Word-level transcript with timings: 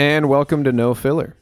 And 0.00 0.30
welcome 0.30 0.64
to 0.64 0.72
No 0.72 0.94
Filler, 0.94 1.36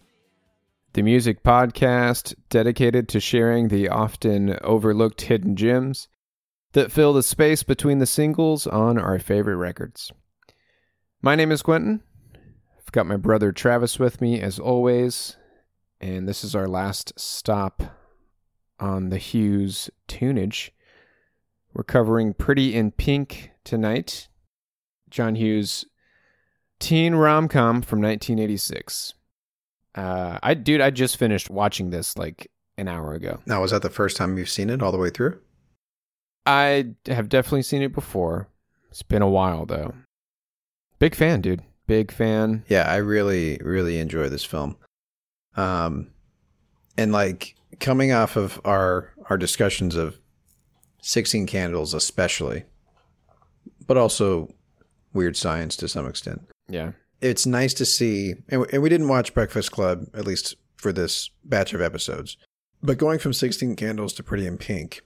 the 0.95 1.03
music 1.03 1.45
podcast 1.45 2.35
dedicated 2.49 3.09
to 3.09 3.21
sharing 3.21 3.69
the 3.69 3.89
often 3.89 4.59
overlooked 4.65 5.21
hidden 5.21 5.55
gems 5.55 6.09
that 6.73 6.91
fill 6.91 7.13
the 7.13 7.23
space 7.23 7.63
between 7.63 8.01
the 8.01 8.05
singles 8.05 8.67
on 8.67 8.99
our 8.99 9.21
favorite 9.21 9.59
records. 9.59 10.11
My 11.23 11.37
name 11.37 11.53
is 11.53 11.63
Quentin. 11.63 12.03
I've 12.77 12.91
got 12.91 13.07
my 13.07 13.17
brother 13.17 13.53
Travis 13.53 14.01
with 14.01 14.21
me 14.21 14.41
as 14.41 14.59
always, 14.59 15.37
and 16.01 16.29
this 16.29 16.43
is 16.43 16.57
our 16.57 16.67
last 16.67 17.13
stop 17.17 17.81
on 18.81 19.11
the 19.11 19.19
Hughes 19.19 19.89
tunage. 20.09 20.71
We're 21.75 21.85
covering 21.85 22.35
Pretty 22.35 22.75
in 22.75 22.91
Pink 22.91 23.53
tonight. 23.63 24.27
John 25.09 25.37
Hughes 25.37 25.87
teen 26.79 27.15
rom 27.15 27.49
com 27.49 27.83
from 27.83 28.01
1986. 28.01 29.15
Uh, 29.95 30.39
I 30.43 30.55
dude, 30.55 30.81
I 30.81 30.91
just 30.91 31.17
finished 31.17 31.51
watching 31.51 31.91
this 31.91 32.17
like 32.17 32.51
an 32.77 32.89
hour 32.89 33.15
ago. 33.15 33.41
Now, 33.47 33.63
was 33.63 33.73
that 33.73 33.83
the 33.83 33.91
first 33.91 34.17
time 34.17 34.39
you've 34.39 34.49
seen 34.49 34.71
it 34.71 34.83
all 34.83 34.93
the 34.93 34.99
way 34.99 35.11
through? 35.11 35.39
I 36.47 36.93
have 37.07 37.29
definitely 37.29 37.63
seen 37.63 37.83
it 37.83 37.93
before. 37.93 38.49
It's 38.91 39.03
been 39.03 39.23
a 39.23 39.29
while 39.29 39.67
though. 39.67 39.95
Big 40.99 41.15
fan, 41.15 41.41
dude. 41.41 41.63
Big 41.87 42.11
fan. 42.11 42.65
Yeah, 42.69 42.83
I 42.83 42.97
really, 42.97 43.59
really 43.63 43.99
enjoy 43.99 44.29
this 44.29 44.45
film. 44.45 44.77
Um, 45.57 46.11
and 46.97 47.13
like 47.13 47.55
coming 47.81 48.13
off 48.13 48.37
of 48.37 48.61
our 48.65 49.13
our 49.29 49.37
discussions 49.37 49.97
of 49.97 50.19
Sixteen 51.03 51.47
Candles, 51.47 51.95
especially, 51.95 52.65
but 53.87 53.97
also 53.97 54.53
Weird 55.13 55.37
Science 55.37 55.77
to 55.79 55.89
some 55.89 56.07
extent. 56.07 56.43
Yeah. 56.69 56.93
It's 57.21 57.47
nice 57.47 57.75
to 57.75 57.85
see, 57.85 58.35
and 58.49 58.61
we, 58.61 58.67
and 58.73 58.83
we 58.83 58.89
didn't 58.89 59.09
watch 59.09 59.35
Breakfast 59.35 59.73
Club 59.73 60.05
at 60.15 60.27
least 60.27 60.55
for 60.77 60.93
this 60.93 61.31
batch 61.45 61.75
of 61.75 61.81
episodes, 61.81 62.37
but 62.83 62.99
going 62.99 63.19
from 63.19 63.33
Sixteen 63.33 63.75
Candles 63.75 64.13
to 64.15 64.23
Pretty 64.23 64.47
in 64.47 64.57
Pink, 64.59 65.01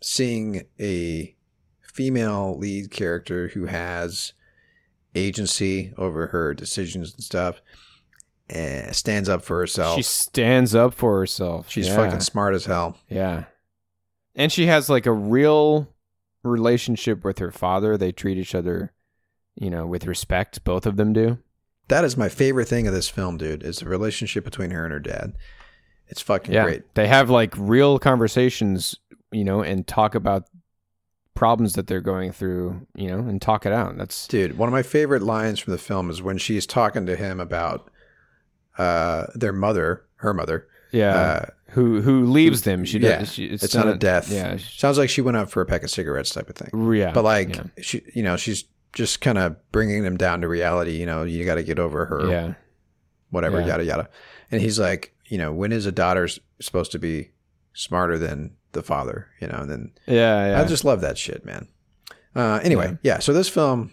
seeing 0.00 0.62
a 0.80 1.34
female 1.80 2.58
lead 2.58 2.90
character 2.90 3.48
who 3.48 3.66
has 3.66 4.32
agency 5.14 5.92
over 5.96 6.26
her 6.28 6.52
decisions 6.54 7.14
and 7.14 7.22
stuff, 7.22 7.60
and 8.50 8.94
stands 8.94 9.28
up 9.28 9.44
for 9.44 9.58
herself. 9.60 9.96
She 9.96 10.02
stands 10.02 10.74
up 10.74 10.92
for 10.94 11.18
herself. 11.18 11.70
She's 11.70 11.86
Yeah. 11.86 11.96
fucking 11.96 12.20
smart 12.20 12.54
as 12.54 12.66
hell. 12.66 12.98
Yeah. 13.08 13.44
And 14.34 14.52
she 14.52 14.66
has 14.66 14.88
like 14.90 15.06
a 15.06 15.12
real 15.12 15.88
relationship 16.46 17.24
with 17.24 17.38
her 17.38 17.50
father. 17.50 17.96
They 17.96 18.12
treat 18.12 18.38
each 18.38 18.54
other, 18.54 18.92
you 19.54 19.70
know, 19.70 19.86
with 19.86 20.06
respect. 20.06 20.64
Both 20.64 20.86
of 20.86 20.96
them 20.96 21.12
do. 21.12 21.38
That 21.88 22.04
is 22.04 22.16
my 22.16 22.28
favorite 22.28 22.66
thing 22.68 22.86
of 22.86 22.92
this 22.94 23.08
film, 23.08 23.36
dude. 23.36 23.62
Is 23.62 23.78
the 23.78 23.88
relationship 23.88 24.44
between 24.44 24.70
her 24.72 24.84
and 24.84 24.92
her 24.92 24.98
dad. 25.00 25.34
It's 26.08 26.20
fucking 26.20 26.52
Yeah. 26.54 26.64
great. 26.64 26.94
They 26.94 27.06
have 27.08 27.30
like 27.30 27.52
real 27.56 27.98
conversations, 27.98 28.96
you 29.32 29.44
know, 29.44 29.60
and 29.62 29.86
talk 29.86 30.14
about 30.14 30.44
problems 31.34 31.74
that 31.74 31.86
they're 31.86 32.00
going 32.00 32.32
through, 32.32 32.86
you 32.94 33.08
know, 33.08 33.18
and 33.18 33.42
talk 33.42 33.66
it 33.66 33.72
out. 33.72 33.96
That's 33.98 34.26
Dude, 34.26 34.56
one 34.56 34.68
of 34.68 34.72
my 34.72 34.82
favorite 34.82 35.22
lines 35.22 35.58
from 35.60 35.72
the 35.72 35.78
film 35.78 36.08
is 36.10 36.22
when 36.22 36.38
she's 36.38 36.66
talking 36.66 37.04
to 37.06 37.14
him 37.16 37.40
about 37.40 37.90
uh, 38.78 39.26
their 39.34 39.52
mother, 39.52 40.04
her 40.16 40.32
mother. 40.34 40.66
yeah. 40.92 41.14
Uh, 41.14 41.46
who 41.76 42.00
who 42.00 42.24
leaves 42.24 42.62
them? 42.62 42.84
She 42.84 42.98
does. 42.98 43.10
yeah, 43.10 43.24
She, 43.24 43.44
it's, 43.44 43.74
not, 43.74 43.86
a 43.86 43.94
death. 43.96 44.30
Yeah. 44.30 44.56
she- 44.56 44.78
sounds 44.78 44.98
like 44.98 45.10
she 45.10 45.20
went 45.20 45.36
out 45.36 45.50
for 45.50 45.60
a 45.60 45.66
pack 45.66 45.82
of 45.84 45.90
cigarettes, 45.90 46.30
type 46.30 46.48
of 46.50 46.56
thing. 46.56 46.92
Yeah. 46.94 47.12
But 47.12 47.22
like, 47.24 47.54
yeah. 47.54 47.64
she, 47.82 48.02
you 48.14 48.22
know, 48.22 48.36
she's 48.36 48.64
just 48.92 49.20
kind 49.20 49.36
of 49.38 49.56
bringing 49.72 50.02
them 50.02 50.16
down 50.16 50.40
to 50.40 50.48
reality. 50.48 50.96
You 50.98 51.06
know, 51.06 51.22
you 51.24 51.44
got 51.44 51.56
to 51.56 51.62
get 51.62 51.78
over 51.78 52.06
her, 52.06 52.28
yeah. 52.30 52.54
whatever, 53.30 53.60
Yeah. 53.60 53.66
yada 53.66 53.84
yada. 53.84 54.08
And 54.50 54.60
he's 54.62 54.78
like, 54.78 55.14
you 55.26 55.38
know, 55.38 55.52
when 55.52 55.70
is 55.70 55.86
a 55.86 55.92
daughter 55.92 56.28
supposed 56.60 56.92
to 56.92 56.98
be 56.98 57.30
smarter 57.74 58.16
than 58.18 58.56
the 58.72 58.82
father? 58.82 59.28
You 59.40 59.48
know, 59.48 59.58
and 59.58 59.70
then 59.70 59.92
Yeah. 60.06 60.48
Yeah. 60.52 60.60
I 60.62 60.64
just 60.64 60.84
love 60.84 61.02
that 61.02 61.18
shit, 61.18 61.44
man. 61.44 61.68
Uh, 62.34 62.58
anyway, 62.62 62.96
yeah. 63.02 63.18
So 63.18 63.32
this 63.32 63.48
film, 63.48 63.92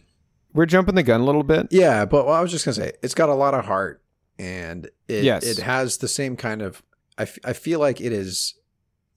We're 0.53 0.65
jumping 0.67 0.95
the 0.95 1.03
gun 1.03 1.21
a 1.21 1.25
little 1.25 1.43
bit. 1.43 1.67
yeah, 1.71 2.05
but 2.05 2.25
well, 2.25 2.35
I 2.35 2.41
was 2.41 2.51
just 2.51 2.63
gonna 2.65 2.75
say 2.75 2.93
it's 3.01 3.13
got 3.13 3.27
a 3.29 3.33
lot 3.33 3.53
of 3.53 3.65
heart, 3.65 4.01
and 4.39 4.89
it 5.07 5.23
Yes. 5.23 5.43
it 5.45 5.57
has 5.63 5.97
the 5.97 6.07
same 6.07 6.35
kind 6.37 6.61
of. 6.61 6.81
I, 7.17 7.23
f- 7.23 7.39
I 7.45 7.53
feel 7.53 7.79
like 7.79 8.01
it 8.01 8.11
is. 8.11 8.55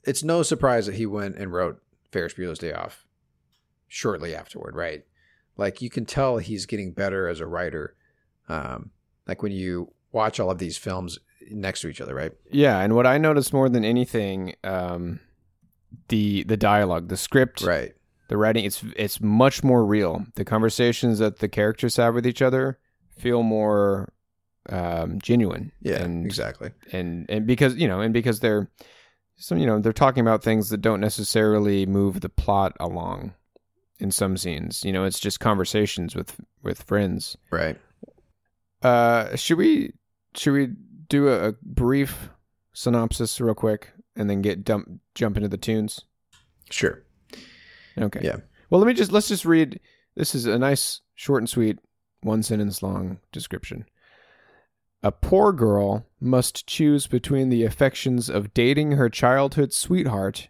It's 0.05 0.23
no 0.23 0.43
surprise 0.43 0.87
that 0.87 0.95
he 0.97 1.07
went 1.07 1.37
and 1.37 1.53
wrote 1.53 1.83
Ferris 2.12 2.34
Bueller's 2.34 2.59
Day 2.59 2.73
Off 2.73 3.05
shortly 3.89 4.34
afterward, 4.34 4.75
right? 4.77 5.05
Like 5.57 5.81
you 5.83 5.91
can 5.91 6.05
tell 6.05 6.39
he's 6.39 6.67
getting 6.67 6.93
better 6.93 7.29
as 7.29 7.41
a 7.41 7.47
writer. 7.47 7.97
Um, 8.49 8.91
like 9.27 9.43
when 9.43 9.53
you 9.53 9.93
watch 10.12 10.39
all 10.39 10.51
of 10.51 10.59
these 10.59 10.77
films 10.77 11.19
next 11.51 11.81
to 11.81 11.89
each 11.89 12.01
other, 12.01 12.15
right? 12.15 12.33
Yeah, 12.51 12.79
and 12.81 12.95
what 12.95 13.06
I 13.06 13.19
noticed 13.19 13.53
more 13.53 13.69
than 13.69 13.85
anything, 13.85 14.55
um, 14.65 15.21
the 16.09 16.45
the 16.45 16.56
dialogue, 16.56 17.09
the 17.09 17.17
script, 17.17 17.62
Right. 17.62 17.95
the 18.29 18.37
writing, 18.37 18.65
it's 18.65 18.85
it's 18.97 19.21
much 19.21 19.65
more 19.65 19.85
real. 19.85 20.27
The 20.35 20.45
conversations 20.45 21.19
that 21.19 21.39
the 21.39 21.49
characters 21.49 21.97
have 21.97 22.15
with 22.15 22.27
each 22.27 22.43
other 22.43 22.79
feel 23.17 23.43
more 23.43 24.12
um, 24.69 25.21
genuine. 25.21 25.73
Yeah. 25.81 26.03
and, 26.03 26.25
exactly. 26.25 26.71
and 26.93 27.27
and 27.29 27.47
because 27.47 27.77
you 27.77 27.89
know, 27.89 28.01
and 28.01 28.13
because 28.13 28.41
they're 28.41 28.71
some 29.37 29.59
you 29.59 29.67
know 29.67 29.79
they're 29.79 29.93
talking 29.93 30.21
about 30.21 30.43
things 30.43 30.71
that 30.71 30.81
don't 30.81 31.01
necessarily 31.01 31.87
move 31.87 32.21
the 32.21 32.29
plot 32.29 32.77
along 32.81 33.35
in 33.99 34.11
some 34.11 34.37
scenes. 34.37 34.85
You 34.85 34.93
know, 34.93 35.05
it's 35.05 35.21
just 35.21 35.41
conversations 35.41 36.15
with 36.15 36.41
with 36.63 36.83
friends. 36.83 37.37
Right. 37.51 37.79
Uh, 38.83 39.35
should 39.37 39.59
we 39.59 39.93
should 40.35 40.53
we 40.53 40.69
do 41.09 41.29
a, 41.29 41.49
a 41.49 41.53
brief 41.63 42.31
synopsis 42.73 43.41
real 43.41 43.55
quick 43.55 43.93
and 44.17 44.29
then 44.29 44.43
get 44.43 44.65
dump 44.65 45.01
jump 45.15 45.37
into 45.37 45.49
the 45.49 45.57
tunes? 45.57 46.05
Sure. 46.71 47.03
Okay. 47.99 48.21
Yeah. 48.23 48.37
Well, 48.71 48.81
let 48.81 48.87
me 48.87 48.95
just 48.95 49.13
let's 49.13 49.29
just 49.29 49.45
read. 49.45 49.81
This 50.17 50.35
is 50.35 50.47
a 50.47 50.59
nice, 50.59 51.03
short 51.15 51.43
and 51.43 51.49
sweet, 51.49 51.79
one 52.23 52.43
sentence 52.43 52.83
long 52.83 53.19
description. 53.33 53.85
A 55.02 55.12
poor 55.12 55.52
girl 55.52 56.06
must 56.20 56.66
choose 56.66 57.06
between 57.06 57.48
the 57.48 57.64
affections 57.64 58.28
of 58.28 58.54
dating 58.54 58.93
her 58.93 59.08
childhood 59.08 59.72
sweetheart 59.72 60.48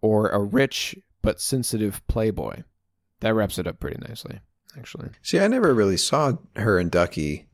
or 0.00 0.30
a 0.30 0.42
rich 0.42 0.96
but 1.20 1.40
sensitive 1.40 2.06
playboy. 2.06 2.62
That 3.20 3.34
wraps 3.34 3.58
it 3.58 3.66
up 3.66 3.80
pretty 3.80 3.98
nicely. 4.06 4.40
actually. 4.78 5.10
See, 5.22 5.40
I 5.40 5.48
never 5.48 5.74
really 5.74 5.96
saw 5.96 6.34
her 6.56 6.78
and 6.78 6.90
Ducky, 6.90 7.48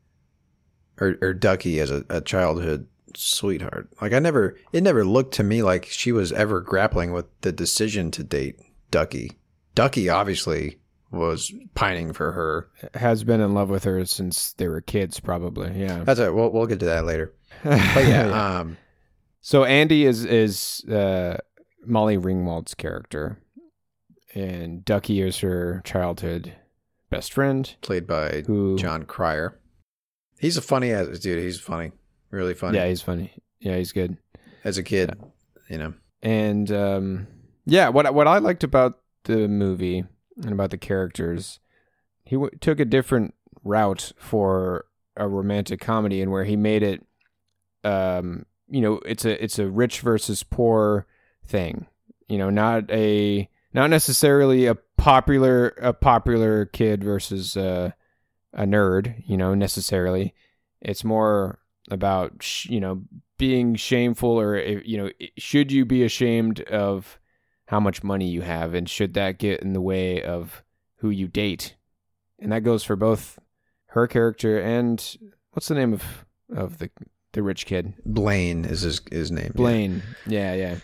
or 0.99 1.17
or 1.21 1.33
Ducky 1.33 1.79
as 1.79 1.89
a, 1.91 2.05
a 2.09 2.21
childhood 2.21 2.87
sweetheart. 3.15 3.89
Like 4.01 4.13
I 4.13 4.19
never, 4.19 4.57
it 4.71 4.83
never 4.83 5.03
looked 5.03 5.33
to 5.35 5.43
me 5.43 5.63
like 5.63 5.85
she 5.85 6.11
was 6.11 6.31
ever 6.31 6.61
grappling 6.61 7.11
with 7.11 7.25
the 7.41 7.51
decision 7.51 8.11
to 8.11 8.23
date 8.23 8.59
Ducky. 8.91 9.39
Ducky 9.73 10.07
obviously 10.07 10.79
was 11.11 11.51
pining 11.75 12.13
for 12.13 12.31
her. 12.31 12.69
Has 12.93 13.23
been 13.23 13.41
in 13.41 13.53
love 13.53 13.69
with 13.69 13.83
her 13.85 14.05
since 14.05 14.53
they 14.53 14.67
were 14.67 14.81
kids, 14.81 15.19
probably. 15.19 15.71
Yeah. 15.79 16.03
That's 16.03 16.19
it. 16.19 16.33
We'll 16.33 16.51
we'll 16.51 16.65
get 16.67 16.79
to 16.79 16.85
that 16.85 17.05
later. 17.05 17.33
But 17.63 18.07
yeah, 18.07 18.57
um, 18.59 18.77
So 19.41 19.63
Andy 19.63 20.05
is 20.05 20.25
is 20.25 20.83
uh, 20.85 21.37
Molly 21.85 22.17
Ringwald's 22.17 22.73
character, 22.73 23.39
and 24.33 24.83
Ducky 24.83 25.21
is 25.21 25.39
her 25.39 25.81
childhood 25.85 26.53
best 27.09 27.31
friend. 27.33 27.73
played 27.81 28.05
by 28.07 28.43
Who? 28.47 28.77
Jon 28.77 29.03
Cryer. 29.03 29.57
He's 30.39 30.57
a 30.57 30.61
funny 30.61 30.91
ass 30.91 31.19
dude. 31.19 31.41
He's 31.41 31.59
funny, 31.59 31.91
really 32.29 32.53
funny. 32.53 32.77
Yeah, 32.77 32.87
he's 32.87 33.01
funny. 33.01 33.31
Yeah, 33.59 33.77
he's 33.77 33.93
good. 33.93 34.17
as 34.65 34.77
a 34.77 34.83
kid, 34.83 35.17
you 35.69 35.77
know. 35.77 35.93
And 36.21 36.69
um, 36.71 37.27
yeah, 37.65 37.89
what 37.89 38.13
what 38.13 38.27
I 38.27 38.39
liked 38.39 38.63
about 38.63 38.99
the 39.23 39.47
movie 39.47 40.03
and 40.43 40.51
about 40.51 40.71
the 40.71 40.77
characters, 40.77 41.59
he 42.23 42.35
w- 42.35 42.51
took 42.59 42.79
a 42.79 42.85
different 42.85 43.33
route 43.63 44.11
for 44.17 44.85
a 45.15 45.27
romantic 45.27 45.79
comedy, 45.79 46.21
and 46.21 46.31
where 46.31 46.43
he 46.43 46.55
made 46.55 46.83
it, 46.83 47.05
um, 47.83 48.45
you 48.67 48.81
know, 48.81 48.99
it's 49.05 49.25
a 49.25 49.41
it's 49.43 49.59
a 49.59 49.69
rich 49.69 50.01
versus 50.01 50.43
poor 50.43 51.05
thing. 51.45 51.87
You 52.27 52.37
know, 52.37 52.49
not 52.49 52.89
a 52.91 53.49
not 53.73 53.89
necessarily 53.89 54.65
a 54.65 54.75
popular 54.75 55.69
a 55.81 55.93
popular 55.93 56.65
kid 56.65 57.03
versus 57.03 57.55
uh, 57.55 57.91
a 58.53 58.63
nerd. 58.63 59.23
You 59.25 59.37
know, 59.37 59.53
necessarily. 59.53 60.33
It's 60.81 61.03
more 61.03 61.59
about 61.89 62.41
sh- 62.41 62.67
you 62.67 62.79
know 62.79 63.03
being 63.37 63.75
shameful 63.75 64.39
or 64.39 64.55
eh, 64.55 64.79
you 64.83 64.97
know 64.97 65.09
should 65.37 65.71
you 65.71 65.85
be 65.85 66.03
ashamed 66.03 66.61
of 66.61 67.19
how 67.67 67.79
much 67.79 68.03
money 68.03 68.27
you 68.27 68.41
have 68.41 68.73
and 68.73 68.89
should 68.89 69.13
that 69.13 69.37
get 69.39 69.61
in 69.61 69.73
the 69.73 69.81
way 69.81 70.21
of 70.21 70.63
who 70.97 71.09
you 71.09 71.27
date 71.27 71.75
and 72.39 72.51
that 72.51 72.63
goes 72.63 72.83
for 72.83 72.95
both 72.95 73.39
her 73.87 74.07
character 74.07 74.59
and 74.59 75.17
what's 75.51 75.67
the 75.67 75.75
name 75.75 75.93
of 75.93 76.25
of 76.55 76.77
the 76.77 76.89
the 77.33 77.41
rich 77.43 77.65
kid 77.65 77.93
Blaine 78.05 78.63
is 78.65 78.81
his 78.81 79.01
his 79.11 79.31
name. 79.31 79.51
blaine 79.55 80.01
yeah 80.27 80.53
yeah 80.53 80.77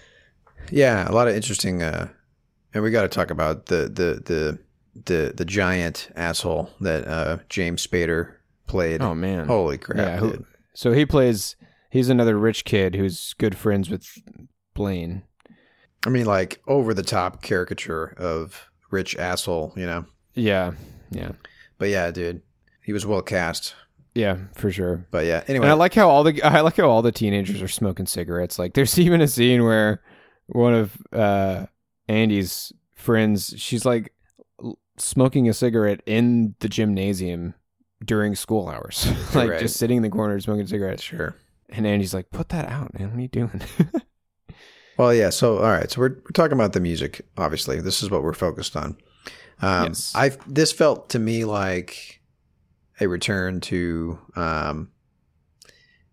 Yeah, 0.70 1.10
a 1.10 1.14
lot 1.14 1.28
of 1.28 1.36
interesting. 1.36 1.82
Uh, 1.82 2.10
and 2.74 2.84
we 2.84 2.92
got 2.92 3.02
to 3.02 3.08
talk 3.08 3.32
about 3.32 3.66
the 3.68 3.84
the 3.84 4.22
the 4.26 4.60
the 5.06 5.34
the 5.36 5.46
giant 5.46 6.10
asshole 6.16 6.70
that 6.82 7.08
uh, 7.08 7.38
James 7.50 7.86
Spader 7.86 8.34
played. 8.68 9.02
oh 9.02 9.16
man 9.16 9.48
Holy 9.48 9.78
crap! 9.78 9.98
yeah 9.98 10.18
who, 10.18 10.46
so 10.74 10.92
he 10.94 11.06
plays 11.06 11.56
he's 11.90 12.10
another 12.10 12.38
rich 12.38 12.64
kid 12.66 12.96
who's 12.96 13.34
good 13.38 13.56
friends 13.58 13.90
with 13.90 14.08
blaine 14.74 15.24
I 16.06 16.10
mean, 16.10 16.26
like 16.26 16.62
over 16.68 16.94
the 16.94 17.04
top 17.04 17.42
caricature 17.44 18.14
of 18.18 18.70
rich 18.90 19.16
asshole, 19.18 19.74
you 19.76 19.86
know. 19.86 20.06
yeah 20.34 20.72
yeah 21.12 21.32
But 21.78 21.90
yeah, 21.90 22.10
dude, 22.12 22.42
he 22.84 22.94
was 22.94 23.06
well 23.06 23.22
cast. 23.22 23.76
yeah 24.16 24.38
for 24.56 24.72
sure 24.72 25.06
But 25.12 25.26
yeah, 25.26 25.44
anyway, 25.48 25.66
And 25.66 25.72
I 25.72 25.76
like 25.76 25.94
how 25.94 26.10
all 26.10 26.24
the 26.24 26.42
I 26.44 26.62
like 26.62 26.78
how 26.78 26.90
all 26.90 27.02
the 27.02 27.12
teenagers 27.12 27.62
are 27.62 27.68
smoking 27.68 28.06
cigarettes. 28.08 28.58
Like 28.60 28.74
there's 28.74 28.98
even 29.06 29.22
a 29.22 29.28
scene 29.28 29.64
where 29.64 30.02
one 30.48 30.74
of 30.74 30.98
uh 31.14 31.66
Andy's 32.08 32.74
friends, 32.96 33.54
she's 33.58 33.86
like 33.86 34.14
smoking 34.98 35.48
a 35.50 35.54
cigarette 35.54 36.02
in 36.06 36.56
the 36.60 36.68
gymnasium 36.70 37.54
during 38.04 38.36
school 38.36 38.68
hours. 38.68 39.08
like 39.36 39.50
Right. 39.52 39.60
just 39.62 39.78
sitting 39.78 39.98
in 39.98 40.04
the 40.04 40.10
corner 40.10 40.40
smoking 40.40 40.68
cigarettes. 40.68 41.04
sure. 41.04 41.36
And 41.70 41.88
Andy's 41.88 42.14
like, 42.14 42.30
"Put 42.32 42.50
that 42.50 42.68
out, 42.68 42.94
man. 43.00 43.12
What 43.12 43.18
are 43.18 43.22
you 43.22 43.28
doing?" 43.30 43.62
Well, 45.02 45.16
yeah. 45.16 45.32
So, 45.32 45.58
all 45.58 45.64
right. 45.64 45.90
So 45.90 46.00
we're 46.00 46.10
we're 46.10 46.32
talking 46.32 46.54
about 46.54 46.74
the 46.74 46.80
music. 46.80 47.26
Obviously, 47.36 47.82
this 47.82 48.04
is 48.04 48.12
what 48.12 48.22
we're 48.22 48.34
focused 48.34 48.76
on. 48.76 48.96
Um, 49.60 49.88
Yes. 49.88 50.12
I 50.14 50.30
this 50.46 50.72
felt 50.72 51.10
to 51.10 51.18
me 51.18 51.44
like 51.44 52.22
a 53.00 53.08
return 53.08 53.62
to 53.62 54.20
um, 54.36 54.92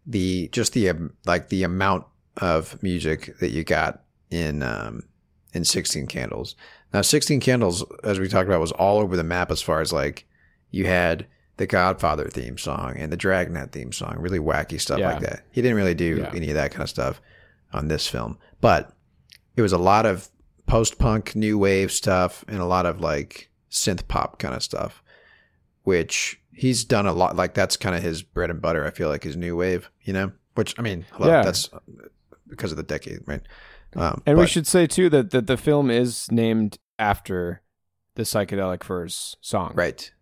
the 0.07 0.49
just 0.53 0.73
the 0.73 0.89
um, 0.89 1.13
like 1.27 1.51
the 1.51 1.65
amount 1.65 2.07
of 2.39 2.83
music 2.83 3.39
that 3.41 3.51
you 3.51 3.63
got 3.63 4.05
in 4.31 4.63
um, 4.63 5.03
in 5.53 5.67
Sixteen 5.67 6.07
Candles. 6.07 6.57
Now, 6.95 7.03
Sixteen 7.03 7.41
Candles, 7.41 7.85
as 8.05 8.19
we 8.19 8.27
talked 8.27 8.49
about, 8.49 8.59
was 8.59 8.73
all 8.73 9.01
over 9.01 9.19
the 9.19 9.23
map 9.23 9.51
as 9.51 9.61
far 9.61 9.83
as 9.83 9.93
like 9.93 10.27
you 10.71 10.87
had 10.87 11.27
the 11.59 11.67
Godfather 11.67 12.29
theme 12.31 12.57
song 12.57 12.95
and 12.97 13.13
the 13.13 13.19
Dragnet 13.19 13.71
theme 13.71 13.93
song, 13.93 14.17
really 14.19 14.39
wacky 14.39 14.81
stuff 14.81 14.99
Yeah. 14.99 15.13
like 15.13 15.21
that. 15.21 15.43
He 15.51 15.61
didn't 15.61 15.77
really 15.77 15.95
do 15.95 16.21
Yeah. 16.23 16.33
any 16.35 16.49
of 16.49 16.55
that 16.55 16.71
kind 16.71 16.85
of 16.85 16.89
stuff 16.89 17.21
on 17.71 17.89
this 17.89 18.07
film, 18.07 18.39
but 18.61 18.93
it 19.57 19.63
was 19.63 19.73
a 19.73 19.79
lot 19.79 20.07
of 20.07 20.29
post 20.67 20.99
punk, 20.99 21.35
new 21.35 21.59
wave 21.59 21.91
stuff, 21.93 22.45
and 22.49 22.59
a 22.61 22.65
lot 22.67 22.87
of 22.87 23.01
like 23.01 23.51
synth 23.71 24.07
pop 24.09 24.39
kind 24.39 24.55
of 24.55 24.63
stuff, 24.63 25.03
which 25.85 26.41
he's 26.53 26.85
done 26.85 27.07
a 27.07 27.13
lot. 27.13 27.37
Like 27.37 27.55
that's 27.55 27.77
kind 27.77 27.95
of 27.95 28.03
his 28.03 28.23
bread 28.23 28.51
and 28.51 28.61
butter. 28.61 28.85
I 28.87 28.91
feel 28.91 29.09
like 29.09 29.25
his 29.25 29.37
new 29.37 29.57
wave, 29.57 29.91
you 30.03 30.13
know. 30.13 30.33
Which 30.55 30.75
I 30.79 30.83
mean, 30.83 31.07
hello, 31.13 31.29
Yeah. 31.29 31.43
that's 31.43 31.71
because 32.49 32.71
of 32.73 32.77
the 32.77 32.83
decade, 32.83 33.21
right? 33.27 33.43
Um, 33.97 34.23
and 34.27 34.37
we 34.37 34.47
should 34.47 34.67
say 34.67 34.87
too 34.87 35.09
that 35.11 35.31
that 35.31 35.47
the 35.47 35.57
film 35.57 35.91
is 35.91 36.31
named 36.31 36.79
after 36.99 37.63
the 38.17 38.25
psychedelic 38.25 38.83
furs 38.83 39.37
song. 39.41 39.73
right. 39.75 40.13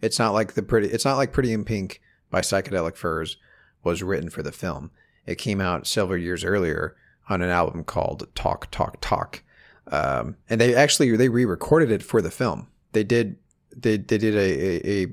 It's 0.00 0.18
not 0.18 0.32
like 0.32 0.52
the 0.52 0.62
pretty. 0.62 0.88
It's 0.88 1.04
not 1.04 1.16
like 1.16 1.32
Pretty 1.32 1.52
in 1.52 1.64
Pink 1.64 2.00
by 2.30 2.40
Psychedelic 2.40 2.94
Furs 2.94 3.36
was 3.82 4.00
written 4.00 4.30
for 4.30 4.44
the 4.44 4.52
film. 4.52 4.92
It 5.26 5.38
came 5.38 5.60
out 5.60 5.88
several 5.88 6.20
years 6.20 6.44
earlier 6.44 6.94
on 7.28 7.42
an 7.42 7.50
album 7.50 7.84
called 7.84 8.26
Talk 8.34 8.70
Talk 8.70 8.98
Talk, 9.00 9.42
um, 9.90 10.36
and 10.48 10.60
they 10.60 10.74
actually 10.74 11.16
they 11.16 11.28
re-recorded 11.28 11.90
it 11.90 12.02
for 12.02 12.20
the 12.22 12.30
film. 12.30 12.68
They 12.92 13.04
did 13.04 13.36
they 13.76 13.96
they 13.96 14.18
did 14.18 14.34
a, 14.34 14.38
a, 14.38 15.02
a 15.02 15.06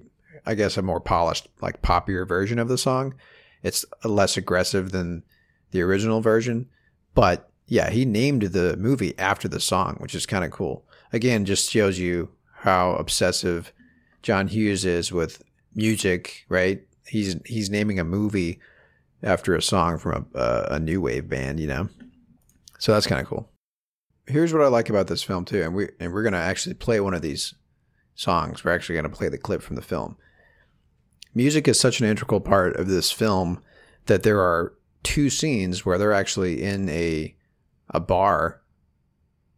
I 0.45 0.55
guess 0.55 0.77
a 0.77 0.81
more 0.81 0.99
polished 0.99 1.47
like 1.61 1.81
poppier 1.81 2.27
version 2.27 2.59
of 2.59 2.67
the 2.67 2.77
song. 2.77 3.15
It's 3.63 3.85
less 4.03 4.37
aggressive 4.37 4.91
than 4.91 5.23
the 5.71 5.81
original 5.81 6.21
version, 6.21 6.69
but 7.13 7.49
yeah, 7.67 7.89
he 7.89 8.05
named 8.05 8.43
the 8.43 8.77
movie 8.77 9.17
after 9.17 9.47
the 9.47 9.59
song, 9.59 9.97
which 9.99 10.13
is 10.13 10.25
kind 10.25 10.45
of 10.45 10.51
cool. 10.51 10.85
Again, 11.11 11.45
just 11.45 11.71
shows 11.71 11.97
you 11.97 12.29
how 12.59 12.91
obsessive 12.91 13.73
John 14.21 14.47
Hughes 14.47 14.85
is 14.85 15.11
with 15.11 15.41
music, 15.73 16.45
right? 16.49 16.85
He's 17.07 17.35
he's 17.45 17.69
naming 17.69 17.99
a 17.99 18.03
movie 18.03 18.59
after 19.23 19.55
a 19.55 19.61
song 19.61 19.97
from 19.97 20.27
a, 20.33 20.39
a, 20.39 20.67
a 20.75 20.79
new 20.79 21.01
wave 21.01 21.27
band, 21.27 21.59
you 21.59 21.67
know. 21.67 21.89
So 22.79 22.93
that's 22.93 23.07
kind 23.07 23.21
of 23.21 23.27
cool. 23.27 23.49
Here's 24.27 24.53
what 24.53 24.63
I 24.63 24.67
like 24.67 24.89
about 24.89 25.07
this 25.07 25.23
film 25.23 25.45
too, 25.45 25.61
and 25.61 25.75
we 25.75 25.89
and 25.99 26.13
we're 26.13 26.23
gonna 26.23 26.37
actually 26.37 26.75
play 26.75 26.99
one 26.99 27.13
of 27.13 27.21
these 27.21 27.53
songs. 28.15 28.63
We're 28.63 28.73
actually 28.73 28.95
gonna 28.95 29.09
play 29.09 29.29
the 29.29 29.37
clip 29.37 29.61
from 29.61 29.75
the 29.75 29.81
film. 29.81 30.17
Music 31.33 31.67
is 31.67 31.79
such 31.79 31.99
an 31.99 32.07
integral 32.07 32.41
part 32.41 32.75
of 32.77 32.87
this 32.87 33.11
film 33.11 33.61
that 34.05 34.23
there 34.23 34.39
are 34.39 34.73
two 35.03 35.29
scenes 35.29 35.85
where 35.85 35.97
they're 35.97 36.13
actually 36.13 36.63
in 36.63 36.89
a 36.89 37.35
a 37.89 37.99
bar, 37.99 38.61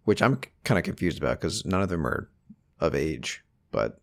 which 0.03 0.21
I'm 0.21 0.41
kind 0.63 0.77
of 0.77 0.83
confused 0.83 1.17
about 1.17 1.39
because 1.39 1.65
none 1.65 1.81
of 1.81 1.89
them 1.89 2.05
are 2.05 2.29
of 2.79 2.93
age. 2.93 3.43
But 3.71 3.99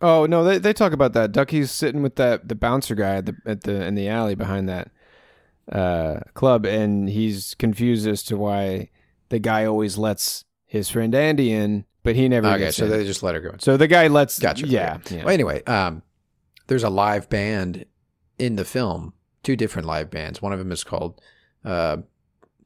Oh 0.00 0.26
no, 0.26 0.44
they 0.44 0.58
they 0.58 0.72
talk 0.72 0.92
about 0.92 1.14
that. 1.14 1.32
Ducky's 1.32 1.70
sitting 1.70 2.02
with 2.02 2.16
that 2.16 2.48
the 2.48 2.54
bouncer 2.54 2.94
guy 2.94 3.16
at 3.16 3.26
the 3.26 3.36
at 3.46 3.62
the 3.62 3.84
in 3.84 3.94
the 3.94 4.08
alley 4.08 4.34
behind 4.34 4.68
that 4.68 4.90
uh 5.70 6.20
club, 6.34 6.64
and 6.64 7.08
he's 7.08 7.54
confused 7.54 8.06
as 8.06 8.22
to 8.24 8.36
why 8.36 8.90
the 9.28 9.38
guy 9.38 9.64
always 9.64 9.98
lets 9.98 10.44
his 10.66 10.88
friend 10.88 11.14
Andy 11.14 11.52
in, 11.52 11.84
but 12.02 12.16
he 12.16 12.28
never. 12.28 12.48
okay, 12.48 12.58
gets 12.58 12.76
so 12.76 12.84
in. 12.84 12.90
they 12.90 13.04
just 13.04 13.22
let 13.22 13.34
her 13.34 13.40
go. 13.40 13.54
so 13.58 13.76
the 13.76 13.88
guy 13.88 14.06
lets. 14.08 14.38
Gotcha. 14.38 14.66
Yeah. 14.66 14.98
Yeah. 15.10 15.24
Well, 15.24 15.34
anyway, 15.34 15.62
um, 15.64 16.02
there's 16.66 16.84
a 16.84 16.90
live 16.90 17.28
band 17.28 17.84
in 18.38 18.56
the 18.56 18.64
film. 18.64 19.12
Two 19.42 19.56
different 19.56 19.86
live 19.86 20.10
bands. 20.10 20.42
One 20.42 20.52
of 20.52 20.58
them 20.58 20.72
is 20.72 20.82
called 20.82 21.20
uh, 21.64 21.98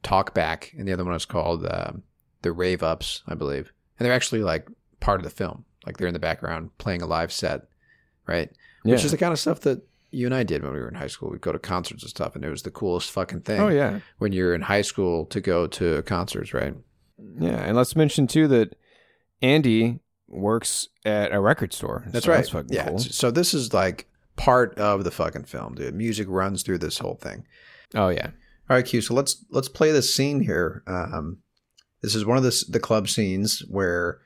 Talk 0.03 0.33
Back, 0.33 0.73
and 0.77 0.87
the 0.87 0.93
other 0.93 1.05
one 1.05 1.13
is 1.15 1.25
called 1.25 1.65
um 1.65 2.03
the 2.41 2.51
Rave 2.51 2.81
Ups, 2.83 3.23
I 3.27 3.35
believe. 3.35 3.71
And 3.99 4.05
they're 4.05 4.13
actually 4.13 4.41
like 4.41 4.67
part 4.99 5.19
of 5.19 5.23
the 5.23 5.29
film. 5.29 5.65
Like 5.85 5.97
they're 5.97 6.07
in 6.07 6.13
the 6.13 6.19
background 6.19 6.75
playing 6.77 7.01
a 7.01 7.07
live 7.07 7.31
set, 7.31 7.67
right? 8.27 8.49
yeah. 8.83 8.93
Which 8.93 9.03
is 9.03 9.11
the 9.11 9.17
kind 9.17 9.31
of 9.33 9.39
stuff 9.39 9.61
that 9.61 9.81
you 10.11 10.25
and 10.25 10.35
I 10.35 10.43
did 10.43 10.63
when 10.63 10.73
we 10.73 10.79
were 10.79 10.87
in 10.87 10.95
high 10.95 11.07
school. 11.07 11.29
We'd 11.29 11.41
go 11.41 11.51
to 11.51 11.59
concerts 11.59 12.03
and 12.03 12.09
stuff, 12.09 12.35
and 12.35 12.45
it 12.45 12.49
was 12.49 12.63
the 12.63 12.71
coolest 12.71 13.11
fucking 13.11 13.41
thing. 13.41 13.59
oh 13.59 13.69
yeah. 13.69 13.99
When 14.19 14.31
you're 14.31 14.53
in 14.53 14.61
high 14.61 14.81
school 14.81 15.25
to 15.27 15.41
go 15.41 15.67
to 15.67 16.01
concerts, 16.03 16.53
right? 16.53 16.75
Yeah, 17.39 17.61
and 17.63 17.75
let's 17.75 17.95
mention 17.95 18.27
too 18.27 18.47
that 18.49 18.75
Andy 19.41 19.99
works 20.27 20.87
at 21.05 21.33
a 21.33 21.39
record 21.39 21.73
store. 21.73 22.05
That's 22.07 22.25
so 22.25 22.31
right. 22.31 22.37
That's 22.37 22.49
fucking 22.49 22.73
yeah. 22.73 22.89
cool. 22.89 22.99
So 22.99 23.31
this 23.31 23.53
is 23.53 23.73
like 23.73 24.07
part 24.35 24.77
of 24.77 25.03
the 25.03 25.11
fucking 25.11 25.45
film, 25.45 25.75
dude. 25.75 25.95
Music 25.95 26.27
runs 26.29 26.63
through 26.63 26.79
this 26.79 26.97
whole 26.97 27.15
thing. 27.15 27.45
Oh 27.93 28.09
yeah. 28.09 28.31
All 28.69 28.77
right, 28.77 28.85
Q. 28.85 29.01
So 29.01 29.13
let's 29.13 29.43
let's 29.49 29.67
play 29.67 29.91
this 29.91 30.15
scene 30.15 30.41
here. 30.41 30.83
Um, 30.87 31.39
this 32.01 32.15
is 32.15 32.25
one 32.25 32.37
of 32.37 32.43
the 32.43 32.65
the 32.69 32.79
club 32.79 33.09
scenes 33.09 33.63
where, 33.67 34.19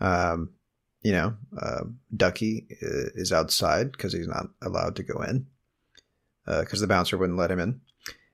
um, 0.00 0.50
you 1.02 1.12
know, 1.12 1.34
uh, 1.60 1.84
Ducky 2.14 2.66
uh, 2.82 3.10
is 3.14 3.32
outside 3.32 3.92
because 3.92 4.12
he's 4.12 4.28
not 4.28 4.46
allowed 4.62 4.96
to 4.96 5.02
go 5.02 5.22
in 5.22 5.46
because 6.44 6.80
the 6.80 6.86
bouncer 6.86 7.18
wouldn't 7.18 7.38
let 7.38 7.50
him 7.50 7.58
in. 7.58 7.80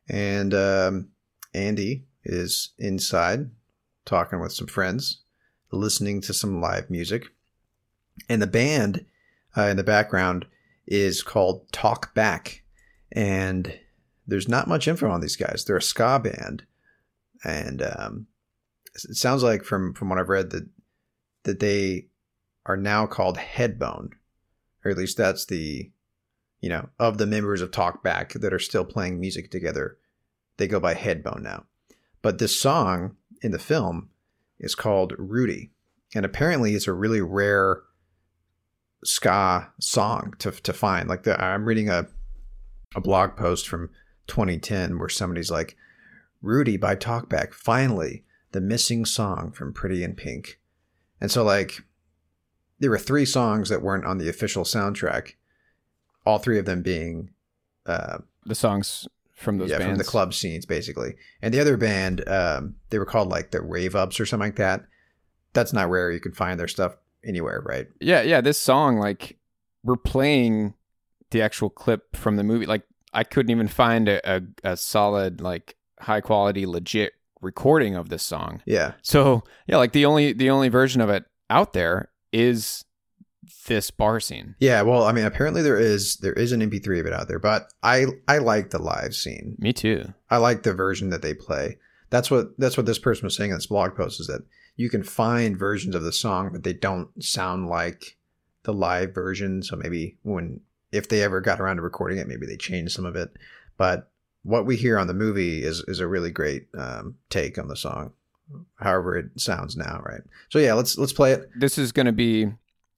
And 0.08 0.52
um, 0.54 1.08
Andy 1.54 2.04
is 2.24 2.70
inside 2.78 3.50
talking 4.04 4.40
with 4.40 4.52
some 4.52 4.66
friends, 4.66 5.22
listening 5.70 6.20
to 6.22 6.34
some 6.34 6.60
live 6.60 6.90
music. 6.90 7.26
And 8.28 8.42
the 8.42 8.46
band 8.46 9.06
uh, 9.56 9.62
in 9.62 9.76
the 9.76 9.84
background 9.84 10.46
is 10.86 11.22
called 11.22 11.70
Talk 11.72 12.14
Back. 12.14 12.62
And 13.10 13.78
there's 14.26 14.48
not 14.48 14.68
much 14.68 14.88
info 14.88 15.10
on 15.10 15.20
these 15.20 15.36
guys. 15.36 15.64
They're 15.64 15.76
a 15.76 15.82
ska 15.82 16.18
band. 16.18 16.64
And 17.44 17.82
um, 17.82 18.26
it 18.94 19.16
sounds 19.16 19.42
like 19.42 19.64
from, 19.64 19.94
from 19.94 20.08
what 20.08 20.18
I've 20.18 20.28
read 20.28 20.50
that 20.50 20.68
that 21.44 21.58
they 21.58 22.06
are 22.66 22.76
now 22.76 23.06
called 23.06 23.38
Headbone. 23.38 24.10
Or 24.84 24.90
at 24.90 24.96
least 24.96 25.16
that's 25.16 25.46
the 25.46 25.90
you 26.62 26.68
know, 26.68 26.88
of 26.98 27.18
the 27.18 27.26
members 27.26 27.60
of 27.60 27.72
Talkback 27.72 28.40
that 28.40 28.54
are 28.54 28.58
still 28.58 28.84
playing 28.84 29.20
music 29.20 29.50
together, 29.50 29.98
they 30.56 30.68
go 30.68 30.80
by 30.80 30.94
Headbone 30.94 31.42
now. 31.42 31.64
But 32.22 32.38
this 32.38 32.58
song 32.58 33.16
in 33.42 33.50
the 33.50 33.58
film 33.58 34.10
is 34.60 34.76
called 34.76 35.12
Rudy. 35.18 35.72
And 36.14 36.24
apparently 36.24 36.74
it's 36.74 36.86
a 36.86 36.92
really 36.92 37.20
rare 37.20 37.82
ska 39.04 39.72
song 39.80 40.34
to, 40.38 40.52
to 40.52 40.72
find. 40.72 41.08
Like 41.08 41.24
the, 41.24 41.42
I'm 41.42 41.64
reading 41.64 41.90
a, 41.90 42.06
a 42.94 43.00
blog 43.00 43.36
post 43.36 43.68
from 43.68 43.90
2010 44.28 45.00
where 45.00 45.08
somebody's 45.08 45.50
like, 45.50 45.76
Rudy 46.40 46.76
by 46.76 46.94
Talkback, 46.94 47.52
finally, 47.54 48.24
the 48.52 48.60
missing 48.60 49.04
song 49.04 49.52
from 49.52 49.72
Pretty 49.72 50.04
in 50.04 50.14
Pink. 50.14 50.60
And 51.20 51.30
so, 51.30 51.44
like, 51.44 51.82
there 52.82 52.90
were 52.90 52.98
three 52.98 53.24
songs 53.24 53.68
that 53.68 53.80
weren't 53.80 54.04
on 54.04 54.18
the 54.18 54.28
official 54.28 54.64
soundtrack, 54.64 55.34
all 56.26 56.38
three 56.38 56.58
of 56.58 56.66
them 56.66 56.82
being 56.82 57.30
uh, 57.86 58.18
The 58.44 58.54
songs 58.54 59.08
from 59.32 59.58
those 59.58 59.70
yeah, 59.70 59.78
bands. 59.78 59.92
from 59.92 59.98
the 59.98 60.04
club 60.04 60.34
scenes, 60.34 60.66
basically. 60.66 61.14
And 61.40 61.54
the 61.54 61.60
other 61.60 61.76
band, 61.76 62.28
um, 62.28 62.74
they 62.90 62.98
were 62.98 63.06
called 63.06 63.28
like 63.28 63.52
the 63.52 63.62
Rave 63.62 63.94
Ups 63.94 64.20
or 64.20 64.26
something 64.26 64.48
like 64.48 64.56
that. 64.56 64.84
That's 65.52 65.72
not 65.72 65.90
rare. 65.90 66.10
You 66.10 66.20
can 66.20 66.32
find 66.32 66.60
their 66.60 66.68
stuff 66.68 66.96
anywhere, 67.24 67.62
right? 67.64 67.86
Yeah, 68.00 68.22
yeah. 68.22 68.40
This 68.40 68.58
song, 68.58 68.98
like, 68.98 69.38
we're 69.82 69.96
playing 69.96 70.74
the 71.30 71.42
actual 71.42 71.70
clip 71.70 72.16
from 72.16 72.36
the 72.36 72.44
movie. 72.44 72.66
Like, 72.66 72.82
I 73.12 73.24
couldn't 73.24 73.50
even 73.50 73.68
find 73.68 74.08
a, 74.08 74.36
a, 74.36 74.42
a 74.64 74.76
solid, 74.76 75.40
like, 75.40 75.76
high 76.00 76.20
quality, 76.20 76.66
legit 76.66 77.12
recording 77.40 77.96
of 77.96 78.08
this 78.08 78.22
song. 78.22 78.62
Yeah. 78.66 78.92
So 79.02 79.42
yeah, 79.66 79.76
like 79.76 79.92
the 79.92 80.06
only 80.06 80.32
the 80.32 80.50
only 80.50 80.68
version 80.68 81.00
of 81.00 81.10
it 81.10 81.24
out 81.50 81.72
there 81.72 82.08
is 82.32 82.84
this 83.66 83.90
bar 83.90 84.20
scene. 84.20 84.54
Yeah, 84.58 84.82
well, 84.82 85.04
I 85.04 85.12
mean, 85.12 85.24
apparently 85.24 85.62
there 85.62 85.78
is 85.78 86.16
there 86.16 86.32
is 86.32 86.52
an 86.52 86.60
MP3 86.60 87.00
of 87.00 87.06
it 87.06 87.12
out 87.12 87.28
there, 87.28 87.38
but 87.38 87.72
I 87.82 88.06
I 88.28 88.38
like 88.38 88.70
the 88.70 88.78
live 88.78 89.14
scene. 89.14 89.56
Me 89.58 89.72
too. 89.72 90.12
I 90.30 90.38
like 90.38 90.62
the 90.62 90.74
version 90.74 91.10
that 91.10 91.22
they 91.22 91.34
play. 91.34 91.78
That's 92.10 92.30
what 92.30 92.58
that's 92.58 92.76
what 92.76 92.86
this 92.86 92.98
person 92.98 93.24
was 93.24 93.36
saying 93.36 93.50
in 93.50 93.56
this 93.56 93.66
blog 93.66 93.94
post 93.96 94.20
is 94.20 94.26
that 94.26 94.42
you 94.76 94.88
can 94.88 95.02
find 95.02 95.58
versions 95.58 95.94
of 95.94 96.02
the 96.02 96.12
song, 96.12 96.50
but 96.52 96.62
they 96.62 96.72
don't 96.72 97.22
sound 97.22 97.68
like 97.68 98.16
the 98.64 98.72
live 98.72 99.14
version. 99.14 99.62
So 99.62 99.76
maybe 99.76 100.16
when 100.22 100.60
if 100.90 101.08
they 101.08 101.22
ever 101.22 101.40
got 101.40 101.60
around 101.60 101.76
to 101.76 101.82
recording 101.82 102.18
it, 102.18 102.28
maybe 102.28 102.46
they 102.46 102.56
changed 102.56 102.92
some 102.92 103.06
of 103.06 103.16
it. 103.16 103.36
But 103.76 104.10
what 104.42 104.66
we 104.66 104.76
hear 104.76 104.98
on 104.98 105.06
the 105.06 105.14
movie 105.14 105.62
is 105.62 105.84
is 105.88 106.00
a 106.00 106.08
really 106.08 106.30
great 106.30 106.68
um, 106.76 107.16
take 107.30 107.58
on 107.58 107.68
the 107.68 107.76
song. 107.76 108.12
However, 108.76 109.16
it 109.16 109.40
sounds 109.40 109.76
now, 109.76 110.00
right? 110.04 110.22
So 110.50 110.58
yeah, 110.58 110.74
let's 110.74 110.98
let's 110.98 111.12
play 111.12 111.32
it. 111.32 111.48
This 111.58 111.78
is 111.78 111.92
going 111.92 112.06
to 112.06 112.12
be 112.12 112.52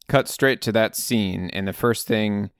cut 0.08 0.28
straight 0.28 0.61
to 0.62 0.73
that 0.73 0.96
scene, 0.96 1.50
and 1.52 1.66
the 1.66 1.73
first 1.73 2.06
thing 2.06 2.50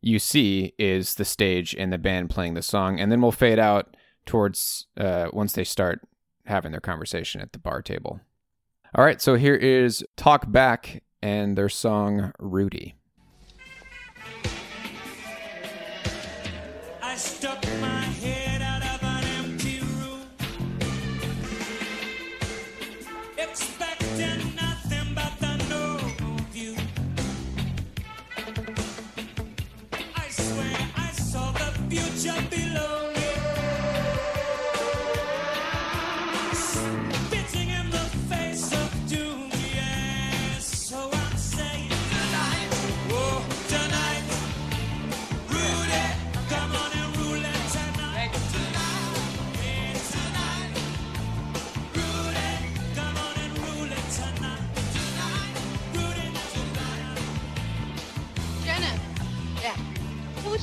you 0.00 0.18
see 0.18 0.74
is 0.78 1.14
the 1.14 1.24
stage 1.24 1.74
and 1.74 1.92
the 1.92 1.98
band 1.98 2.30
playing 2.30 2.54
the 2.54 2.62
song, 2.62 3.00
and 3.00 3.10
then 3.10 3.20
we'll 3.20 3.32
fade 3.32 3.58
out 3.58 3.96
towards 4.26 4.86
uh, 4.96 5.28
once 5.32 5.52
they 5.52 5.64
start 5.64 6.00
having 6.46 6.72
their 6.72 6.80
conversation 6.80 7.40
at 7.40 7.52
the 7.52 7.58
bar 7.58 7.82
table. 7.82 8.20
All 8.94 9.04
right, 9.04 9.20
so 9.20 9.34
here 9.34 9.56
is 9.56 10.04
Talk 10.16 10.50
Back 10.50 11.02
and 11.22 11.56
their 11.56 11.68
song 11.68 12.32
Rudy. 12.38 12.94
I 17.02 17.16
stuck 17.16 17.53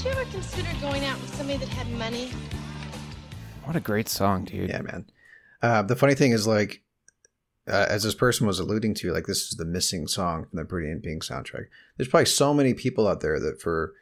Well, 0.03 0.15
you 0.15 0.19
ever 0.19 0.31
consider 0.31 0.69
going 0.81 1.05
out 1.05 1.21
with 1.21 1.35
somebody 1.35 1.59
that 1.59 1.67
had 1.69 1.87
money? 1.91 2.31
What 3.65 3.75
a 3.75 3.79
great 3.79 4.09
song, 4.09 4.45
dude. 4.45 4.69
Yeah, 4.69 4.81
man. 4.81 5.05
Uh, 5.61 5.83
the 5.83 5.95
funny 5.95 6.15
thing 6.15 6.31
is, 6.31 6.47
like, 6.47 6.81
uh, 7.67 7.85
as 7.87 8.01
this 8.01 8.15
person 8.15 8.47
was 8.47 8.57
alluding 8.57 8.95
to, 8.95 9.13
like, 9.13 9.27
this 9.27 9.49
is 9.49 9.57
the 9.57 9.65
missing 9.65 10.07
song 10.07 10.45
from 10.45 10.57
the 10.57 10.65
Pretty 10.65 10.89
in 10.89 11.01
Pink 11.01 11.23
soundtrack. 11.23 11.65
There's 11.97 12.07
probably 12.07 12.25
so 12.25 12.51
many 12.51 12.73
people 12.73 13.07
out 13.07 13.21
there 13.21 13.39
that 13.41 13.61
for 13.61 13.93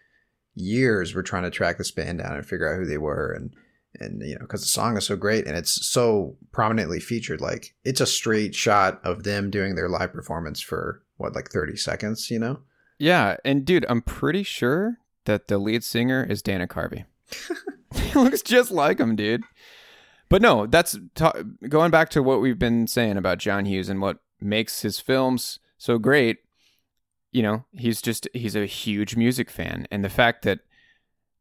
years 0.56 1.14
were 1.14 1.24
trying 1.24 1.44
to 1.44 1.50
track 1.50 1.78
this 1.78 1.92
band 1.92 2.20
down 2.20 2.38
and 2.38 2.46
figure 2.46 2.72
out 2.72 2.78
who 2.80 2.86
they 2.86 2.98
were, 2.98 3.34
and 3.34 3.54
and 4.00 4.22
you 4.22 4.36
know, 4.36 4.42
because 4.42 4.62
the 4.62 4.68
song 4.68 4.96
is 4.96 5.06
so 5.06 5.18
great 5.18 5.48
and 5.48 5.58
it's 5.58 5.86
so 5.86 6.38
prominently 6.54 7.02
featured. 7.02 7.42
Like, 7.42 7.76
it's 7.84 8.00
a 8.00 8.06
straight 8.06 8.56
shot 8.56 9.02
of 9.04 9.24
them 9.24 9.50
doing 9.50 9.76
their 9.76 9.90
live 9.90 10.14
performance 10.14 10.62
for 10.62 11.04
what, 11.18 11.36
like 11.36 11.50
30 11.50 11.76
seconds, 11.76 12.32
you 12.32 12.40
know? 12.40 12.60
Yeah, 13.00 13.36
and 13.44 13.66
dude, 13.66 13.86
I'm 13.90 14.02
pretty 14.02 14.44
sure 14.44 15.00
that 15.30 15.48
the 15.48 15.60
lead 15.60 15.84
singer 15.84 16.26
is 16.28 16.42
Dana 16.42 16.68
Carvey. 16.68 17.06
he 17.94 18.20
looks 18.20 18.42
just 18.42 18.72
like 18.72 19.00
him, 19.00 19.16
dude. 19.16 19.44
But 20.28 20.42
no, 20.42 20.66
that's 20.66 20.98
ta- 21.14 21.44
going 21.68 21.92
back 21.92 22.10
to 22.12 22.24
what 22.24 22.42
we've 22.42 22.58
been 22.58 22.88
saying 22.88 23.16
about 23.16 23.38
John 23.38 23.66
Hughes 23.66 23.90
and 23.90 24.02
what 24.02 24.18
makes 24.42 24.82
his 24.82 25.00
films 25.00 25.60
so 25.78 26.00
great. 26.00 26.40
You 27.32 27.44
know, 27.44 27.66
he's 27.74 28.02
just 28.02 28.28
he's 28.34 28.56
a 28.56 28.66
huge 28.66 29.16
music 29.16 29.52
fan, 29.52 29.88
and 29.92 30.04
the 30.04 30.10
fact 30.10 30.42
that 30.46 30.62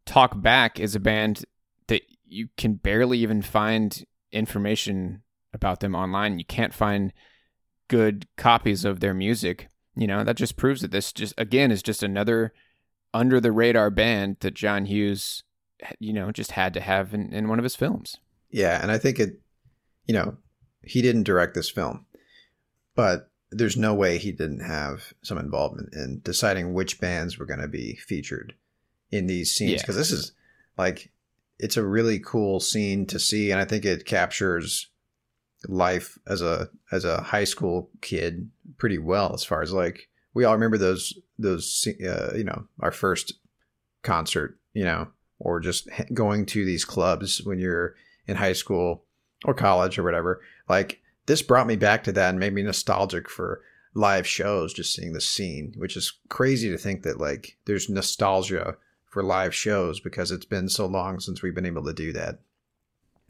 Talk 0.04 0.38
Back 0.40 0.78
is 0.78 0.95
a 0.95 1.00
band 1.00 1.47
that 1.87 2.02
you 2.26 2.49
can 2.59 2.75
barely 2.75 3.18
even 3.21 3.40
find 3.40 4.04
information 4.33 5.23
about 5.54 5.80
them 5.80 5.95
online. 5.95 6.38
You 6.38 6.45
can't 6.45 6.75
find 6.75 7.14
good 7.88 8.26
copies 8.37 8.85
of 8.85 9.00
their 9.00 9.14
music. 9.14 9.71
You 9.97 10.07
know, 10.07 10.25
that 10.25 10.37
just 10.37 10.59
proves 10.59 10.83
that 10.83 10.90
this 10.90 11.11
just 11.11 11.33
again 11.38 11.71
is 11.71 11.83
just 11.83 12.02
another 12.02 12.52
under 13.15 13.41
the 13.41 13.53
radar 13.53 13.91
band 13.91 14.37
that 14.41 14.55
John 14.55 14.87
Hughes, 14.87 15.43
you 15.99 16.12
know, 16.12 16.31
just 16.31 16.53
had 16.53 16.75
to 16.75 16.81
have 16.81 17.15
in, 17.15 17.33
in 17.33 17.49
one 17.49 17.59
of 17.59 17.62
his 17.65 17.77
films. 17.77 18.17
Yeah, 18.50 18.81
and 18.83 18.91
I 18.91 18.99
think 18.99 19.19
it, 19.19 19.41
you 20.07 20.15
know, 20.15 20.37
he 20.83 21.03
didn't 21.03 21.25
direct 21.25 21.55
this 21.55 21.71
film, 21.71 22.07
but 22.95 23.31
there's 23.50 23.77
no 23.77 23.95
way 23.95 24.19
he 24.19 24.33
didn't 24.33 24.61
have 24.61 25.12
some 25.23 25.38
involvement 25.38 25.95
in 25.95 26.21
deciding 26.23 26.75
which 26.75 27.00
bands 27.00 27.38
were 27.38 27.47
going 27.47 27.61
to 27.61 27.69
be 27.69 27.97
featured 27.97 28.55
in 29.11 29.27
these 29.27 29.55
scenes 29.55 29.73
Yeah. 29.73 29.79
because 29.79 29.97
this 29.97 30.11
is 30.11 30.33
like 30.77 31.11
it's 31.59 31.77
a 31.77 31.85
really 31.85 32.19
cool 32.21 32.61
scene 32.61 33.07
to 33.07 33.19
see, 33.19 33.50
and 33.50 33.61
I 33.61 33.65
think 33.65 33.85
it 33.85 34.05
captures 34.05 34.88
life 35.67 36.19
as 36.27 36.41
a 36.41 36.69
as 36.93 37.05
a 37.05 37.21
high 37.23 37.45
school 37.45 37.91
kid 38.00 38.49
pretty 38.77 38.99
well 38.99 39.33
as 39.35 39.43
far 39.45 39.61
as 39.61 39.73
like 39.73 40.09
we 40.35 40.45
all 40.45 40.53
remember 40.55 40.79
those 40.79 41.19
those 41.38 41.87
uh, 42.04 42.33
you 42.35 42.45
know 42.45 42.66
our 42.80 42.90
first 42.90 43.35
concert 44.02 44.59
you 44.75 44.85
know 44.85 45.09
or 45.38 45.61
just 45.61 45.88
going 46.12 46.45
to 46.47 46.64
these 46.64 46.85
clubs 46.85 47.42
when 47.45 47.59
you're 47.59 47.95
in 48.26 48.37
high 48.37 48.52
school 48.52 49.04
or 49.45 49.54
college 49.54 49.99
or 49.99 50.02
whatever. 50.02 50.40
Like 50.68 51.00
this 51.26 51.42
brought 51.42 51.66
me 51.66 51.76
back 51.76 52.04
to 52.04 52.12
that 52.12 52.30
and 52.30 52.38
made 52.38 52.54
me 52.54 52.62
nostalgic 52.62 53.28
for 53.28 53.62
live 53.95 54.26
shows, 54.26 54.73
just 54.73 54.95
seeing 54.95 55.12
the 55.12 55.21
scene, 55.21 55.75
which 55.76 55.97
is 55.97 56.12
crazy 56.28 56.71
to 56.71 56.78
think 56.78 57.02
that 57.02 57.21
like 57.21 57.57
there's 57.66 57.88
nostalgia 57.88 58.76
for 59.07 59.23
live 59.23 59.54
shows 59.54 60.00
because 60.00 60.30
it's 60.30 60.45
been 60.45 60.68
so 60.68 60.87
long 60.87 61.21
since 61.21 61.42
we've 61.42 61.54
been 61.54 61.66
able 61.66 61.85
to 61.85 61.92
do 61.92 62.12
that. 62.12 62.40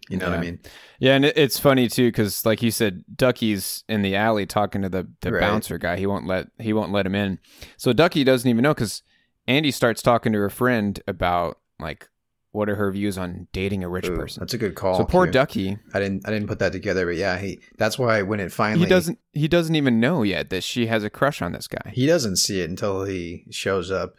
You 0.08 0.16
know 0.16 0.30
what 0.30 0.38
I 0.38 0.42
mean? 0.42 0.60
Yeah, 0.98 1.14
and 1.14 1.24
it's 1.24 1.58
funny 1.58 1.88
too 1.88 2.08
because, 2.08 2.44
like 2.46 2.62
you 2.62 2.70
said, 2.70 3.04
Ducky's 3.14 3.84
in 3.88 4.02
the 4.02 4.16
alley 4.16 4.46
talking 4.46 4.82
to 4.82 4.88
the, 4.88 5.06
the 5.20 5.32
Right. 5.32 5.40
bouncer 5.40 5.78
guy. 5.78 5.96
He 5.96 6.06
won't 6.06 6.26
let 6.26 6.48
he 6.58 6.72
won't 6.72 6.92
let 6.92 7.06
him 7.06 7.14
in. 7.14 7.38
So 7.76 7.92
Ducky 7.92 8.24
doesn't 8.24 8.48
even 8.48 8.62
know 8.62 8.74
because 8.74 9.02
Andy 9.46 9.70
starts 9.70 10.02
talking 10.02 10.32
to 10.32 10.38
her 10.38 10.50
friend 10.50 11.00
about 11.06 11.58
like 11.78 12.08
what 12.52 12.70
are 12.70 12.76
her 12.76 12.90
views 12.90 13.18
on 13.18 13.46
dating 13.52 13.84
a 13.84 13.88
rich 13.88 14.06
Ooh, 14.08 14.16
person. 14.16 14.40
That's 14.40 14.54
a 14.54 14.58
good 14.58 14.74
call. 14.74 14.96
so 14.96 15.04
poor. 15.04 15.26
Ducky, 15.26 15.78
I 15.92 16.00
didn't 16.00 16.26
I 16.26 16.30
didn't 16.32 16.48
put 16.48 16.58
that 16.60 16.72
together, 16.72 17.04
but 17.06 17.16
yeah, 17.16 17.38
he 17.38 17.60
that's 17.76 17.98
why 17.98 18.22
when 18.22 18.40
it 18.40 18.50
finally 18.50 18.86
he 18.86 18.88
doesn't 18.88 19.18
he 19.32 19.46
doesn't 19.46 19.76
even 19.76 20.00
know 20.00 20.22
yet 20.22 20.48
that 20.50 20.64
she 20.64 20.86
has 20.86 21.04
a 21.04 21.10
crush 21.10 21.42
on 21.42 21.52
this 21.52 21.68
guy 21.68 21.92
he 21.94 22.06
doesn't 22.06 22.36
see 22.36 22.60
it 22.62 22.70
until 22.70 23.04
he 23.04 23.44
shows 23.50 23.90
up 23.90 24.16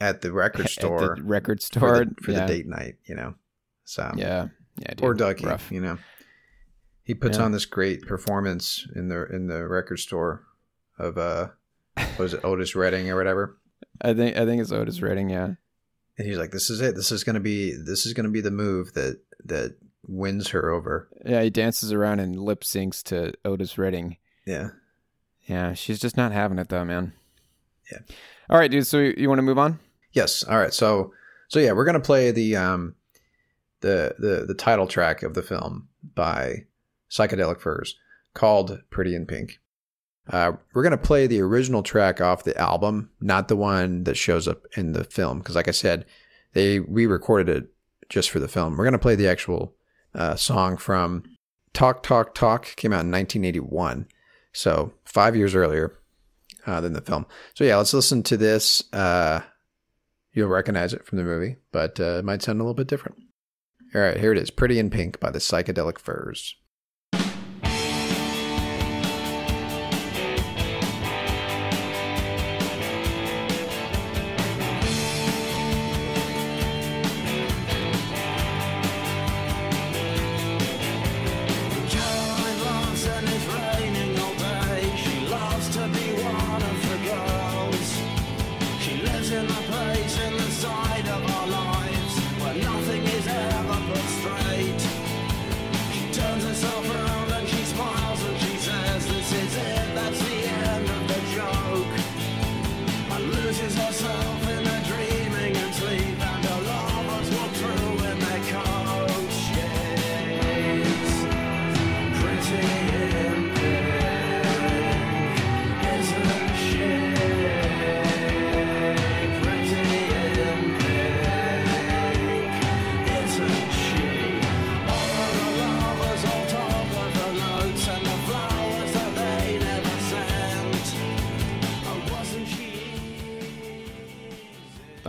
at 0.00 0.20
the 0.20 0.32
record 0.32 0.60
At 0.66 0.70
store 0.70 1.16
the 1.16 1.22
record 1.22 1.60
for, 1.60 1.66
store 1.66 2.04
the, 2.04 2.14
for 2.22 2.32
yeah. 2.32 2.46
the 2.46 2.52
date 2.52 2.66
night, 2.66 2.96
you 3.06 3.14
know. 3.14 3.34
So 3.84 4.12
Yeah, 4.16 4.48
yeah, 4.78 4.88
dude. 4.90 4.98
poor 4.98 5.14
Ducky, 5.14 5.46
Rough. 5.46 5.70
you 5.72 5.80
know. 5.80 5.98
He 7.02 7.14
puts 7.14 7.38
Yeah. 7.38 7.44
on 7.44 7.52
this 7.52 7.64
great 7.66 8.02
performance 8.02 8.86
in 8.94 9.08
the 9.08 9.26
in 9.26 9.46
the 9.48 9.66
record 9.66 9.98
store 9.98 10.44
of 10.98 11.18
uh 11.18 11.48
what 11.94 12.18
was 12.18 12.34
it 12.34 12.44
Otis 12.44 12.74
Redding 12.76 13.10
or 13.10 13.16
whatever. 13.16 13.58
I 14.00 14.14
think 14.14 14.36
I 14.36 14.44
think 14.46 14.60
it's 14.62 14.72
Otis 14.72 15.02
Redding. 15.02 15.30
Yeah, 15.30 15.54
And 16.18 16.26
he's 16.28 16.38
like, 16.38 16.52
"This 16.52 16.70
is 16.70 16.80
it. 16.80 16.94
This 16.94 17.10
is 17.12 17.24
gonna 17.24 17.40
be. 17.40 17.72
This 17.74 18.06
is 18.06 18.12
gonna 18.14 18.28
be 18.30 18.40
the 18.40 18.50
move 18.50 18.92
that 18.94 19.20
that 19.44 19.76
wins 20.06 20.48
her 20.50 20.70
over." 20.70 21.08
yeah. 21.26 21.42
He 21.42 21.50
dances 21.50 21.92
around 21.92 22.20
and 22.20 22.38
lip 22.40 22.60
syncs 22.62 23.02
to 23.04 23.32
Otis 23.44 23.76
Redding. 23.76 24.16
Yeah. 24.46 24.68
Yeah, 25.42 25.74
she's 25.74 25.98
just 25.98 26.16
not 26.16 26.32
having 26.32 26.58
it 26.58 26.68
though, 26.68 26.84
man. 26.84 27.12
Yeah. 27.90 27.98
All 28.48 28.58
right, 28.58 28.70
dude. 28.70 28.86
So 28.86 28.98
you, 28.98 29.14
you 29.16 29.28
want 29.28 29.38
to 29.38 29.42
move 29.42 29.58
on? 29.58 29.80
Yes. 30.12 30.44
All 30.44 30.58
right. 30.58 30.72
So 30.72 31.12
so 31.48 31.58
yeah, 31.58 31.72
we're 31.72 31.84
gonna 31.86 31.98
play 32.00 32.30
the 32.30 32.54
um 32.56 32.94
the 33.80 34.14
the 34.18 34.44
the 34.46 34.54
title 34.54 34.86
track 34.86 35.22
of 35.22 35.34
the 35.34 35.42
film 35.42 35.88
by 36.14 36.66
Psychedelic 37.10 37.60
Furs 37.60 37.96
called 38.34 38.80
Pretty 38.90 39.14
in 39.14 39.26
Pink. 39.26 39.60
Uh, 40.28 40.52
we're 40.74 40.82
gonna 40.82 40.96
play 40.96 41.26
the 41.26 41.40
original 41.40 41.82
track 41.82 42.20
off 42.20 42.44
the 42.44 42.56
album, 42.56 43.10
not 43.20 43.48
the 43.48 43.56
one 43.56 44.04
that 44.04 44.16
shows 44.16 44.46
up 44.46 44.62
in 44.76 44.92
the 44.92 45.04
film, 45.04 45.38
because 45.38 45.56
like 45.56 45.68
I 45.68 45.72
said, 45.72 46.06
they 46.52 46.80
re-recorded 46.80 47.48
it 47.48 47.68
just 48.08 48.30
for 48.30 48.38
the 48.38 48.48
film. 48.48 48.76
We're 48.76 48.84
gonna 48.84 48.98
play 48.98 49.16
the 49.16 49.28
actual 49.28 49.74
uh, 50.14 50.36
song 50.36 50.76
from 50.76 51.24
Talk 51.72 52.02
Talk 52.02 52.34
Talk 52.34 52.74
came 52.76 52.92
out 52.92 53.04
in 53.04 53.10
1981, 53.10 54.06
so 54.52 54.92
five 55.04 55.36
years 55.36 55.54
earlier 55.54 55.98
uh, 56.66 56.80
than 56.80 56.92
the 56.92 57.00
film. 57.00 57.26
So 57.54 57.64
yeah, 57.64 57.76
let's 57.76 57.94
listen 57.94 58.22
to 58.24 58.36
this. 58.36 58.82
Uh, 58.92 59.42
you'll 60.32 60.48
recognize 60.48 60.92
it 60.92 61.06
from 61.06 61.18
the 61.18 61.24
movie, 61.24 61.56
but 61.72 61.98
uh, 61.98 62.18
it 62.18 62.24
might 62.24 62.42
sound 62.42 62.60
a 62.60 62.62
little 62.62 62.74
bit 62.74 62.88
different. 62.88 63.16
All 63.92 64.00
right, 64.00 64.18
here 64.18 64.30
it 64.30 64.38
is 64.38 64.50
Pretty 64.50 64.78
in 64.78 64.88
Pink 64.88 65.18
by 65.18 65.30
the 65.30 65.40
Psychedelic 65.40 65.98
Furs. 65.98 66.54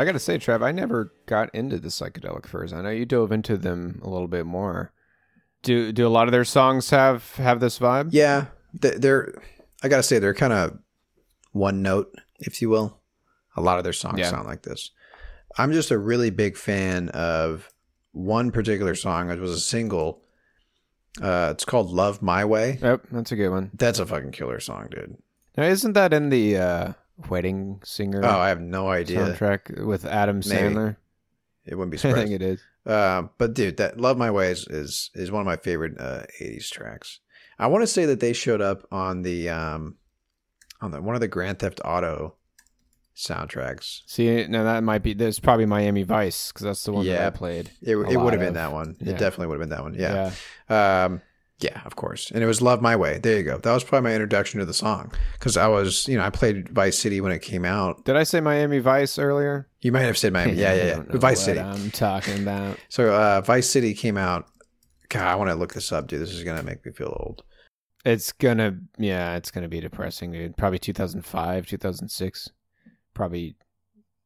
I 0.02 0.06
got 0.06 0.14
to 0.14 0.20
say, 0.20 0.38
Trev, 0.38 0.62
I 0.64 0.72
never 0.72 1.14
got 1.26 1.54
into 1.54 1.78
the 1.80 1.90
psychedelic 1.90 2.46
furs. 2.48 2.74
I 2.74 2.82
know 2.82 2.90
you 2.90 3.06
dove 3.06 3.32
into 3.32 3.56
them 3.58 4.00
a 4.04 4.10
little 4.10 4.28
bit 4.28 4.46
more. 4.46 4.92
Do 5.64 5.92
do 5.92 6.08
a 6.08 6.10
lot 6.10 6.28
of 6.28 6.32
their 6.32 6.44
songs 6.46 6.90
have 6.90 7.36
have 7.36 7.60
this 7.60 7.78
vibe? 7.80 8.10
Yeah, 8.12 8.46
they- 8.74 8.98
they're. 8.98 9.34
I 9.84 9.88
gotta 9.88 10.04
say 10.04 10.20
they're 10.20 10.34
kind 10.34 10.54
of 10.54 10.80
one 11.52 11.82
note, 11.82 12.14
if 12.40 12.62
you 12.62 12.70
will. 12.70 13.00
A 13.56 13.62
lot 13.62 13.78
of 13.78 13.84
their 13.84 13.94
songs 13.94 14.20
Yeah. 14.20 14.30
sound 14.30 14.48
like 14.48 14.64
this. 14.64 14.92
I'm 15.58 15.72
just 15.74 15.92
a 15.92 15.98
really 15.98 16.30
big 16.30 16.56
fan 16.58 17.10
of 17.10 17.70
one 18.12 18.52
particular 18.52 18.96
song. 18.96 19.30
It 19.30 19.40
was 19.40 19.52
a 19.52 19.60
single. 19.60 20.22
Uh, 21.22 21.50
it's 21.52 21.66
called 21.66 21.92
"Love 21.92 22.22
My 22.22 22.46
Way." 22.46 22.80
Yep, 22.82 23.08
that's 23.12 23.32
a 23.32 23.36
good 23.36 23.50
one. 23.50 23.70
That's 23.74 24.00
a 24.00 24.06
fucking 24.06 24.32
killer 24.32 24.60
song, 24.62 24.88
dude. 24.92 25.18
Now, 25.58 25.64
isn't 25.66 25.94
that 25.94 26.14
in 26.14 26.30
the 26.30 26.58
uh, 26.58 26.94
Wedding 27.30 27.82
Singer 27.84 28.22
Oh, 28.24 28.40
I 28.40 28.50
have 28.50 28.62
no 28.62 28.90
idea. 28.90 29.20
soundtrack 29.20 29.86
with 29.86 30.06
Adam 30.06 30.42
Maybe. 30.48 30.74
Sandler? 30.76 30.96
It 31.66 31.76
wouldn't 31.76 31.92
be 31.92 31.98
I 32.10 32.14
think 32.14 32.32
it 32.32 32.42
is. 32.42 32.62
Uh, 32.86 33.24
but 33.38 33.54
dude, 33.54 33.78
that 33.78 34.00
"Love 34.00 34.18
My 34.18 34.32
Way" 34.32 34.52
is 34.52 34.68
is, 35.14 35.32
one 35.32 35.42
of 35.42 35.46
my 35.46 35.58
favorite 35.58 36.00
uh, 36.00 36.24
'80s 36.42 36.70
tracks. 36.70 37.20
I 37.60 37.68
want 37.68 37.84
to 37.84 37.88
say 37.88 38.06
that 38.06 38.20
they 38.20 38.34
showed 38.34 38.62
up 38.62 38.88
on 38.92 39.22
the 39.22 39.50
um 39.50 39.98
on 40.82 40.90
the 40.92 41.00
one 41.02 41.14
of 41.14 41.22
the 41.22 41.28
Grand 41.28 41.60
Theft 41.60 41.80
Auto 41.86 42.34
soundtracks. 43.16 44.02
See, 44.08 44.48
now 44.48 44.64
that 44.64 44.84
might 44.84 45.04
be. 45.04 45.14
There's 45.14 45.40
probably 45.40 45.68
Miami 45.68 46.02
Vice 46.04 46.52
because 46.52 46.66
that's 46.66 46.84
the 46.84 46.92
one 46.92 47.06
that 47.06 47.12
Yeah. 47.12 47.28
I 47.28 47.30
played. 47.30 47.70
It, 47.82 47.96
it 47.96 48.18
would 48.18 48.34
have 48.34 48.40
been 48.42 48.56
that 48.56 48.72
one. 48.72 48.96
Yeah. 49.00 49.12
It 49.14 49.20
definitely 49.20 49.48
would 49.48 49.60
have 49.60 49.70
been 49.70 49.78
that 49.78 49.84
one. 49.84 49.94
Yeah. 49.94 50.32
Um, 51.06 51.22
yeah, 51.62 51.82
of 51.86 51.96
course. 51.96 52.32
And 52.32 52.44
it 52.44 52.48
was 52.48 52.62
Love 52.62 52.82
My 52.82 52.96
Way. 52.96 53.20
There 53.20 53.38
you 53.38 53.44
go. 53.44 53.58
That 53.58 53.72
was 53.74 53.84
probably 53.84 54.10
my 54.10 54.14
introduction 54.16 54.60
to 54.60 54.66
the 54.66 54.74
song 54.74 55.12
because 55.34 55.58
I 55.58 55.68
was, 55.68 56.08
you 56.08 56.18
know, 56.18 56.24
I 56.24 56.30
played 56.30 56.70
Vice 56.70 56.98
City 56.98 57.22
when 57.22 57.32
it 57.32 57.42
came 57.42 57.66
out. 57.66 58.04
Did 58.06 58.16
I 58.16 58.24
say 58.24 58.42
Miami 58.42 58.80
Vice 58.80 59.18
earlier? 59.20 59.68
You 59.82 59.92
might 59.92 60.02
have 60.02 60.18
said 60.18 60.34
Miami. 60.34 60.54
Yeah, 60.54 60.74
yeah, 60.74 60.86
yeah. 60.86 61.04
Vice 61.10 61.40
what 61.40 61.46
City. 61.46 61.60
I'm 61.60 61.92
talking 61.92 62.42
about. 62.42 62.78
So 62.90 63.14
uh, 63.14 63.42
Vice 63.42 63.70
City 63.70 63.94
came 63.94 64.18
out. 64.18 64.48
God, 65.10 65.28
I 65.28 65.36
want 65.36 65.50
to 65.50 65.56
look 65.56 65.74
this 65.74 65.92
up, 65.92 66.08
dude. 66.08 66.22
This 66.22 66.32
is 66.34 66.44
going 66.44 66.58
to 66.58 66.64
make 66.64 66.86
me 66.86 66.92
feel 66.92 67.16
old. 67.20 67.44
It's 68.04 68.32
gonna, 68.32 68.80
yeah, 68.98 69.36
it's 69.36 69.52
gonna 69.52 69.68
be 69.68 69.80
depressing, 69.80 70.32
dude. 70.32 70.58
Probably 70.58 70.80
2005, 70.80 71.68
2006, 71.68 72.50
probably 73.14 73.56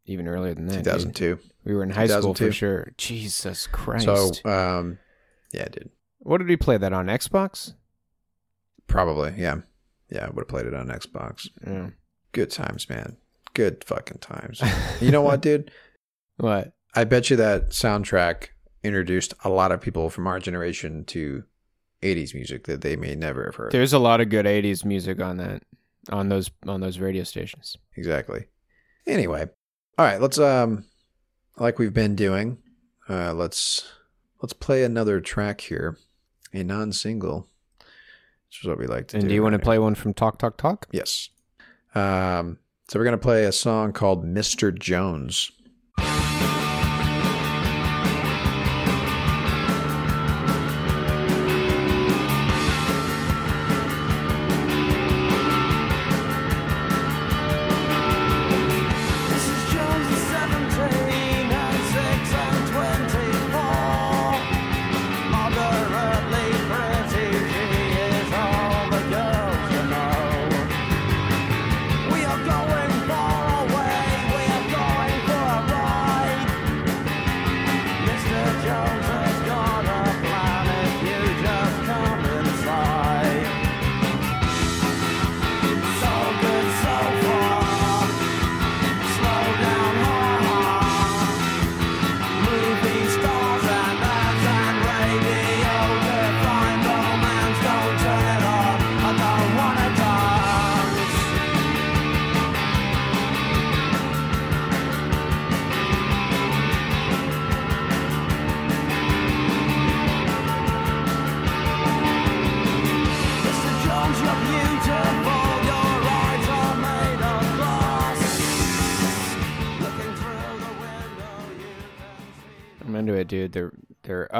even 0.05 0.27
earlier 0.27 0.53
than 0.53 0.67
that. 0.67 0.75
dude. 0.75 0.85
2002. 0.85 1.39
We 1.65 1.75
were 1.75 1.83
in 1.83 1.89
high 1.89 2.07
school 2.07 2.33
for 2.33 2.51
sure. 2.53 2.93
Jesus 2.97 3.67
Christ! 3.67 4.05
So, 4.05 4.31
um, 4.49 4.99
yeah, 5.51 5.67
dude. 5.67 5.89
What 6.25 6.39
did 6.39 6.47
we 6.47 6.57
play 6.57 6.77
that 6.77 6.91
on 6.91 7.05
Xbox? 7.05 7.73
Probably. 8.87 9.33
Yeah. 9.37 9.57
Yeah, 10.09 10.25
I 10.25 10.29
would 10.29 10.41
have 10.41 10.47
played 10.47 10.65
it 10.65 10.73
on 10.73 10.87
Xbox. 10.87 11.47
Yeah. 11.65 11.89
Good 12.31 12.49
times, 12.49 12.89
man. 12.89 13.17
Good 13.53 13.83
fucking 13.83 14.17
times. 14.17 14.61
you 15.01 15.11
know 15.11 15.21
what, 15.21 15.41
dude? 15.41 15.71
What? 16.37 16.73
I 16.95 17.03
bet 17.03 17.29
you 17.29 17.37
that 17.37 17.69
soundtrack 17.69 18.47
introduced 18.83 19.33
a 19.43 19.49
lot 19.49 19.71
of 19.71 19.81
people 19.81 20.09
from 20.09 20.25
our 20.25 20.39
generation 20.39 21.05
to 21.05 21.43
80s 22.01 22.33
music 22.33 22.65
that 22.65 22.81
they 22.81 22.95
may 22.95 23.13
never 23.15 23.45
have 23.45 23.55
heard. 23.55 23.71
There's 23.71 23.93
a 23.93 23.99
lot 23.99 24.19
of 24.19 24.29
good 24.29 24.45
'80s 24.45 24.83
music 24.83 25.21
on 25.21 25.37
that, 25.37 25.63
on 26.09 26.29
those, 26.29 26.49
on 26.67 26.81
those 26.81 26.99
radio 26.99 27.23
stations. 27.23 27.77
Exactly. 27.95 28.45
Anyway, 29.07 29.47
all 29.97 30.05
right, 30.05 30.19
let's 30.19 30.39
um 30.39 30.85
like 31.57 31.79
we've 31.79 31.93
been 31.93 32.15
doing, 32.15 32.57
uh 33.09 33.33
let's 33.33 33.91
let's 34.41 34.53
play 34.53 34.83
another 34.83 35.21
track 35.21 35.61
here, 35.61 35.97
a 36.57 36.63
non-single. 36.63 37.47
Which 37.79 38.61
is 38.61 38.67
what 38.67 38.77
we 38.77 38.87
like 38.87 39.07
to 39.09 39.17
And 39.17 39.23
do. 39.23 39.29
do 39.29 39.33
you 39.35 39.43
want 39.43 39.53
to 39.53 39.59
play 39.59 39.79
one 39.79 39.95
from 39.95 40.13
Talk 40.13 40.37
Talk 40.37 40.57
Talk? 40.57 40.87
Yes. 40.91 41.29
Um 41.93 42.57
so 42.87 42.99
we're 42.99 43.05
going 43.05 43.17
to 43.17 43.21
play 43.23 43.45
a 43.45 43.51
song 43.51 43.93
called 43.93 44.23
Mr. 44.23 44.77
Jones. 44.77 45.51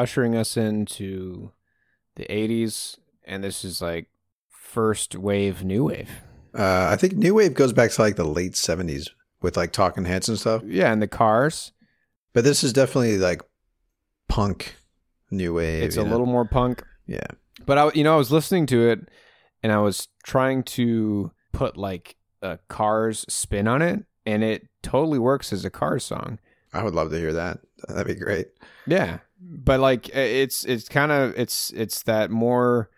Ushering 0.05 0.35
us 0.35 0.55
into 0.55 1.51
the 2.15 2.25
'80s, 2.25 2.99
and 3.25 3.43
this 3.43 3.65
is 3.65 3.81
like 3.81 4.07
first 4.51 5.15
wave 5.15 5.63
new 5.63 5.85
wave. 5.85 6.11
Uh, 6.53 6.89
I 6.91 6.95
think 6.95 7.13
new 7.13 7.33
wave 7.33 7.55
goes 7.55 7.73
back 7.73 7.89
to 7.89 8.01
like 8.03 8.15
the 8.15 8.23
late 8.23 8.53
'70s 8.53 9.09
with 9.41 9.57
like 9.57 9.71
Talking 9.71 10.05
Heads 10.05 10.29
and 10.29 10.37
stuff. 10.37 10.61
Yeah, 10.63 10.93
and 10.93 11.01
the 11.01 11.07
Cars. 11.07 11.71
But 12.33 12.43
this 12.43 12.63
is 12.63 12.71
definitely 12.71 13.17
like 13.17 13.41
punk 14.27 14.75
new 15.31 15.55
wave. 15.55 15.81
It's 15.81 15.97
a 15.97 16.03
know? 16.03 16.11
little 16.11 16.27
more 16.27 16.45
punk. 16.45 16.83
yeah. 17.07 17.25
But 17.65 17.77
I, 17.79 17.91
you 17.95 18.03
know, 18.03 18.13
I 18.13 18.17
was 18.17 18.31
listening 18.31 18.67
to 18.67 18.89
it, 18.89 19.09
and 19.63 19.71
I 19.71 19.79
was 19.79 20.07
trying 20.23 20.61
to 20.63 21.31
put 21.51 21.77
like 21.77 22.15
a 22.43 22.59
Cars 22.67 23.25
spin 23.27 23.67
on 23.67 23.81
it, 23.81 24.05
and 24.23 24.43
it 24.43 24.67
totally 24.83 25.17
works 25.17 25.51
as 25.51 25.65
a 25.65 25.71
Cars 25.71 26.03
song. 26.03 26.37
I 26.73 26.83
would 26.83 26.93
love 26.93 27.09
to 27.09 27.17
hear 27.17 27.33
that. 27.33 27.59
That'd 27.87 28.05
be 28.05 28.23
great. 28.23 28.49
Yeah, 28.85 29.19
but 29.39 29.79
like 29.79 30.09
it's 30.15 30.63
it's 30.65 30.87
kind 30.89 31.11
of 31.11 31.33
it's 31.37 31.71
it's 31.71 32.03
that 32.03 32.31
more 32.31 32.89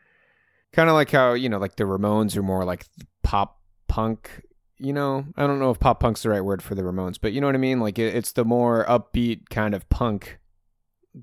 kind 0.73 0.89
of 0.89 0.95
like 0.95 1.12
how 1.12 1.34
you 1.34 1.50
know 1.50 1.58
like 1.58 1.76
the 1.76 1.84
Ramones 1.84 2.36
are 2.38 2.43
more 2.43 2.63
like 2.65 2.86
pop 3.23 3.60
punk. 3.88 4.43
You 4.80 4.93
know, 4.93 5.26
I 5.36 5.47
don't 5.47 5.58
know 5.58 5.71
if 5.71 5.80
pop 5.80 6.00
punk's 6.00 6.21
the 6.21 6.30
right 6.30 6.43
word 6.43 6.62
for 6.62 6.76
the 6.76 6.84
Ramones, 6.84 7.17
but 7.19 7.34
you 7.34 7.41
know 7.41 7.47
what 7.47 7.56
I 7.56 7.60
mean. 7.60 7.80
Like 7.80 7.97
it, 7.97 8.15
it's 8.15 8.32
the 8.32 8.45
more 8.45 8.86
upbeat 8.86 9.50
kind 9.50 9.73
of 9.73 9.89
punk. 9.89 10.39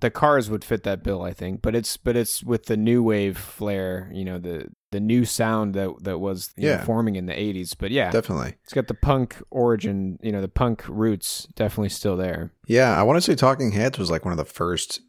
The 0.01 0.11
Cars 0.11 0.51
would 0.51 0.65
fit 0.65 0.83
that 0.83 1.03
bill, 1.03 1.23
I 1.23 1.33
think, 1.33 1.63
but 1.63 1.75
it's 1.75 1.97
but 1.97 2.17
it's 2.17 2.43
with 2.43 2.67
the 2.67 2.77
new 2.77 3.03
wave 3.03 3.39
flair. 3.39 4.11
You 4.13 4.25
know, 4.25 4.39
the 4.39 4.69
the 4.91 5.01
new 5.01 5.25
sound 5.25 5.75
that 5.75 5.91
that 6.03 6.19
was 6.19 6.53
you 6.57 6.69
know, 6.69 6.79
forming 6.79 7.17
in 7.17 7.27
the 7.27 7.33
'80s. 7.33 7.75
But 7.79 7.91
yeah, 7.91 8.11
Definitely. 8.11 8.55
it's 8.65 8.73
got 8.73 8.89
the 8.89 8.95
punk 8.95 9.37
origin. 9.51 10.19
You 10.23 10.33
know, 10.33 10.41
the 10.41 10.49
punk 10.49 10.85
roots 10.89 11.47
definitely 11.55 11.91
still 11.91 12.17
there. 12.17 12.53
Yeah, 12.67 12.99
I 12.99 13.03
want 13.03 13.17
to 13.17 13.21
say 13.21 13.35
Talking 13.35 13.73
Heads 13.73 13.99
was 13.99 14.11
like 14.11 14.25
one 14.25 14.33
of 14.33 14.39
the 14.39 14.45
first 14.45 15.01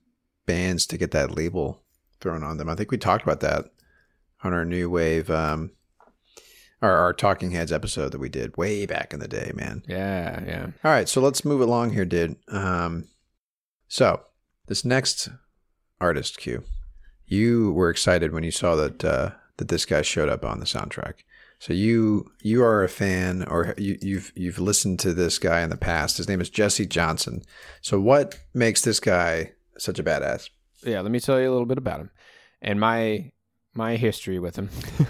bands 0.45 0.85
to 0.87 0.97
get 0.97 1.11
that 1.11 1.35
label 1.35 1.83
thrown 2.19 2.43
on 2.43 2.57
them. 2.57 2.69
I 2.69 2.75
think 2.75 2.91
we 2.91 2.97
talked 2.97 3.23
about 3.23 3.39
that 3.41 3.65
on 4.43 4.53
our 4.53 4.65
new 4.65 4.89
wave, 4.89 5.29
um, 5.29 5.71
our, 6.81 6.95
our 6.97 7.13
Talking 7.13 7.51
Heads 7.51 7.71
episode 7.71 8.11
that 8.11 8.19
we 8.19 8.29
did 8.29 8.57
way 8.57 8.85
back 8.85 9.13
in 9.13 9.19
the 9.19 9.27
day, 9.27 9.51
man. 9.55 9.83
Yeah, 9.87 10.43
yeah. 10.45 10.65
All 10.83 10.91
right, 10.91 11.09
so 11.09 11.21
let's 11.21 11.45
move 11.45 11.61
along 11.61 11.93
here, 11.93 12.05
dude. 12.05 12.35
Um, 12.47 13.05
so 13.87 14.21
this 14.67 14.83
next 14.85 15.29
artist, 16.01 16.37
Q, 16.37 16.63
you 17.25 17.71
were 17.73 17.89
excited 17.89 18.31
when 18.33 18.43
you 18.43 18.51
saw 18.51 18.75
that 18.75 19.03
uh, 19.03 19.31
that 19.57 19.67
this 19.69 19.85
guy 19.85 20.01
showed 20.01 20.29
up 20.29 20.43
on 20.45 20.59
the 20.59 20.65
soundtrack. 20.65 21.15
So 21.59 21.73
you 21.73 22.31
you 22.41 22.63
are 22.63 22.83
a 22.83 22.89
fan, 22.89 23.43
or 23.43 23.73
you, 23.77 23.97
you've 24.01 24.31
you've 24.35 24.59
listened 24.59 24.99
to 24.99 25.13
this 25.13 25.39
guy 25.39 25.61
in 25.61 25.69
the 25.69 25.77
past. 25.77 26.17
His 26.17 26.27
name 26.27 26.41
is 26.41 26.49
Jesse 26.49 26.85
Johnson. 26.85 27.41
So 27.81 27.99
what 27.99 28.39
makes 28.53 28.81
this 28.81 28.99
guy 28.99 29.53
such 29.77 29.99
a 29.99 30.03
badass? 30.03 30.49
yeah, 30.83 31.01
let 31.01 31.11
me 31.11 31.19
tell 31.19 31.39
you 31.39 31.49
a 31.49 31.51
little 31.53 31.65
bit 31.65 31.77
about 31.79 31.99
him 31.99 32.09
and 32.61 32.79
my 32.79 33.31
my 33.73 33.95
history 33.95 34.37
with 34.39 34.55
him. 34.57 34.69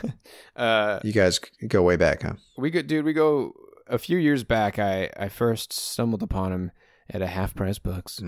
uh, 0.56 1.00
You 1.04 1.12
guys 1.12 1.40
go 1.68 1.82
way 1.84 1.98
back, 1.98 2.22
huh? 2.24 2.34
we 2.58 2.70
go, 2.70 2.82
dude. 2.82 3.06
We 3.06 3.14
go 3.14 3.54
a 3.88 3.98
few 3.98 4.18
years 4.18 4.44
back. 4.44 4.80
I 4.80 5.10
I 5.18 5.30
first 5.30 5.74
stumbled 5.74 6.24
upon 6.24 6.52
him 6.54 6.72
at 7.10 7.22
a 7.22 7.28
half 7.28 7.54
price 7.56 7.80
books, 7.80 8.22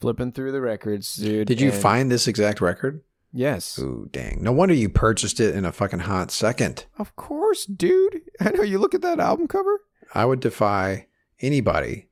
flipping 0.00 0.32
through 0.32 0.52
the 0.52 0.60
records, 0.60 1.14
dude. 1.16 1.46
Did 1.48 1.60
you 1.60 1.70
and- 1.70 1.80
find 1.80 2.10
this 2.10 2.26
exact 2.28 2.60
record? 2.60 3.02
Yes, 3.32 3.78
Ooh, 3.78 4.08
dang! 4.10 4.42
No 4.42 4.50
wonder 4.50 4.74
you 4.74 4.88
purchased 4.88 5.38
it 5.38 5.54
in 5.54 5.64
a 5.64 5.70
fucking 5.70 6.00
hot 6.00 6.32
second. 6.32 6.86
of 6.98 7.14
course, 7.14 7.64
dude. 7.64 8.22
I 8.40 8.50
know. 8.50 8.62
You 8.64 8.78
look 8.80 8.92
at 8.94 9.02
that 9.02 9.20
album 9.20 9.46
cover. 9.46 9.82
I 10.12 10.24
would 10.24 10.40
defy 10.40 11.06
anybody 11.40 12.08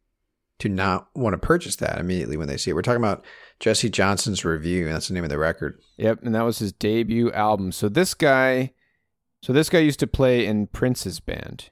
to 0.61 0.69
not 0.69 1.09
want 1.15 1.35
to 1.35 1.39
purchase 1.39 1.75
that 1.77 1.99
immediately 1.99 2.37
when 2.37 2.47
they 2.47 2.57
see 2.57 2.71
it. 2.71 2.75
We're 2.75 2.83
talking 2.83 3.03
about 3.03 3.25
Jesse 3.59 3.91
Johnson's 3.91 4.45
Revue, 4.45 4.87
and 4.87 4.95
that's 4.95 5.09
the 5.09 5.15
name 5.15 5.25
of 5.25 5.31
the 5.31 5.39
record. 5.39 5.81
Yep, 5.97 6.21
and 6.23 6.35
that 6.37 6.43
was 6.45 6.61
his 6.61 6.73
debut 6.73 7.33
album. 7.33 7.73
So 7.73 7.89
this 7.89 8.15
guy, 8.15 8.73
so 9.43 9.53
this 9.53 9.69
guy 9.69 9.81
used 9.81 9.99
to 10.01 10.07
play 10.07 10.47
in 10.47 10.69
Prince's 10.69 11.19
band. 11.19 11.71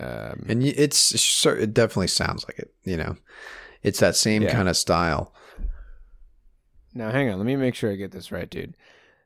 Um, 0.00 0.46
And 0.48 0.62
it's 0.64 1.44
it 1.46 1.74
definitely 1.74 2.06
sounds 2.08 2.46
like 2.48 2.58
it. 2.58 2.72
You 2.84 2.96
know, 2.96 3.16
it's 3.82 4.00
that 4.00 4.16
same 4.16 4.42
Yeah. 4.42 4.52
kind 4.52 4.68
of 4.70 4.76
style. 4.78 5.34
Now, 6.98 7.12
hang 7.12 7.30
on. 7.30 7.38
Let 7.38 7.46
me 7.46 7.54
make 7.54 7.76
sure 7.76 7.92
I 7.92 7.94
get 7.94 8.10
this 8.10 8.32
right, 8.32 8.50
dude. 8.50 8.76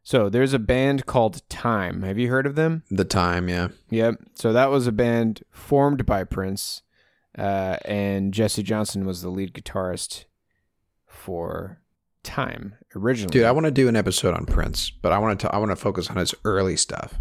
So, 0.02 0.28
there's 0.28 0.52
a 0.52 0.58
band 0.58 1.06
called 1.06 1.48
Time. 1.48 2.02
Have 2.02 2.18
you 2.18 2.28
heard 2.28 2.44
of 2.44 2.54
them? 2.54 2.82
The 2.90 3.04
time, 3.06 3.48
yeah. 3.48 3.68
Yep. 3.88 4.16
So, 4.34 4.52
that 4.52 4.70
was 4.70 4.86
a 4.86 4.92
band 4.92 5.42
formed 5.50 6.04
by 6.04 6.24
Prince, 6.24 6.82
uh, 7.38 7.78
and 7.86 8.34
Jesse 8.34 8.62
Johnson 8.62 9.06
was 9.06 9.22
the 9.22 9.30
lead 9.30 9.54
guitarist 9.54 10.26
for 11.06 11.80
Time 12.22 12.74
originally. 12.94 13.32
Dude, 13.32 13.44
I 13.44 13.52
want 13.52 13.64
to 13.64 13.72
do 13.72 13.88
an 13.88 13.96
episode 13.96 14.34
on 14.34 14.44
Prince, 14.44 14.90
but 14.90 15.10
I 15.12 15.18
want 15.18 15.40
to 15.40 15.52
I 15.52 15.58
want 15.58 15.70
to 15.70 15.76
focus 15.76 16.10
on 16.10 16.16
his 16.16 16.34
early 16.44 16.76
stuff. 16.76 17.14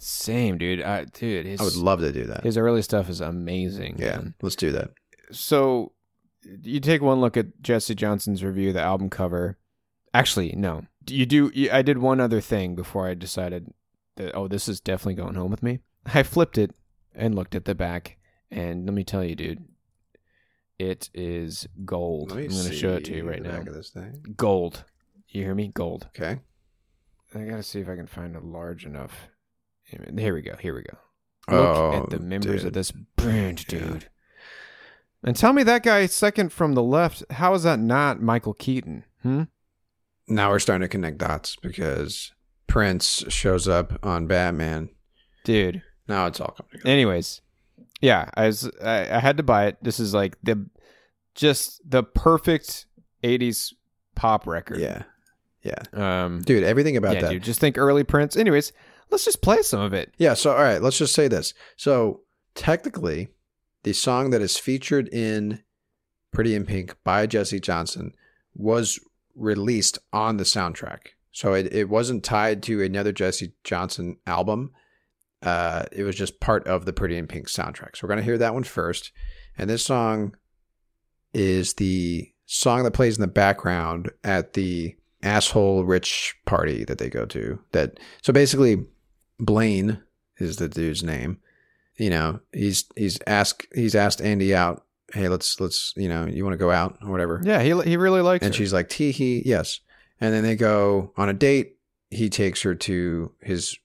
Same, 0.00 0.58
dude. 0.58 0.80
I, 0.80 1.04
dude, 1.06 1.44
his, 1.44 1.60
I 1.60 1.64
would 1.64 1.76
love 1.76 2.00
to 2.00 2.12
do 2.12 2.24
that. 2.26 2.44
his 2.44 2.56
early 2.56 2.82
stuff 2.82 3.10
is 3.10 3.20
amazing. 3.20 3.96
yeah, 3.98 4.16
man. 4.16 4.34
let's 4.40 4.56
do 4.56 4.70
that. 4.72 4.90
so 5.32 5.92
you 6.62 6.80
take 6.80 7.02
one 7.02 7.20
look 7.20 7.36
at 7.36 7.60
Jesse 7.60 7.94
Johnson's 7.94 8.44
Revue, 8.44 8.72
the 8.72 8.80
album 8.80 9.10
cover. 9.10 9.58
Actually, 10.14 10.54
no. 10.56 10.82
You 11.08 11.26
do. 11.26 11.50
you- 11.54 11.70
I 11.70 11.82
did 11.82 11.98
one 11.98 12.20
other 12.20 12.40
thing 12.40 12.74
before 12.74 13.06
I 13.08 13.14
decided 13.14 13.72
that 14.16 14.34
oh, 14.34 14.48
this 14.48 14.68
is 14.68 14.80
definitely 14.80 15.14
going 15.14 15.34
home 15.34 15.50
with 15.50 15.62
me. 15.62 15.80
I 16.06 16.22
flipped 16.22 16.58
it 16.58 16.72
and 17.14 17.34
looked 17.34 17.54
at 17.54 17.64
the 17.64 17.74
back, 17.74 18.16
and 18.50 18.84
let 18.86 18.94
me 18.94 19.04
tell 19.04 19.22
you, 19.24 19.34
dude, 19.34 19.64
it 20.78 21.10
is 21.14 21.66
gold. 21.84 22.32
I'm 22.32 22.48
going 22.48 22.66
to 22.66 22.72
show 22.74 22.94
it 22.94 23.04
to 23.06 23.14
you 23.16 23.28
right 23.28 23.42
now. 23.42 23.58
of 23.60 23.66
this 23.74 23.90
thing. 23.90 24.34
Gold. 24.36 24.84
You 25.28 25.42
hear 25.44 25.54
me? 25.54 25.68
Gold. 25.74 26.08
Okay. 26.16 26.40
I 27.34 27.40
gotta 27.44 27.62
see 27.62 27.80
if 27.80 27.88
I 27.90 27.96
can 27.96 28.06
find 28.06 28.34
a 28.36 28.40
large 28.40 28.86
enough. 28.86 29.28
Here 29.84 30.32
we 30.34 30.40
go. 30.42 30.56
Here 30.56 30.74
we 30.74 30.82
go. 30.82 30.96
Look 31.50 31.76
Oh, 31.76 32.02
at 32.04 32.10
the 32.10 32.18
members 32.18 32.62
dude. 32.62 32.68
of 32.68 32.72
this 32.72 32.92
Yeah. 33.22 33.52
dude. 33.52 34.08
And 35.22 35.36
tell 35.36 35.52
me 35.52 35.62
that 35.64 35.82
guy 35.82 36.06
second 36.06 36.52
from 36.52 36.74
the 36.74 36.82
left. 36.82 37.24
How 37.32 37.52
is 37.54 37.64
that 37.64 37.78
not 37.80 38.22
Michael 38.22 38.54
Keaton? 38.54 39.04
Hmm. 39.22 39.42
Now 40.28 40.50
we're 40.50 40.58
starting 40.58 40.82
to 40.82 40.88
connect 40.88 41.18
dots 41.18 41.56
because 41.56 42.32
Prince 42.66 43.24
shows 43.28 43.66
up 43.66 43.98
on 44.02 44.26
Batman. 44.26 44.90
Dude. 45.44 45.82
Now 46.06 46.26
it's 46.26 46.40
all 46.40 46.54
coming 46.56 46.70
together. 46.72 46.90
Anyways, 46.90 47.40
yeah, 48.00 48.30
I 48.34 48.46
was 48.46 48.70
I, 48.82 49.16
I 49.16 49.18
had 49.20 49.36
to 49.38 49.42
buy 49.42 49.66
it. 49.66 49.78
This 49.82 50.00
is 50.00 50.14
like 50.14 50.36
the 50.42 50.68
just 51.34 51.80
the 51.88 52.02
perfect 52.02 52.86
'80s 53.22 53.72
pop 54.14 54.46
record. 54.46 54.80
Yeah. 54.80 55.02
Yeah. 55.62 55.82
Um. 55.92 56.40
Dude, 56.40 56.64
everything 56.64 56.96
about 56.96 57.14
yeah, 57.14 57.22
that. 57.22 57.30
dude. 57.30 57.42
Just 57.42 57.60
think 57.60 57.76
early 57.76 58.04
Prince. 58.04 58.36
Anyways, 58.36 58.72
let's 59.10 59.24
just 59.24 59.42
play 59.42 59.62
some 59.62 59.80
of 59.80 59.92
it. 59.92 60.14
Yeah, 60.18 60.34
so 60.34 60.52
all 60.52 60.62
right, 60.62 60.82
let's 60.82 60.98
just 60.98 61.14
say 61.14 61.28
this. 61.28 61.54
So 61.76 62.22
technically, 62.54 63.28
the 63.82 63.92
song 63.92 64.30
that 64.30 64.42
is 64.42 64.56
featured 64.56 65.08
in 65.08 65.62
Pretty 66.32 66.54
in 66.54 66.64
Pink 66.64 66.96
by 67.04 67.26
Jesse 67.26 67.60
Johnson 67.60 68.12
was 68.54 68.98
released 69.38 69.98
on 70.12 70.36
the 70.36 70.44
soundtrack. 70.44 71.08
So 71.32 71.54
it, 71.54 71.72
it 71.72 71.88
wasn't 71.88 72.24
tied 72.24 72.62
to 72.64 72.82
another 72.82 73.12
Jesse 73.12 73.52
Johnson 73.64 74.16
album. 74.26 74.72
Uh, 75.42 75.84
it 75.92 76.02
was 76.02 76.16
just 76.16 76.40
part 76.40 76.66
of 76.66 76.84
the 76.84 76.92
Pretty 76.92 77.16
in 77.16 77.26
Pink 77.26 77.46
soundtrack. 77.46 77.96
So 77.96 78.00
we're 78.02 78.08
gonna 78.08 78.22
hear 78.22 78.38
that 78.38 78.54
one 78.54 78.64
first. 78.64 79.12
And 79.56 79.70
this 79.70 79.84
song 79.84 80.36
is 81.32 81.74
the 81.74 82.32
song 82.46 82.82
that 82.84 82.92
plays 82.92 83.16
in 83.16 83.20
the 83.20 83.28
background 83.28 84.10
at 84.24 84.54
the 84.54 84.96
asshole 85.22 85.84
rich 85.84 86.36
party 86.44 86.84
that 86.84 86.98
they 86.98 87.08
go 87.08 87.24
to. 87.26 87.60
That 87.72 88.00
so 88.22 88.32
basically 88.32 88.86
Blaine 89.38 90.02
is 90.38 90.56
the 90.56 90.68
dude's 90.68 91.02
name. 91.02 91.38
You 91.96 92.10
know, 92.10 92.40
he's 92.52 92.84
he's 92.96 93.18
asked 93.26 93.66
he's 93.74 93.94
asked 93.94 94.20
Andy 94.20 94.54
out. 94.54 94.84
Hey, 95.12 95.28
let's 95.28 95.58
let's 95.60 95.92
you 95.96 96.08
know, 96.08 96.26
you 96.26 96.44
want 96.44 96.54
to 96.54 96.58
go 96.58 96.70
out 96.70 96.98
or 97.02 97.10
whatever. 97.10 97.40
Yeah, 97.44 97.62
he 97.62 97.68
he 97.88 97.96
really 97.96 98.20
likes 98.20 98.44
And 98.44 98.54
her. 98.54 98.58
she's 98.58 98.72
like, 98.72 98.88
tee 98.88 99.10
hee, 99.12 99.42
yes. 99.44 99.80
And 100.20 100.34
then 100.34 100.42
they 100.42 100.56
go 100.56 101.12
on 101.16 101.28
a 101.28 101.32
date. 101.32 101.76
He 102.10 102.28
takes 102.28 102.62
her 102.62 102.74
to 102.74 103.32
his 103.40 103.76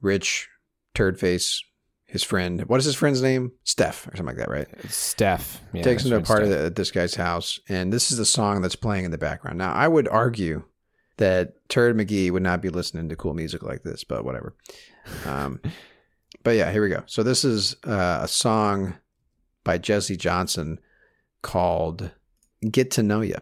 rich 0.00 0.48
turd 0.94 1.18
face, 1.20 1.62
his 2.06 2.22
friend. 2.22 2.62
What 2.62 2.78
is 2.78 2.84
his 2.86 2.94
friend's 2.94 3.20
name? 3.22 3.52
Steff 3.64 4.06
or 4.12 4.16
something 4.16 4.26
like 4.26 4.36
that, 4.36 4.48
right? 4.50 4.68
Steff. 4.86 5.58
Yeah, 5.72 5.82
takes 5.82 6.04
him 6.04 6.10
to 6.10 6.16
a 6.16 6.20
party 6.22 6.50
at 6.50 6.76
this 6.76 6.90
guy's 6.90 7.14
house, 7.14 7.58
and 7.68 7.92
this 7.92 8.10
is 8.10 8.18
the 8.18 8.24
song 8.24 8.62
that's 8.62 8.76
playing 8.76 9.04
in 9.04 9.10
the 9.10 9.18
background. 9.18 9.58
Now, 9.58 9.72
I 9.72 9.88
would 9.88 10.08
argue 10.08 10.64
that 11.18 11.68
Turd 11.68 11.96
McGee 11.96 12.30
would 12.30 12.42
not 12.42 12.60
be 12.62 12.68
listening 12.68 13.08
to 13.08 13.16
cool 13.16 13.34
music 13.34 13.62
like 13.62 13.82
this, 13.82 14.04
but 14.04 14.24
whatever. 14.24 14.54
Um, 15.26 15.60
but 16.42 16.56
yeah, 16.56 16.70
here 16.72 16.82
we 16.82 16.88
go. 16.88 17.02
So 17.06 17.22
this 17.22 17.44
is 17.44 17.76
uh, 17.84 18.20
a 18.22 18.28
song 18.28 18.94
by 19.66 19.76
Jesse 19.76 20.16
Johnson 20.16 20.78
called 21.42 22.12
"Get 22.70 22.92
to 22.92 23.02
Know 23.02 23.20
You." 23.20 23.34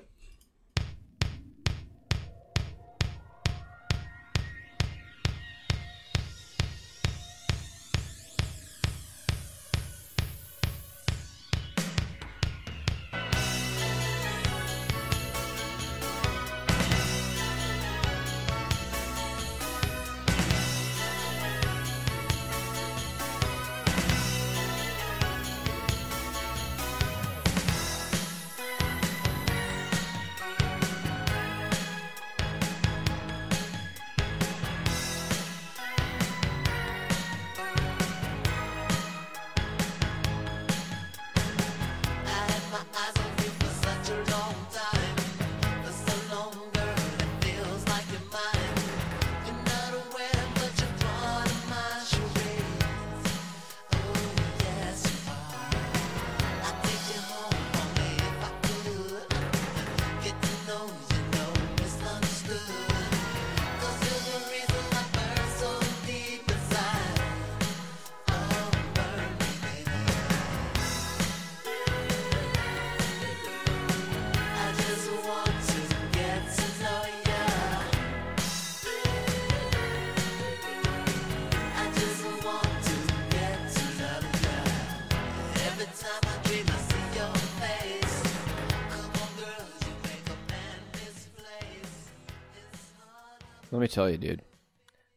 Me 93.84 93.88
tell 93.88 94.08
you, 94.08 94.16
dude. 94.16 94.40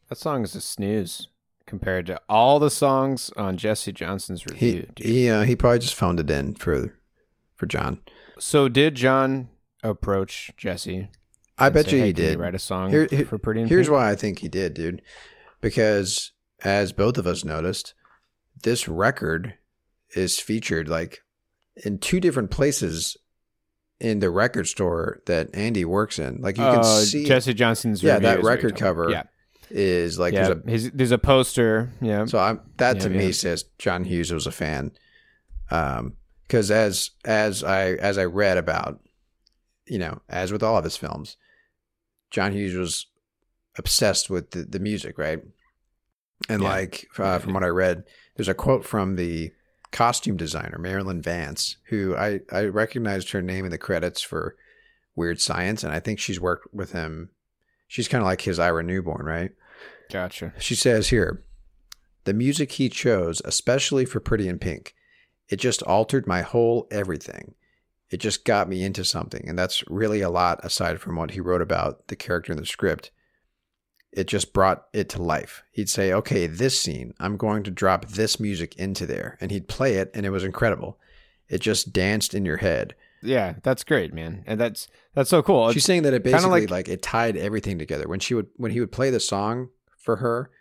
That 0.10 0.18
song 0.18 0.44
is 0.44 0.54
a 0.54 0.60
snooze 0.60 1.30
compared 1.66 2.06
to 2.08 2.20
all 2.28 2.60
the 2.60 2.70
songs 2.70 3.32
on 3.38 3.56
Jesse 3.56 3.94
Johnson's 3.94 4.44
He 4.44 4.72
Revue. 4.76 4.88
dude. 4.94 5.00
he 5.08 5.30
uh, 5.30 5.44
he 5.44 5.56
probably 5.56 5.80
just 5.80 5.96
phoned 5.96 6.20
it 6.20 6.30
in 6.30 6.54
for 6.56 6.94
for 7.56 7.66
John. 7.66 8.02
so 8.40 8.68
did 8.68 8.96
John 8.96 9.48
approach 9.84 10.52
Jesse? 10.58 11.08
I 11.58 11.70
bet 11.70 11.86
say, 11.86 11.92
you 11.96 11.98
"Hey, 12.02 12.08
he 12.08 12.14
can 12.14 12.24
you 12.24 12.30
did. 12.32 12.40
write 12.40 12.56
a 12.56 12.60
song 12.60 12.90
Here- 12.90 13.08
here- 13.10 13.24
for 13.26 13.38
Pretty 13.38 13.64
Here's 13.66 13.88
Pink?" 13.88 13.96
why 13.96 14.12
I 14.12 14.16
think 14.18 14.40
he 14.40 14.50
did, 14.50 14.74
dude. 14.74 15.02
Because 15.62 16.34
as 16.66 16.92
both 16.92 17.18
of 17.18 17.26
us 17.26 17.46
noticed, 17.46 17.94
this 18.64 18.90
record 18.90 19.54
is 20.14 20.40
featured 20.40 20.90
like 20.90 21.22
in 21.86 22.00
two 22.00 22.20
different 22.20 22.52
places 22.52 23.16
in 24.00 24.20
the 24.20 24.30
record 24.30 24.68
store 24.68 25.22
that 25.26 25.50
Andy 25.54 25.86
works 25.86 26.20
in. 26.20 26.42
Like 26.42 26.58
you 26.58 26.64
can 26.64 26.80
Uh, 26.80 26.84
see 27.02 27.26
Jesse 27.26 27.54
Johnson's 27.54 28.04
Yeah, 28.04 28.20
that 28.20 28.40
is 28.40 28.44
what 28.44 28.50
you're 28.50 28.56
record 28.56 28.76
cover. 28.76 29.10
Yeah, 29.10 29.24
is 29.70 30.20
like 30.20 30.34
yeah. 30.34 30.44
there's 30.50 30.58
a 30.66 30.70
his, 30.70 30.92
there's 30.92 31.12
a 31.12 31.18
poster. 31.18 31.92
Yeah, 32.02 32.26
So 32.26 32.40
I'm 32.40 32.62
that 32.78 33.00
to 33.02 33.10
Yeah, 33.10 33.18
me 33.18 33.32
says 33.32 33.66
John 33.80 34.04
Hughes 34.04 34.32
was 34.32 34.48
a 34.48 34.52
fan. 34.52 34.92
Um, 35.72 36.14
because 36.44 36.72
as 36.72 37.12
as 37.26 37.64
I 37.64 37.92
as 37.94 38.18
I 38.18 38.24
read 38.26 38.58
about, 38.58 39.02
you 39.86 39.98
know, 40.00 40.22
as 40.30 40.52
with 40.52 40.64
all 40.64 40.78
of 40.78 40.84
his 40.86 40.96
films, 40.96 41.36
John 42.32 42.54
Hughes 42.54 42.76
was 42.76 43.08
obsessed 43.78 44.30
with 44.30 44.52
the, 44.52 44.64
the 44.64 44.80
music, 44.80 45.18
right? 45.18 45.40
And 46.50 46.62
like 46.62 47.08
uh, 47.18 47.40
from 47.40 47.54
what 47.54 47.64
I 47.64 47.68
read, 47.68 48.04
there's 48.36 48.48
a 48.48 48.54
quote 48.54 48.86
from 48.86 49.16
the 49.18 49.52
costume 49.98 50.38
designer 50.38 50.78
Marilyn 50.78 51.24
Vance, 51.24 51.78
who 51.86 52.16
I 52.16 52.42
I 52.52 52.66
recognized 52.66 53.32
her 53.32 53.42
name 53.42 53.66
in 53.66 53.72
the 53.72 53.80
credits 53.80 54.22
for 54.22 54.56
Weird 55.16 55.42
Science, 55.42 55.84
and 55.84 55.92
I 55.92 56.00
think 56.00 56.20
she's 56.20 56.40
worked 56.40 56.72
with 56.72 56.92
him. 56.92 57.32
She's 57.88 58.08
kind 58.08 58.22
of 58.22 58.28
like 58.28 58.42
his 58.42 58.60
Ira 58.60 58.84
Newborn, 58.84 59.26
right? 59.26 59.52
gotcha. 60.12 60.54
She 60.60 60.76
says 60.76 61.10
here, 61.10 61.44
the 62.26 62.34
music 62.36 62.74
he 62.74 62.90
chose, 62.90 63.42
especially 63.44 64.06
for 64.06 64.20
Pretty 64.20 64.48
in 64.48 64.60
Pink, 64.60 64.94
it 65.50 65.56
just 65.56 65.82
altered 65.82 66.28
my 66.28 66.44
whole 66.44 66.88
everything. 66.92 67.56
It 68.12 68.18
just 68.18 68.46
got 68.46 68.70
me 68.70 68.84
into 68.84 69.04
something. 69.04 69.50
And 69.50 69.58
that's 69.58 69.84
really 69.90 70.22
a 70.22 70.30
lot 70.30 70.64
aside 70.64 71.02
from 71.02 71.16
what 71.16 71.32
he 71.32 71.42
wrote 71.42 71.62
about 71.62 72.08
the 72.08 72.16
character 72.16 72.52
in 72.52 72.60
the 72.60 72.68
script. 72.68 73.10
It 74.18 74.28
just 74.28 74.52
brought 74.52 74.86
it 74.94 75.10
to 75.10 75.22
life. 75.22 75.64
He'd 75.72 75.90
say, 75.90 76.12
okay, 76.12 76.48
this 76.48 76.80
scene, 76.80 77.14
I'm 77.20 77.38
going 77.38 77.62
to 77.64 77.72
drop 77.72 78.08
this 78.08 78.40
music 78.40 78.76
into 78.78 79.06
there. 79.06 79.38
And 79.40 79.52
he'd 79.52 79.68
play 79.68 79.96
it, 79.96 80.10
and 80.14 80.26
it 80.26 80.32
was 80.32 80.44
incredible. 80.44 80.98
It 81.50 81.60
just 81.62 81.94
danced 81.94 82.34
in 82.34 82.44
your 82.46 82.58
head. 82.58 82.96
Yeah, 83.22 83.56
that's 83.64 83.84
great, 83.84 84.14
man, 84.14 84.44
and 84.48 84.60
that's 84.60 84.88
that's 85.16 85.30
so 85.30 85.42
cool. 85.42 85.72
She's 85.72 85.86
saying 85.86 86.04
that 86.04 86.14
it 86.14 86.24
basically 86.24 86.62
like- 86.62 86.70
like, 86.72 86.88
it 86.90 87.02
tied 87.02 87.36
everything 87.38 87.80
together. 87.80 88.08
When 88.08 88.20
she 88.20 88.34
would 88.36 88.48
when 88.58 88.72
he 88.72 88.80
would 88.80 88.92
play 88.92 89.10
the 89.10 89.20
song 89.20 89.70
for 89.98 90.18
her, 90.18 90.52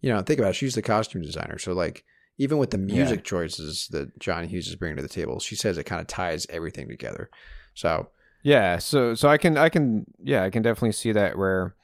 you 0.00 0.10
know, 0.12 0.20
think 0.22 0.38
about 0.38 0.50
it. 0.50 0.54
She's 0.54 0.74
the 0.76 0.82
costume 0.82 1.22
designer, 1.22 1.58
so 1.58 1.72
like 1.72 2.04
even 2.38 2.58
with 2.58 2.70
the 2.70 2.78
music 2.78 3.24
choices 3.24 3.88
that 3.92 4.18
John 4.20 4.46
Hughes 4.48 4.68
is 4.68 4.76
bringing 4.76 4.96
to 4.96 5.02
the 5.02 5.08
table, 5.08 5.40
she 5.40 5.56
says 5.56 5.76
it 5.78 5.84
kind 5.84 6.00
of 6.00 6.06
ties 6.06 6.46
everything 6.50 6.88
together. 6.88 7.30
So 7.74 8.08
Yeah, 8.42 8.78
so 8.78 9.14
so 9.14 9.28
I 9.28 9.36
can 9.38 9.56
I 9.56 9.68
can 9.68 10.04
yeah, 10.22 10.44
I 10.44 10.50
can 10.50 10.62
definitely 10.62 10.92
see 10.92 11.12
that 11.12 11.36
where 11.38 11.74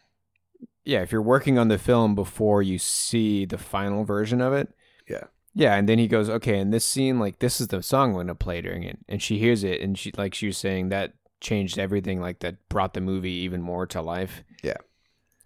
yeah, 0.84 1.02
if 1.02 1.12
you're 1.12 1.22
working 1.22 1.58
on 1.58 1.68
the 1.68 1.78
film 1.78 2.14
before 2.14 2.62
you 2.62 2.78
see 2.78 3.44
the 3.44 3.58
final 3.58 4.04
version 4.04 4.40
of 4.40 4.52
it. 4.52 4.72
Yeah. 5.08 5.24
Yeah, 5.54 5.74
and 5.74 5.88
then 5.88 5.98
he 5.98 6.06
goes, 6.06 6.30
"Okay, 6.30 6.58
in 6.58 6.70
this 6.70 6.86
scene 6.86 7.18
like 7.18 7.40
this 7.40 7.60
is 7.60 7.68
the 7.68 7.82
song 7.82 8.10
I'm 8.10 8.14
going 8.14 8.26
to 8.28 8.34
play 8.34 8.60
during 8.60 8.84
it." 8.84 8.98
And 9.08 9.20
she 9.20 9.38
hears 9.38 9.64
it 9.64 9.80
and 9.80 9.98
she 9.98 10.12
like 10.16 10.32
she 10.32 10.46
was 10.46 10.56
saying 10.56 10.90
that 10.90 11.14
changed 11.40 11.78
everything 11.78 12.20
like 12.20 12.38
that 12.40 12.68
brought 12.68 12.94
the 12.94 13.00
movie 13.00 13.32
even 13.32 13.60
more 13.60 13.86
to 13.86 14.00
life. 14.00 14.44
Yeah. 14.62 14.76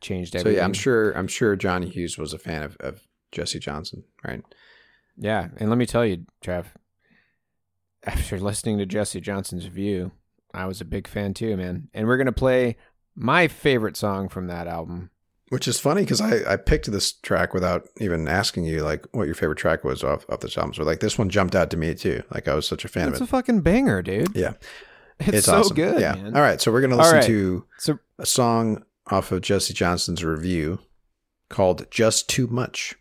Changed 0.01 0.37
everything. 0.37 0.57
so 0.57 0.59
yeah, 0.59 0.64
I'm 0.64 0.75
sure 0.75 1.12
I'm 1.12 1.29
sure 1.29 1.57
John 1.57 1.83
Hughes 1.83 2.18
was 2.18 2.35
a 2.35 2.38
fan 2.38 2.62
of, 2.62 2.77
of 2.81 3.01
Jesse 3.33 3.59
Johnson, 3.59 4.05
right? 4.27 4.42
Yeah, 5.16 5.49
and 5.57 5.70
let 5.70 5.79
me 5.79 5.87
tell 5.87 6.05
you, 6.05 6.27
Trev, 6.42 6.75
after 8.05 8.38
listening 8.38 8.79
to 8.79 8.87
Jesse 8.87 9.20
Johnson's 9.20 9.64
view, 9.66 10.12
I 10.53 10.66
was 10.66 10.81
a 10.81 10.85
big 10.85 11.09
fan 11.09 11.35
too, 11.35 11.57
man. 11.57 11.88
And 11.94 12.07
we're 12.07 12.16
going 12.16 12.27
to 12.27 12.33
play 12.33 12.77
my 13.14 13.49
favorite 13.49 13.97
song 13.97 14.29
from 14.29 14.49
that 14.49 14.66
album. 14.66 15.11
Which 15.55 15.69
is 15.69 15.79
funny 15.79 16.03
because 16.03 16.21
I, 16.21 16.55
I 16.55 16.57
picked 16.57 16.90
this 16.90 17.12
track 17.12 17.55
without 17.55 17.87
even 18.01 18.27
asking 18.27 18.64
you 18.64 18.83
like 18.83 19.07
what 19.12 19.27
your 19.27 19.37
favorite 19.37 19.59
track 19.59 19.85
was 19.85 20.03
off 20.03 20.27
off 20.29 20.40
this 20.40 20.59
album. 20.59 20.75
So 20.75 20.83
like 20.83 20.99
this 20.99 21.17
one 21.17 21.31
jumped 21.31 21.55
out 21.55 21.71
to 21.71 21.77
me 21.77 21.95
too. 21.95 22.25
Like 22.33 22.49
I 22.49 22.55
was 22.55 22.67
such 22.67 22.85
a 22.85 22.88
fan 22.88 23.05
It's 23.09 23.19
of 23.19 23.23
it. 23.23 23.25
It's 23.25 23.31
a 23.31 23.37
fucking 23.37 23.61
banger, 23.61 24.03
dude. 24.03 24.35
yeah, 24.35 24.55
It's, 25.21 25.47
so 25.47 25.61
awesome. 25.61 25.77
good, 25.77 26.01
Yeah. 26.01 26.14
man. 26.17 26.35
All 26.35 26.43
right, 26.43 26.61
so 26.61 26.73
we're 26.73 26.81
gonna 26.81 26.97
listen 26.97 27.14
right. 27.19 27.27
to 27.27 27.64
So 27.79 27.99
a 28.19 28.27
song 28.27 28.85
off 29.12 29.31
of 29.31 29.43
Jesse 29.43 29.73
Johnson's 29.75 30.25
Revue 30.25 30.79
called 31.49 31.87
Just 31.90 32.29
Too 32.29 32.49
Much. 32.49 32.97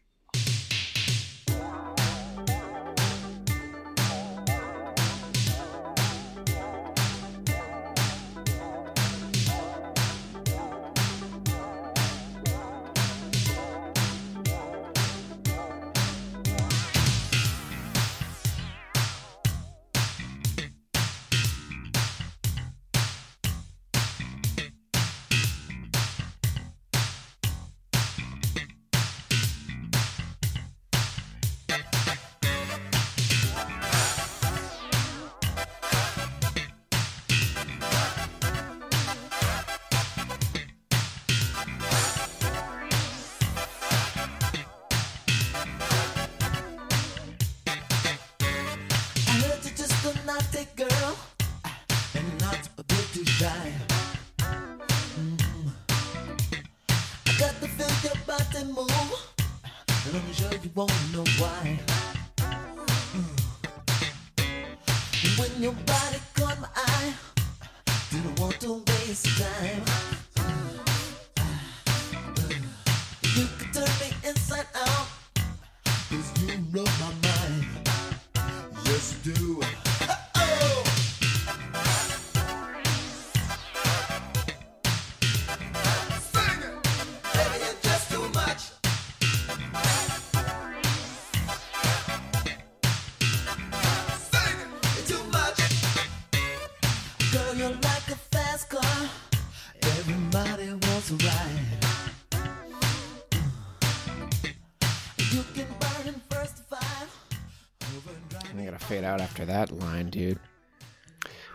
Out 109.13 109.21
after 109.21 109.45
that 109.45 109.71
line, 109.71 110.09
dude. 110.09 110.39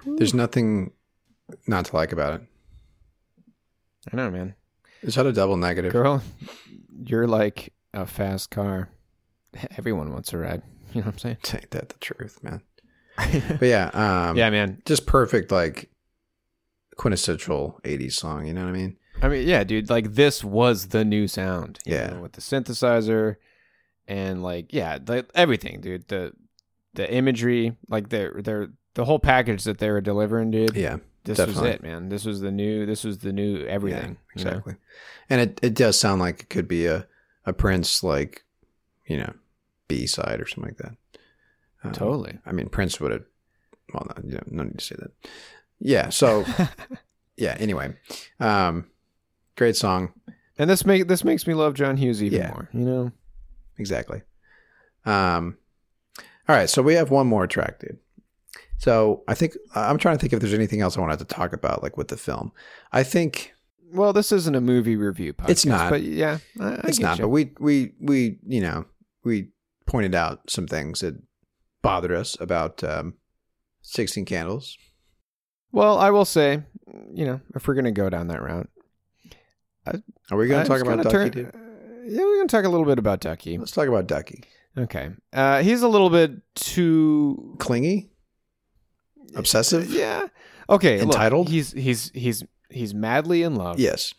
There's 0.07 0.33
nothing 0.33 0.93
not 1.67 1.87
to 1.87 1.97
like 1.97 2.13
about 2.13 2.35
it. 2.35 2.43
I 4.13 4.17
know, 4.17 4.31
man. 4.31 4.55
Is 5.03 5.17
that 5.17 5.27
a 5.27 5.33
double 5.33 5.57
negative? 5.57 5.93
Girl, 5.93 6.23
you're 7.05 7.27
like 7.27 7.73
a 7.93 8.07
fast 8.07 8.51
car. 8.51 8.91
Everyone 9.77 10.13
wants 10.13 10.33
a 10.33 10.39
ride. 10.39 10.63
You 10.95 11.03
know 11.03 11.09
what 11.09 11.17
I'm 11.17 11.19
saying? 11.19 11.37
Ain't 11.53 11.71
that 11.73 11.91
the 11.91 11.99
truth, 11.99 12.43
man? 12.43 12.63
But 13.61 13.69
yeah, 13.69 13.91
um, 13.93 14.39
yeah, 14.39 14.49
man. 14.49 14.81
just 14.87 15.05
perfect, 15.05 15.53
like 15.53 15.91
quintessential 16.97 17.79
'80s 17.85 18.13
song. 18.15 18.47
You 18.47 18.55
know 18.55 18.63
what 18.63 18.71
I 18.71 18.73
mean? 18.73 18.97
I 19.21 19.29
mean, 19.29 19.47
yeah, 19.47 19.65
dude. 19.65 19.91
Like 19.91 20.15
this 20.15 20.43
was 20.43 20.89
the 20.89 21.05
new 21.05 21.29
sound. 21.29 21.79
you 21.85 21.95
Yeah. 21.95 22.07
know, 22.15 22.23
with 22.23 22.33
the 22.33 22.41
synthesizer 22.41 23.37
and 24.07 24.43
like, 24.43 24.73
yeah, 24.73 24.97
the, 24.97 25.27
everything, 25.35 25.83
dude. 25.83 26.09
The 26.09 26.33
the 26.99 27.11
imagery, 27.11 27.77
like 27.89 28.09
their 28.09 28.43
their 28.43 28.69
the 28.95 29.05
whole 29.05 29.21
package 29.21 29.63
that 29.65 29.79
they 29.79 29.89
were 29.89 30.01
delivering, 30.01 30.51
dude. 30.51 30.75
Yeah, 30.75 30.97
this 31.23 31.37
Definitely. 31.39 31.63
was 31.63 31.75
it, 31.77 31.83
man. 31.83 32.09
This 32.09 32.25
was 32.25 32.41
the 32.41 32.51
new. 32.51 32.85
This 32.87 33.05
was 33.05 33.19
the 33.19 33.33
new 33.33 33.65
everything. 33.67 34.19
Yeah, 34.35 34.41
you 34.41 34.45
know? 34.45 34.51
exactly. 34.51 34.75
And 35.31 35.41
it, 35.41 35.61
it 35.63 35.75
does 35.75 35.97
sound 35.97 36.21
like 36.21 36.41
it 36.41 36.49
could 36.51 36.67
be 36.67 36.87
a, 36.87 37.07
a 37.47 37.53
Prince 37.53 38.03
like, 38.03 38.43
you 39.07 39.19
know, 39.19 39.33
B 39.87 40.07
side 40.09 40.41
or 40.41 40.47
something 40.49 40.71
like 40.71 40.79
that. 40.79 40.97
Um, 41.85 41.93
Totally. 41.93 42.37
I 42.45 42.51
mean, 42.51 42.69
Prince 42.69 42.99
would 43.01 43.13
have. 43.13 43.25
Well, 43.95 44.07
no, 44.17 44.23
you 44.29 44.35
know, 44.35 44.43
no 44.51 44.63
need 44.65 44.79
to 44.79 44.85
say 44.85 44.97
that. 44.99 45.13
Yeah. 45.79 46.09
So, 46.09 46.45
yeah. 47.37 47.57
Anyway, 47.61 47.95
um, 48.41 48.87
great 49.57 49.77
song. 49.77 50.13
And 50.59 50.69
this 50.69 50.85
make 50.85 51.07
this 51.07 51.23
makes 51.23 51.47
me 51.47 51.55
love 51.55 51.75
John 51.75 51.97
Hughes 51.97 52.21
even 52.25 52.41
Yeah. 52.41 52.49
more. 52.49 52.69
You 52.73 52.81
know. 52.81 53.13
Exactly. 53.79 54.23
Um, 55.07 55.57
all 56.49 56.57
right. 56.57 56.69
So 56.71 56.83
we 56.83 56.95
have 56.95 57.11
one 57.11 57.27
more 57.27 57.47
track, 57.47 57.81
dude. 57.81 57.99
So 58.79 59.25
I 59.29 59.35
think 59.35 59.57
I'm 59.75 59.99
trying 59.99 60.17
to 60.17 60.21
think 60.21 60.33
if 60.33 60.41
there's 60.41 60.55
anything 60.55 60.81
else 60.81 60.97
I 60.97 61.01
wanted 61.01 61.19
to 61.19 61.25
talk 61.25 61.53
about, 61.53 61.83
like 61.83 61.97
with 61.97 62.09
the 62.09 62.17
film. 62.17 62.53
I 62.93 63.03
think 63.03 63.53
Well, 63.93 64.13
this 64.13 64.31
isn't 64.33 64.55
a 64.55 64.61
movie 64.61 64.95
review 64.97 65.33
podcast. 65.35 65.49
It's 65.51 65.67
not. 65.67 65.91
but 65.91 66.03
yeah, 66.03 66.39
I, 66.61 66.65
I 66.69 66.81
it's 66.85 67.01
not. 67.01 67.19
you. 67.19 67.25
But 67.25 67.29
we 67.31 67.53
we 67.59 67.93
we 68.01 68.39
you 68.47 68.61
know 68.61 68.85
we 69.25 69.49
pointed 69.87 70.15
out 70.15 70.49
some 70.51 70.67
things 70.69 71.01
that 71.01 71.21
bothered 71.83 72.13
us 72.13 72.37
about 72.41 72.85
um, 72.85 73.15
Sixteen 73.83 74.25
Candles. 74.25 74.77
Well, 75.73 75.99
I 75.99 76.11
will 76.11 76.25
say, 76.25 76.63
you 77.13 77.27
know, 77.27 77.41
if 77.57 77.67
we're 77.67 77.75
gonna 77.75 77.91
go 77.93 78.09
down 78.09 78.29
that 78.29 78.43
route, 78.43 78.71
Are 80.31 80.37
we 80.37 80.47
going 80.49 80.61
I 80.61 80.63
to 80.65 80.69
talk 80.69 80.81
about 80.81 80.91
gonna 80.99 81.03
Ducky? 81.05 81.13
turn- 81.13 81.31
dude? 81.31 81.53
Yeah, 82.13 82.23
we're 82.23 82.37
gonna 82.39 82.49
talk 82.49 82.65
a 82.65 82.69
little 82.69 82.87
bit 82.87 82.99
about 82.99 83.21
Ducky. 83.21 83.59
Let's 83.59 83.73
talk 83.73 83.89
about 83.89 84.07
Ducky. 84.07 84.45
Okay, 84.79 85.11
uh, 85.33 85.63
he's 85.63 85.83
a 85.83 85.89
little 85.89 86.11
bit 86.11 86.33
too 86.55 87.57
Clingy, 87.59 88.11
obsessive. 89.35 89.91
Yeah. 89.91 90.29
Okay. 90.71 90.99
look, 90.99 91.15
Entitled? 91.15 91.49
he's 91.49 91.73
he's 91.73 92.11
he's 92.15 92.45
he's 92.71 92.95
madly 92.95 93.43
in 93.43 93.57
love. 93.57 93.79
Yes. 93.79 94.15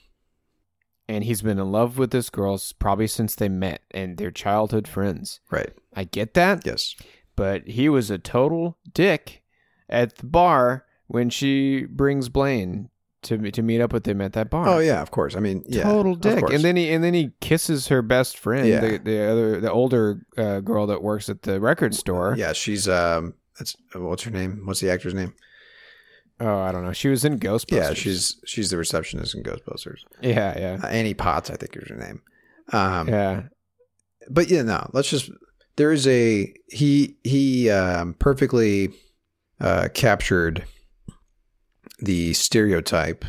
And 1.07 1.23
he's 1.23 1.41
been 1.41 1.57
in 1.57 1.71
love 1.71 1.97
with 1.97 2.11
this 2.11 2.29
girl 2.29 2.59
probably 2.77 3.07
since 3.07 3.33
they 3.35 3.49
met 3.49 3.81
and 3.91 4.17
they're 4.17 4.29
childhood 4.31 4.87
friends. 4.87 5.39
Right. 5.49 5.71
I 5.95 6.03
get 6.03 6.35
that. 6.35 6.65
Yes. 6.65 6.95
But 7.35 7.67
he 7.67 7.89
was 7.89 8.11
a 8.11 8.19
total 8.19 8.77
dick 8.93 9.41
at 9.89 10.17
the 10.17 10.27
bar 10.27 10.85
when 11.07 11.31
she 11.31 11.85
brings 11.85 12.29
Blaine 12.29 12.89
to 13.23 13.51
to 13.51 13.61
meet 13.61 13.81
up 13.81 13.91
with 13.93 14.07
him 14.07 14.21
at 14.21 14.33
that 14.33 14.49
bar. 14.49 14.67
Oh 14.67 14.79
yeah. 14.79 15.01
Of 15.01 15.11
course. 15.11 15.35
I 15.35 15.39
mean, 15.39 15.63
yeah. 15.67 15.83
Total 15.83 16.15
dick. 16.15 16.43
And 16.51 16.63
then 16.63 16.75
he 16.75 16.89
and 16.91 17.03
then 17.03 17.13
he 17.13 17.31
kisses 17.41 17.87
her 17.87 18.01
best 18.01 18.37
friend, 18.37 18.67
Yeah. 18.67 18.79
the, 18.81 18.97
the 18.97 19.23
other 19.31 19.59
the 19.61 19.71
older 19.71 20.21
uh, 20.37 20.59
girl 20.61 20.87
that 20.87 21.01
works 21.03 21.29
at 21.29 21.41
the 21.43 21.59
record 21.59 21.93
store. 21.95 22.35
yeah, 22.37 22.53
she's 22.53 22.87
um. 22.87 23.33
That's 23.57 23.75
what's 23.93 24.23
her 24.23 24.31
name? 24.31 24.61
What's 24.63 24.79
the 24.79 24.89
actor's 24.89 25.13
name? 25.13 25.33
Oh, 26.39 26.59
I 26.59 26.71
don't 26.71 26.85
know. 26.85 26.93
She 26.93 27.09
was 27.09 27.25
in 27.25 27.37
Ghostbusters. 27.37 27.71
Yeah, 27.75 27.93
she's 27.93 28.39
she's 28.45 28.69
the 28.69 28.77
receptionist 28.77 29.35
in 29.35 29.43
Ghostbusters. 29.43 29.99
Yeah, 30.21 30.57
yeah. 30.57 30.77
Uh, 30.81 30.87
Annie 30.87 31.13
Potts, 31.13 31.49
I 31.49 31.57
think 31.57 31.75
is 31.75 31.89
her 31.89 31.97
name. 31.97 32.21
Um, 32.71 33.09
yeah. 33.09 33.41
but 34.29 34.47
yeah, 34.49 34.61
no, 34.61 34.89
let's 34.93 35.09
just. 35.09 35.29
There 35.75 35.91
is 35.91 36.07
a 36.07 36.53
he 36.69 37.17
he 37.25 37.69
um, 37.69 38.13
perfectly 38.13 38.93
uh, 39.59 39.89
captured 39.93 40.63
the 41.99 42.33
stereotype. 42.33 43.25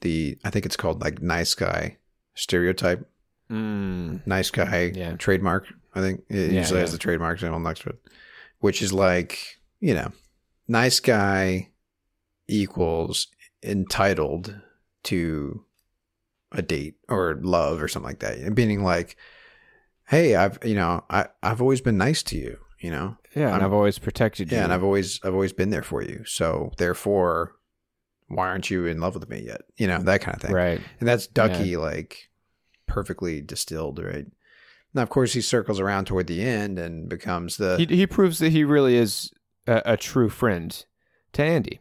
The 0.00 0.38
I 0.44 0.50
think 0.50 0.66
it's 0.66 0.76
called 0.76 1.00
like 1.00 1.22
nice 1.22 1.54
guy 1.54 1.98
stereotype. 2.34 3.08
Mm. 3.50 4.26
Nice 4.26 4.50
guy 4.50 4.92
Yeah. 4.94 5.16
trademark. 5.16 5.66
I 5.94 6.00
think 6.00 6.24
it 6.28 6.50
Yeah, 6.52 6.58
usually 6.60 6.80
has 6.80 6.92
the 6.92 6.98
trademark 6.98 7.38
symbol 7.38 7.60
next 7.60 7.82
to 7.82 7.90
it, 7.90 7.98
which 8.58 8.82
is 8.82 8.92
like 8.92 9.38
you 9.80 9.94
know, 9.94 10.12
nice 10.66 10.98
guy 11.00 11.70
equals 12.48 13.28
entitled 13.62 14.60
to 15.04 15.64
a 16.52 16.62
date 16.62 16.94
or 17.08 17.38
love 17.42 17.82
or 17.82 17.88
something 17.88 18.08
like 18.08 18.20
that. 18.20 18.38
Meaning 18.56 18.82
like, 18.82 19.16
hey, 20.08 20.34
I've 20.36 20.58
you 20.64 20.74
know, 20.74 21.04
I 21.10 21.26
I've 21.42 21.60
always 21.60 21.80
been 21.80 21.96
nice 21.98 22.22
to 22.24 22.36
you, 22.38 22.58
you 22.78 22.90
know. 22.90 23.16
Yeah, 23.34 23.46
and 23.46 23.54
I'm- 23.56 23.64
I've 23.64 23.72
always 23.72 23.98
protected 23.98 24.50
you. 24.50 24.56
Yeah, 24.58 24.64
and 24.64 24.72
I've 24.72 24.84
always 24.84 25.20
I've 25.24 25.34
always 25.34 25.52
been 25.52 25.70
there 25.70 25.82
for 25.82 26.02
you. 26.02 26.24
So 26.24 26.72
therefore, 26.78 27.56
why 28.34 28.48
aren't 28.48 28.70
you 28.70 28.86
in 28.86 29.00
love 29.00 29.14
with 29.14 29.28
me 29.28 29.42
yet? 29.46 29.62
You 29.76 29.86
know, 29.86 29.98
that 30.02 30.20
kind 30.20 30.36
of 30.36 30.42
thing. 30.42 30.52
right. 30.52 30.80
And 31.00 31.08
that's 31.08 31.26
Ducky 31.26 31.76
like 31.76 32.28
perfectly 32.86 33.40
distilled, 33.40 33.98
right? 33.98 34.26
Now 34.92 35.02
of 35.02 35.08
course 35.08 35.32
he 35.32 35.40
circles 35.40 35.80
around 35.80 36.06
toward 36.06 36.26
the 36.26 36.42
end 36.44 36.78
and 36.78 37.08
becomes 37.08 37.56
the 37.56 37.76
He 37.78 37.86
he 37.96 38.06
proves 38.06 38.38
that 38.38 38.50
he 38.50 38.64
really 38.64 38.96
is 38.96 39.30
a, 39.66 39.82
a 39.84 39.96
true 39.96 40.28
friend 40.28 40.84
to 41.32 41.42
Andie. 41.42 41.80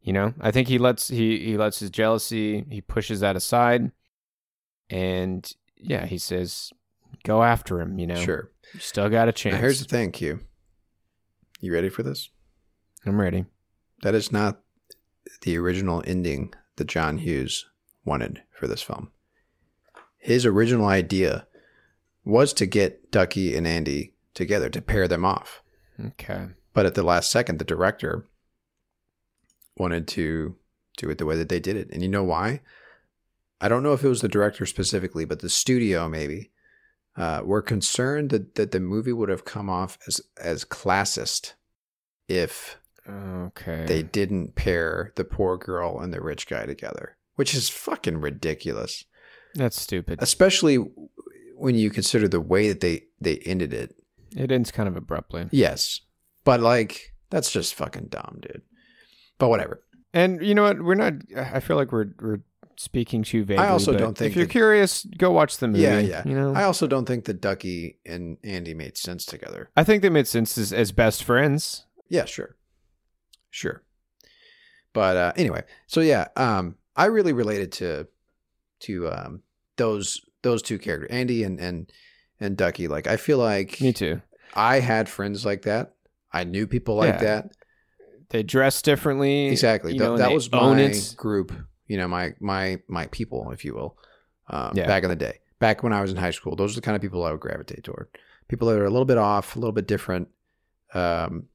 You 0.00 0.12
know, 0.12 0.34
I 0.40 0.50
think 0.50 0.68
he 0.68 0.78
lets 0.78 1.08
he 1.08 1.38
he 1.44 1.56
lets 1.56 1.78
his 1.80 1.90
jealousy 1.90 2.64
he 2.70 2.80
pushes 2.82 3.20
that 3.20 3.36
aside, 3.36 3.90
and 4.90 5.50
yeah, 5.76 6.06
he 6.06 6.18
says, 6.18 6.72
"Go 7.24 7.42
after 7.42 7.80
him." 7.80 7.98
You 7.98 8.06
know, 8.08 8.22
Sure. 8.22 8.50
you 8.74 8.80
still 8.80 9.08
got 9.08 9.28
a 9.28 9.32
chance. 9.32 9.54
Now 9.54 9.60
here's 9.60 9.80
the 9.80 9.88
thing, 9.88 10.12
Q. 10.12 10.40
You 11.60 11.72
ready 11.72 11.88
for 11.88 12.02
this? 12.02 12.28
I'm 13.06 13.18
ready. 13.20 13.46
That 14.02 14.14
is 14.14 14.30
not 14.30 14.60
the 15.42 15.56
original 15.56 16.02
ending 16.06 16.52
that 16.76 16.86
John 16.86 17.18
Hughes 17.18 17.66
wanted 18.04 18.42
for 18.50 18.66
this 18.66 18.82
film. 18.82 19.10
His 20.18 20.46
original 20.46 20.86
idea 20.86 21.46
was 22.24 22.52
to 22.54 22.66
get 22.66 23.10
Ducky 23.10 23.56
and 23.56 23.66
Andie 23.66 24.14
together 24.32 24.68
to 24.70 24.80
pair 24.80 25.06
them 25.06 25.24
off. 25.24 25.62
Okay. 26.00 26.48
But 26.72 26.86
at 26.86 26.94
the 26.94 27.02
last 27.02 27.30
second, 27.30 27.58
the 27.58 27.64
director 27.64 28.26
wanted 29.76 30.08
to 30.08 30.56
do 30.96 31.10
it 31.10 31.18
the 31.18 31.26
way 31.26 31.36
that 31.36 31.48
they 31.48 31.60
did 31.60 31.76
it. 31.76 31.88
And 31.92 32.02
you 32.02 32.08
know 32.08 32.24
why? 32.24 32.60
I 33.60 33.68
don't 33.68 33.82
know 33.82 33.92
if 33.92 34.02
it 34.02 34.08
was 34.08 34.20
the 34.20 34.28
director 34.28 34.66
specifically, 34.66 35.24
but 35.24 35.40
the 35.40 35.48
studio 35.48 36.08
maybe 36.08 36.50
uh, 37.16 37.42
were 37.44 37.62
concerned 37.62 38.30
that, 38.30 38.56
that 38.56 38.72
the 38.72 38.80
movie 38.80 39.12
would 39.12 39.28
have 39.28 39.44
come 39.44 39.70
off 39.70 39.98
as, 40.06 40.20
as 40.40 40.64
classist 40.64 41.54
if 42.28 42.78
Okay. 43.08 43.84
they 43.86 44.02
didn't 44.02 44.54
pair 44.54 45.12
the 45.16 45.24
poor 45.24 45.56
girl 45.56 46.00
and 46.00 46.12
the 46.12 46.20
rich 46.20 46.46
guy 46.46 46.64
together, 46.66 47.16
which 47.36 47.54
is 47.54 47.68
fucking 47.68 48.18
ridiculous. 48.18 49.04
That's 49.54 49.80
stupid. 49.80 50.20
Especially 50.22 50.76
when 51.56 51.74
you 51.74 51.90
consider 51.90 52.28
the 52.28 52.40
way 52.40 52.68
that 52.68 52.80
they, 52.80 53.02
they 53.20 53.36
ended 53.38 53.72
it. 53.72 53.94
it 54.36 54.50
ends 54.50 54.70
kind 54.70 54.88
of 54.88 54.96
abruptly. 54.96 55.46
Yes. 55.50 56.00
But 56.44 56.60
like, 56.60 57.14
that's 57.30 57.50
just 57.52 57.74
fucking 57.74 58.06
dumb, 58.08 58.38
dude. 58.40 58.62
But 59.38 59.48
whatever. 59.48 59.82
And 60.12 60.44
you 60.44 60.54
know 60.54 60.62
what? 60.62 60.82
We're 60.82 60.94
not. 60.94 61.14
I 61.36 61.58
feel 61.60 61.76
like 61.76 61.90
we're 61.90 62.12
we're 62.20 62.40
speaking 62.76 63.22
too 63.24 63.44
vaguely. 63.44 63.64
I 63.64 63.70
also 63.70 63.96
don't 63.96 64.16
think 64.16 64.30
if 64.30 64.36
you're 64.36 64.46
that- 64.46 64.52
curious, 64.52 65.04
go 65.18 65.32
watch 65.32 65.58
the 65.58 65.66
movie. 65.68 65.82
Yeah, 65.82 65.98
yeah. 65.98 66.22
You 66.24 66.34
know, 66.34 66.54
I 66.54 66.62
also 66.64 66.86
don't 66.86 67.04
think 67.06 67.24
that 67.24 67.40
Ducky 67.40 67.98
and 68.06 68.36
Andie 68.44 68.74
made 68.74 68.96
sense 68.96 69.26
together. 69.26 69.70
I 69.76 69.82
think 69.82 70.02
they 70.02 70.08
made 70.10 70.28
sense 70.28 70.56
as, 70.56 70.72
as 70.72 70.92
best 70.92 71.24
friends. 71.24 71.86
Yeah, 72.08 72.26
sure. 72.26 72.54
Sure. 73.54 73.82
But 74.92 75.16
uh 75.16 75.32
anyway, 75.36 75.62
so 75.86 76.00
yeah, 76.00 76.26
um 76.36 76.76
I 76.96 77.06
really 77.06 77.32
related 77.32 77.70
to 77.72 78.08
to 78.80 79.08
um 79.10 79.42
those 79.76 80.20
those 80.42 80.60
two 80.60 80.78
characters, 80.78 81.10
Andie 81.10 81.44
and 81.44 81.60
and 81.60 81.92
and 82.40 82.56
Ducky. 82.56 82.88
Like 82.88 83.06
I 83.06 83.16
feel 83.16 83.38
like 83.38 83.80
Me 83.80 83.92
too. 83.92 84.20
I 84.54 84.80
had 84.80 85.08
friends 85.08 85.44
like 85.46 85.62
that. 85.62 85.94
I 86.32 86.42
knew 86.44 86.66
people 86.66 86.96
like 86.96 87.14
Yeah. 87.14 87.24
that. 87.24 87.56
They 88.30 88.42
dress 88.42 88.82
differently. 88.82 89.46
Exactly. 89.48 89.92
Th- 89.92 90.00
know, 90.02 90.16
that 90.16 90.32
was 90.32 90.50
my 90.50 90.80
it. 90.80 91.14
group, 91.16 91.52
you 91.86 91.96
know, 91.96 92.08
my 92.08 92.34
my 92.40 92.80
my 92.88 93.06
people, 93.06 93.50
if 93.52 93.64
you 93.64 93.74
will. 93.74 93.96
Um, 94.48 94.72
Yeah. 94.74 94.86
back 94.86 95.04
in 95.04 95.10
the 95.10 95.16
day. 95.16 95.38
Back 95.60 95.82
when 95.84 95.92
I 95.92 96.00
was 96.02 96.10
in 96.10 96.16
high 96.16 96.32
school, 96.32 96.56
those 96.56 96.72
are 96.72 96.80
the 96.80 96.80
kind 96.84 96.96
of 96.96 97.02
people 97.02 97.24
I 97.24 97.30
would 97.30 97.40
gravitate 97.40 97.84
toward. 97.84 98.08
People 98.48 98.68
that 98.68 98.78
are 98.80 98.84
a 98.84 98.90
little 98.90 99.04
bit 99.06 99.16
off, 99.18 99.54
a 99.54 99.58
little 99.60 99.72
bit 99.72 99.86
different. 99.86 100.28
Um, 100.92 101.46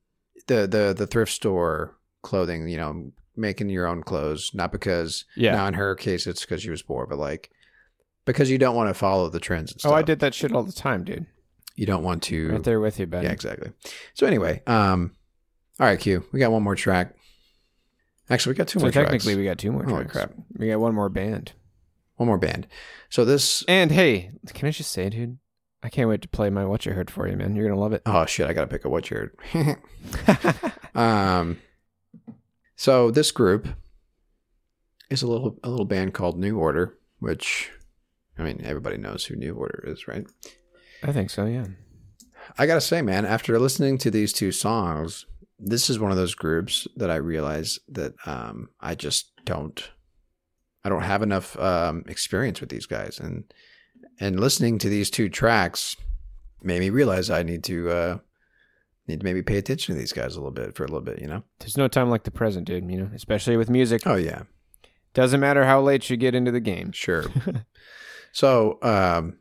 the 0.49 0.67
the 0.67 0.93
the 0.97 1.07
thrift 1.07 1.31
store 1.31 1.95
clothing, 2.21 2.67
you 2.67 2.75
know, 2.77 3.11
making 3.37 3.69
your 3.69 3.87
own 3.87 4.03
clothes, 4.03 4.51
not 4.53 4.73
because 4.73 5.23
Yeah. 5.37 5.53
now 5.55 5.67
in 5.67 5.73
her 5.75 5.95
case 5.95 6.27
it's 6.27 6.41
because 6.41 6.61
she 6.61 6.69
was 6.69 6.81
poor, 6.81 7.07
but 7.07 7.17
like 7.17 7.49
because 8.25 8.49
you 8.51 8.57
don't 8.57 8.75
want 8.75 8.89
to 8.89 8.93
follow 8.93 9.29
the 9.29 9.39
trends 9.39 9.71
and 9.71 9.79
stuff. 9.79 9.93
Oh, 9.93 9.95
I 9.95 10.01
did 10.01 10.19
that 10.19 10.33
shit 10.35 10.51
all 10.51 10.63
the 10.63 10.73
time, 10.73 11.05
dude. 11.05 11.25
You 11.75 11.85
don't 11.85 12.03
want 12.03 12.23
to 12.23 12.49
Right 12.51 12.63
there 12.63 12.81
with 12.81 12.99
you, 12.99 13.05
buddy. 13.07 13.25
yeah, 13.27 13.31
exactly. 13.31 13.71
So 14.13 14.27
anyway, 14.27 14.61
um, 14.67 15.15
all 15.79 15.85
right, 15.87 15.97
Q, 15.99 16.25
we 16.33 16.39
got 16.41 16.51
one 16.51 16.61
more 16.63 16.75
track. 16.75 17.15
Actually, 18.29 18.51
we 18.53 18.57
got 18.57 18.67
two 18.67 18.79
So 18.79 18.83
more. 18.85 18.91
technically, 18.91 19.33
tracks. 19.33 19.37
we 19.37 19.45
got 19.45 19.57
two 19.57 19.71
more 19.71 19.83
Holy 19.85 19.95
tracks. 20.03 20.11
crap. 20.11 20.33
We 20.57 20.67
got 20.67 20.79
one 20.81 20.93
more 20.93 21.09
band. 21.09 21.53
one 22.17 22.27
more 22.27 22.37
band. 22.37 22.67
So 23.09 23.23
this, 23.23 23.63
And 23.69 23.91
hey, 23.91 24.31
can 24.53 24.67
I 24.67 24.71
just 24.71 24.91
say, 24.91 25.09
dude? 25.09 25.37
I 25.81 25.89
can't 25.89 26.09
wait 26.09 26.21
to 26.23 26.27
play 26.27 26.49
my 26.49 26.65
what 26.65 26.85
you 26.85 26.91
heard 26.91 27.09
for 27.09 27.27
you, 27.27 27.37
man. 27.37 27.55
You're 27.55 27.67
gonna 27.67 27.79
love 27.79 27.93
it. 27.93 28.01
oh 28.05 28.25
shit, 28.25 28.47
I 28.47 28.53
gotta 28.53 28.67
pick 28.67 28.85
a 28.85 28.89
what 28.89 29.09
you 29.09 29.17
heard. 29.53 29.81
um, 30.95 31.57
so 32.75 33.11
this 33.11 33.31
group 33.31 33.67
is 35.09 35.21
a 35.21 35.27
little 35.27 35.57
a 35.63 35.69
little 35.69 35.85
band 35.85 36.13
called 36.13 36.37
New 36.37 36.57
Order, 36.57 36.97
which 37.19 37.71
I 38.37 38.43
mean 38.43 38.61
everybody 38.63 38.97
knows 38.97 39.25
who 39.25 39.35
New 39.35 39.55
Order 39.55 39.83
is, 39.87 40.07
right? 40.07 40.25
I 41.03 41.11
think 41.11 41.29
so. 41.29 41.45
Yeah. 41.45 41.65
I 42.57 42.65
gotta 42.65 42.81
say, 42.81 43.01
man, 43.01 43.25
after 43.25 43.57
listening 43.59 43.97
to 43.99 44.11
these 44.11 44.33
two 44.33 44.51
songs, 44.51 45.25
this 45.59 45.89
is 45.89 45.99
one 45.99 46.11
of 46.11 46.17
those 46.17 46.35
groups 46.35 46.87
that 46.95 47.09
I 47.09 47.15
realize 47.15 47.79
that 47.89 48.13
um, 48.25 48.69
I 48.79 48.95
just 48.95 49.31
don't, 49.45 49.91
I 50.83 50.89
don't 50.89 51.03
have 51.03 51.21
enough 51.21 51.57
um, 51.59 52.03
experience 52.07 52.59
with 52.59 52.69
these 52.69 52.85
guys, 52.85 53.19
and 53.19 53.43
and 54.19 54.39
listening 54.39 54.77
to 54.79 54.89
these 54.89 55.09
two 55.09 55.29
tracks 55.29 55.95
made 56.61 56.79
me 56.79 56.89
realize 56.89 57.29
I 57.29 57.43
need 57.43 57.63
to 57.65 57.89
uh, 57.89 58.17
need 59.07 59.21
to 59.21 59.25
maybe 59.25 59.41
pay 59.41 59.57
attention 59.57 59.95
to 59.95 59.99
these 59.99 60.13
guys 60.13 60.35
a 60.35 60.39
little 60.39 60.51
bit 60.51 60.75
for 60.75 60.83
a 60.83 60.87
little 60.87 61.01
bit, 61.01 61.19
you 61.19 61.27
know. 61.27 61.43
There's 61.59 61.77
no 61.77 61.87
time 61.87 62.09
like 62.09 62.23
the 62.23 62.31
present, 62.31 62.67
dude. 62.67 62.89
You 62.89 62.97
know, 62.97 63.11
especially 63.13 63.57
with 63.57 63.69
music. 63.69 64.03
Oh 64.05 64.15
yeah, 64.15 64.43
Doesn't 65.13 65.39
matter 65.39 65.65
how 65.65 65.81
late 65.81 66.09
you 66.09 66.17
get 66.17 66.35
into 66.35 66.51
the 66.51 66.59
game. 66.59 66.91
Sure. 66.91 67.25
so, 68.31 68.79
um, 68.81 69.39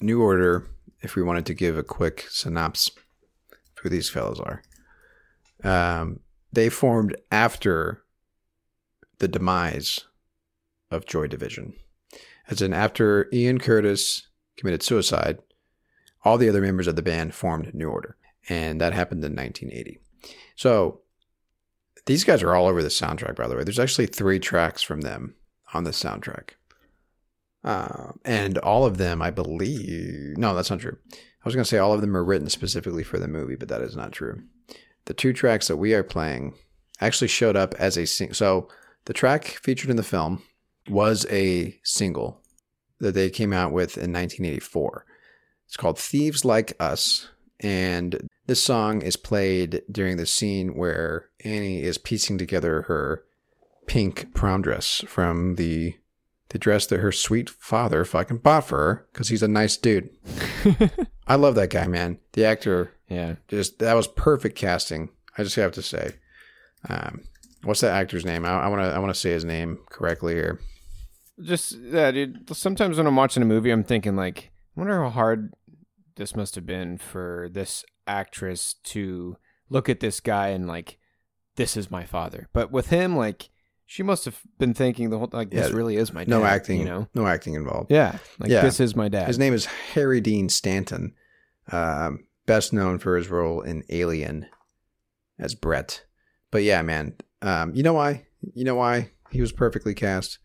New 0.00 0.22
Order, 0.22 0.66
if 1.02 1.16
we 1.16 1.22
wanted 1.22 1.46
to 1.46 1.54
give 1.54 1.76
a 1.78 1.82
quick 1.82 2.26
synopsis 2.28 2.96
of 3.52 3.58
who 3.82 3.88
these 3.88 4.10
fellows 4.10 4.40
are, 4.40 4.62
um, 5.62 6.20
they 6.52 6.68
formed 6.68 7.16
after 7.30 8.02
the 9.18 9.28
demise 9.28 10.04
of 10.90 11.06
Joy 11.06 11.26
Division. 11.26 11.74
As 12.48 12.60
in, 12.60 12.72
after 12.72 13.28
Ian 13.32 13.58
Curtis 13.58 14.28
committed 14.56 14.82
suicide, 14.82 15.38
all 16.24 16.38
the 16.38 16.48
other 16.48 16.60
members 16.60 16.86
of 16.86 16.96
the 16.96 17.02
band 17.02 17.34
formed 17.34 17.74
New 17.74 17.88
Order. 17.88 18.16
And 18.48 18.80
that 18.80 18.92
happened 18.92 19.24
in 19.24 19.34
1980. 19.34 19.98
So, 20.56 21.00
these 22.06 22.24
guys 22.24 22.42
are 22.42 22.54
all 22.54 22.66
over 22.66 22.82
the 22.82 22.88
soundtrack, 22.88 23.36
by 23.36 23.48
the 23.48 23.56
way. 23.56 23.64
There's 23.64 23.78
actually 23.78 24.06
three 24.06 24.38
tracks 24.38 24.82
from 24.82 25.00
them 25.00 25.34
on 25.72 25.84
the 25.84 25.90
soundtrack. 25.90 26.50
Uh, 27.62 28.12
and 28.26 28.58
all 28.58 28.84
of 28.84 28.98
them, 28.98 29.22
I 29.22 29.30
believe, 29.30 30.36
no, 30.36 30.54
that's 30.54 30.70
not 30.70 30.80
true. 30.80 30.98
I 31.12 31.46
was 31.46 31.54
going 31.54 31.64
to 31.64 31.68
say 31.68 31.78
all 31.78 31.94
of 31.94 32.02
them 32.02 32.16
are 32.16 32.24
written 32.24 32.50
specifically 32.50 33.02
for 33.02 33.18
the 33.18 33.28
movie, 33.28 33.56
but 33.56 33.68
that 33.68 33.80
is 33.80 33.96
not 33.96 34.12
true. 34.12 34.42
The 35.06 35.14
two 35.14 35.32
tracks 35.32 35.68
that 35.68 35.76
we 35.76 35.94
are 35.94 36.02
playing 36.02 36.54
actually 37.00 37.28
showed 37.28 37.56
up 37.56 37.74
as 37.78 37.96
a 37.96 38.06
sing. 38.06 38.34
So 38.34 38.68
the 39.06 39.12
track 39.12 39.44
featured 39.44 39.90
in 39.90 39.96
the 39.96 40.02
film 40.02 40.42
was 40.88 41.26
a 41.30 41.78
single 41.82 42.40
that 43.00 43.12
they 43.14 43.30
came 43.30 43.52
out 43.52 43.72
with 43.72 43.96
in 43.96 44.12
1984. 44.12 45.06
It's 45.66 45.76
called 45.76 45.98
Thieves 45.98 46.44
Like 46.44 46.74
Us. 46.80 47.28
And 47.60 48.28
this 48.46 48.62
song 48.62 49.02
is 49.02 49.16
played 49.16 49.82
during 49.90 50.16
the 50.16 50.26
scene 50.26 50.74
where 50.76 51.30
Annie 51.44 51.82
is 51.82 51.98
piecing 51.98 52.36
together 52.38 52.82
her 52.82 53.24
pink 53.86 54.34
prom 54.34 54.62
dress 54.62 55.04
from 55.06 55.56
the 55.56 55.94
the 56.50 56.58
dress 56.58 56.86
that 56.86 57.00
her 57.00 57.10
sweet 57.10 57.50
father 57.50 58.04
fucking 58.04 58.38
bought 58.38 58.66
for 58.68 58.78
her 58.78 59.06
because 59.12 59.28
he's 59.28 59.42
a 59.42 59.48
nice 59.48 59.76
dude. 59.76 60.10
I 61.26 61.34
love 61.36 61.54
that 61.56 61.70
guy, 61.70 61.86
man. 61.86 62.18
The 62.34 62.44
actor 62.44 62.92
Yeah. 63.08 63.36
just 63.48 63.78
that 63.80 63.94
was 63.94 64.06
perfect 64.06 64.56
casting. 64.56 65.08
I 65.36 65.42
just 65.42 65.56
have 65.56 65.72
to 65.72 65.82
say. 65.82 66.12
Um, 66.88 67.22
what's 67.64 67.80
that 67.80 67.94
actor's 67.94 68.24
name? 68.24 68.44
I 68.44 68.68
want 68.68 68.82
to 68.82 68.88
I 68.94 68.98
want 68.98 69.12
to 69.12 69.18
say 69.18 69.30
his 69.30 69.44
name 69.44 69.78
correctly 69.90 70.34
here. 70.34 70.60
Just 71.42 71.72
yeah, 71.78 72.10
dude. 72.10 72.54
Sometimes 72.56 72.96
when 72.98 73.06
I'm 73.06 73.16
watching 73.16 73.42
a 73.42 73.46
movie, 73.46 73.70
I'm 73.70 73.84
thinking 73.84 74.16
like, 74.16 74.50
I 74.76 74.80
wonder 74.80 75.02
how 75.02 75.10
hard 75.10 75.52
this 76.16 76.36
must 76.36 76.54
have 76.54 76.66
been 76.66 76.98
for 76.98 77.48
this 77.52 77.84
actress 78.06 78.74
to 78.84 79.36
look 79.68 79.88
at 79.88 80.00
this 80.00 80.20
guy 80.20 80.48
and 80.48 80.66
like, 80.68 80.98
this 81.56 81.76
is 81.76 81.90
my 81.90 82.04
father. 82.04 82.48
But 82.52 82.70
with 82.70 82.88
him, 82.88 83.16
like, 83.16 83.50
she 83.86 84.02
must 84.02 84.24
have 84.26 84.40
been 84.58 84.74
thinking 84.74 85.10
the 85.10 85.18
whole 85.18 85.28
like, 85.32 85.50
this 85.50 85.70
Yeah, 85.70 85.76
really 85.76 85.96
is 85.96 86.12
my 86.12 86.22
dad. 86.24 86.30
No 86.30 86.44
acting, 86.44 86.78
you 86.80 86.84
know? 86.84 87.08
no 87.14 87.26
acting 87.26 87.54
involved. 87.54 87.90
Yeah, 87.90 88.18
like 88.38 88.50
Yeah. 88.50 88.62
this 88.62 88.78
is 88.80 88.94
my 88.94 89.08
dad. 89.08 89.26
His 89.26 89.38
name 89.38 89.54
is 89.54 89.66
Harry 89.94 90.20
Dean 90.20 90.48
Stanton, 90.48 91.14
um, 91.72 92.26
best 92.46 92.72
known 92.72 92.98
for 92.98 93.16
his 93.16 93.28
role 93.28 93.60
in 93.60 93.82
Alien 93.90 94.46
as 95.38 95.54
Brett. 95.54 96.04
But 96.50 96.62
yeah, 96.62 96.82
man, 96.82 97.16
um, 97.42 97.74
you 97.74 97.82
know 97.82 97.94
why? 97.94 98.26
You 98.54 98.64
know 98.64 98.76
why 98.76 99.10
he 99.30 99.40
was 99.40 99.50
perfectly 99.52 99.94
cast? 99.94 100.38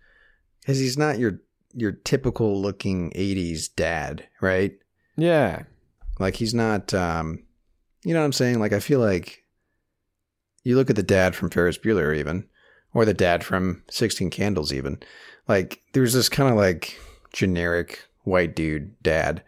Because 0.69 0.79
he's 0.79 0.99
not 0.99 1.17
your 1.17 1.41
your 1.73 1.93
typical 1.93 2.61
looking 2.61 3.09
'80s 3.15 3.69
dad, 3.75 4.27
right? 4.39 4.73
Yeah, 5.17 5.63
Like 6.19 6.35
he's 6.35 6.53
not. 6.53 6.93
Um, 6.93 7.43
you 8.05 8.13
know 8.13 8.19
what 8.19 8.25
I'm 8.27 8.33
saying? 8.33 8.59
Like 8.59 8.71
I 8.71 8.79
feel 8.79 8.99
like 8.99 9.43
you 10.63 10.75
look 10.75 10.91
at 10.91 10.95
the 10.95 11.01
dad 11.01 11.35
from 11.35 11.49
Ferris 11.49 11.79
Bueller, 11.79 12.15
even, 12.15 12.47
or 12.93 13.03
the 13.03 13.15
dad 13.15 13.43
from 13.43 13.81
Sixteen 13.89 14.29
Candles, 14.29 14.71
even. 14.71 14.99
Like 15.47 15.81
there's 15.93 16.13
this 16.13 16.29
kind 16.29 16.51
of 16.51 16.55
like 16.55 16.99
generic 17.33 18.05
white 18.23 18.55
dude 18.55 19.01
dad. 19.01 19.41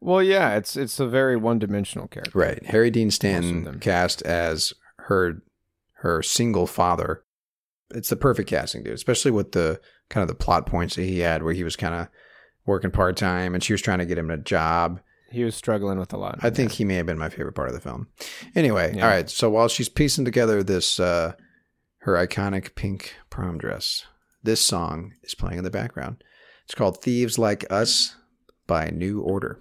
Well, 0.00 0.20
yeah, 0.20 0.56
it's 0.56 0.76
it's 0.76 0.98
a 0.98 1.06
very 1.06 1.36
one 1.36 1.60
dimensional 1.60 2.08
character. 2.08 2.36
Right. 2.36 2.66
Harry 2.66 2.90
Dean 2.90 3.12
Stanton 3.12 3.78
cast 3.78 4.20
as 4.22 4.72
her 4.98 5.42
her 5.98 6.24
single 6.24 6.66
father. 6.66 7.22
It's 7.94 8.08
the 8.08 8.16
perfect 8.16 8.50
casting, 8.50 8.82
dude. 8.82 8.94
Especially 8.94 9.30
with 9.30 9.52
the 9.52 9.80
kind 10.08 10.22
of 10.22 10.28
the 10.28 10.34
plot 10.34 10.66
points 10.66 10.96
that 10.96 11.02
he 11.04 11.20
had, 11.20 11.42
where 11.42 11.52
he 11.54 11.64
was 11.64 11.76
kind 11.76 11.94
of 11.94 12.08
working 12.66 12.90
part 12.90 13.16
time 13.16 13.54
and 13.54 13.62
she 13.62 13.72
was 13.72 13.82
trying 13.82 13.98
to 13.98 14.06
get 14.06 14.18
him 14.18 14.30
a 14.30 14.36
job. 14.36 15.00
He 15.30 15.44
was 15.44 15.54
struggling 15.54 15.98
with 15.98 16.12
a 16.12 16.16
lot. 16.16 16.38
I 16.42 16.50
think 16.50 16.72
he 16.72 16.84
may 16.84 16.94
have 16.94 17.06
been 17.06 17.18
my 17.18 17.28
favorite 17.28 17.54
part 17.54 17.68
of 17.68 17.74
the 17.74 17.80
film. 17.80 18.08
Anyway, 18.54 18.92
Yeah. 18.96 19.04
all 19.04 19.10
right. 19.10 19.28
So 19.28 19.50
while 19.50 19.68
she's 19.68 19.88
piecing 19.88 20.24
together 20.24 20.62
this 20.62 20.98
uh, 21.00 21.32
her 22.00 22.14
iconic 22.14 22.74
pink 22.74 23.16
prom 23.30 23.58
dress, 23.58 24.04
this 24.42 24.60
song 24.60 25.12
is 25.24 25.34
playing 25.34 25.58
in 25.58 25.64
the 25.64 25.70
background. 25.70 26.22
It's 26.64 26.74
called 26.74 27.02
"Thieves 27.02 27.38
Like 27.38 27.64
Us" 27.70 28.14
by 28.66 28.90
New 28.90 29.20
Order. 29.20 29.60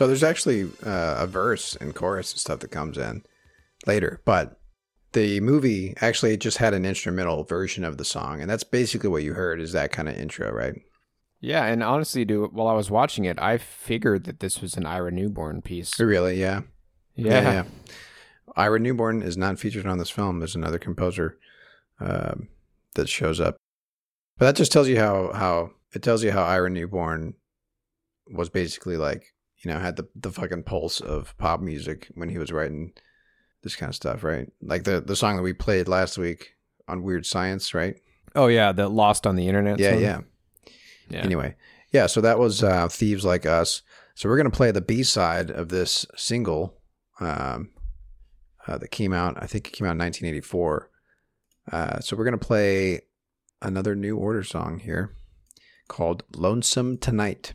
So 0.00 0.06
there's 0.06 0.24
actually 0.24 0.62
uh, 0.82 1.16
a 1.18 1.26
verse 1.26 1.76
and 1.76 1.94
chorus 1.94 2.32
and 2.32 2.40
stuff 2.40 2.60
that 2.60 2.70
comes 2.70 2.96
in 2.96 3.22
later, 3.86 4.22
but 4.24 4.58
the 5.12 5.40
movie 5.40 5.92
actually 6.00 6.38
just 6.38 6.56
had 6.56 6.72
an 6.72 6.86
instrumental 6.86 7.44
version 7.44 7.84
of 7.84 7.98
the 7.98 8.04
song, 8.06 8.40
and 8.40 8.48
that's 8.48 8.64
basically 8.64 9.10
what 9.10 9.24
you 9.24 9.34
heard 9.34 9.60
is 9.60 9.72
that 9.72 9.92
kind 9.92 10.08
of 10.08 10.16
intro, 10.16 10.50
right? 10.50 10.72
Yeah, 11.42 11.66
and 11.66 11.82
honestly, 11.82 12.24
dude, 12.24 12.54
while 12.54 12.68
I 12.68 12.72
was 12.72 12.90
watching 12.90 13.26
it, 13.26 13.38
I 13.38 13.58
figured 13.58 14.24
that 14.24 14.40
this 14.40 14.62
was 14.62 14.74
an 14.74 14.86
Ira 14.86 15.10
Newborn 15.10 15.60
piece. 15.60 16.00
Really? 16.00 16.40
Yeah. 16.40 16.62
Yeah. 17.14 17.42
yeah 17.42 17.64
Ira 18.56 18.78
Newborn 18.78 19.20
is 19.20 19.36
not 19.36 19.58
featured 19.58 19.84
on 19.84 19.98
this 19.98 20.08
film. 20.08 20.38
There's 20.38 20.56
another 20.56 20.78
composer 20.78 21.36
um, 22.00 22.48
that 22.94 23.10
shows 23.10 23.38
up, 23.38 23.58
but 24.38 24.46
that 24.46 24.56
just 24.56 24.72
tells 24.72 24.88
you 24.88 24.98
how 24.98 25.30
how 25.34 25.72
it 25.92 26.02
tells 26.02 26.24
you 26.24 26.32
how 26.32 26.44
Ira 26.44 26.70
Newborn 26.70 27.34
was 28.32 28.48
basically 28.48 28.96
like 28.96 29.34
you 29.62 29.70
know 29.70 29.78
had 29.78 29.96
the 29.96 30.08
the 30.14 30.32
fucking 30.32 30.64
pulse 30.64 31.00
of 31.00 31.36
pop 31.38 31.60
music 31.60 32.08
when 32.14 32.28
he 32.28 32.38
was 32.38 32.52
writing 32.52 32.92
this 33.62 33.76
kind 33.76 33.90
of 33.90 33.96
stuff, 33.96 34.24
right? 34.24 34.50
Like 34.62 34.84
the 34.84 35.00
the 35.00 35.16
song 35.16 35.36
that 35.36 35.42
we 35.42 35.52
played 35.52 35.88
last 35.88 36.18
week 36.18 36.54
on 36.88 37.02
Weird 37.02 37.26
Science, 37.26 37.74
right? 37.74 37.96
Oh 38.34 38.46
yeah, 38.46 38.72
the 38.72 38.88
Lost 38.88 39.26
on 39.26 39.36
the 39.36 39.48
Internet. 39.48 39.78
yeah, 39.78 39.96
yeah. 39.96 40.20
yeah. 41.08 41.20
Anyway, 41.20 41.56
yeah, 41.92 42.06
so 42.06 42.20
that 42.20 42.38
was 42.38 42.62
uh, 42.62 42.88
Thieves 42.88 43.24
Like 43.24 43.46
Us. 43.46 43.82
So 44.14 44.28
we're 44.28 44.36
going 44.36 44.50
to 44.50 44.56
play 44.56 44.70
the 44.70 44.80
B 44.80 45.02
side 45.02 45.50
of 45.50 45.70
this 45.70 46.06
single 46.16 46.76
um, 47.20 47.70
uh, 48.66 48.78
that 48.78 48.90
came 48.90 49.12
out, 49.12 49.36
I 49.42 49.46
think 49.46 49.68
it 49.68 49.72
came 49.72 49.86
out 49.86 49.92
in 49.92 49.98
1984. 49.98 50.90
Uh, 51.72 52.00
so 52.00 52.16
we're 52.16 52.24
going 52.24 52.38
to 52.38 52.46
play 52.46 53.00
another 53.62 53.94
New 53.94 54.16
Order 54.16 54.42
song 54.42 54.78
here 54.80 55.14
called 55.88 56.22
Lonesome 56.34 56.98
Tonight. 56.98 57.54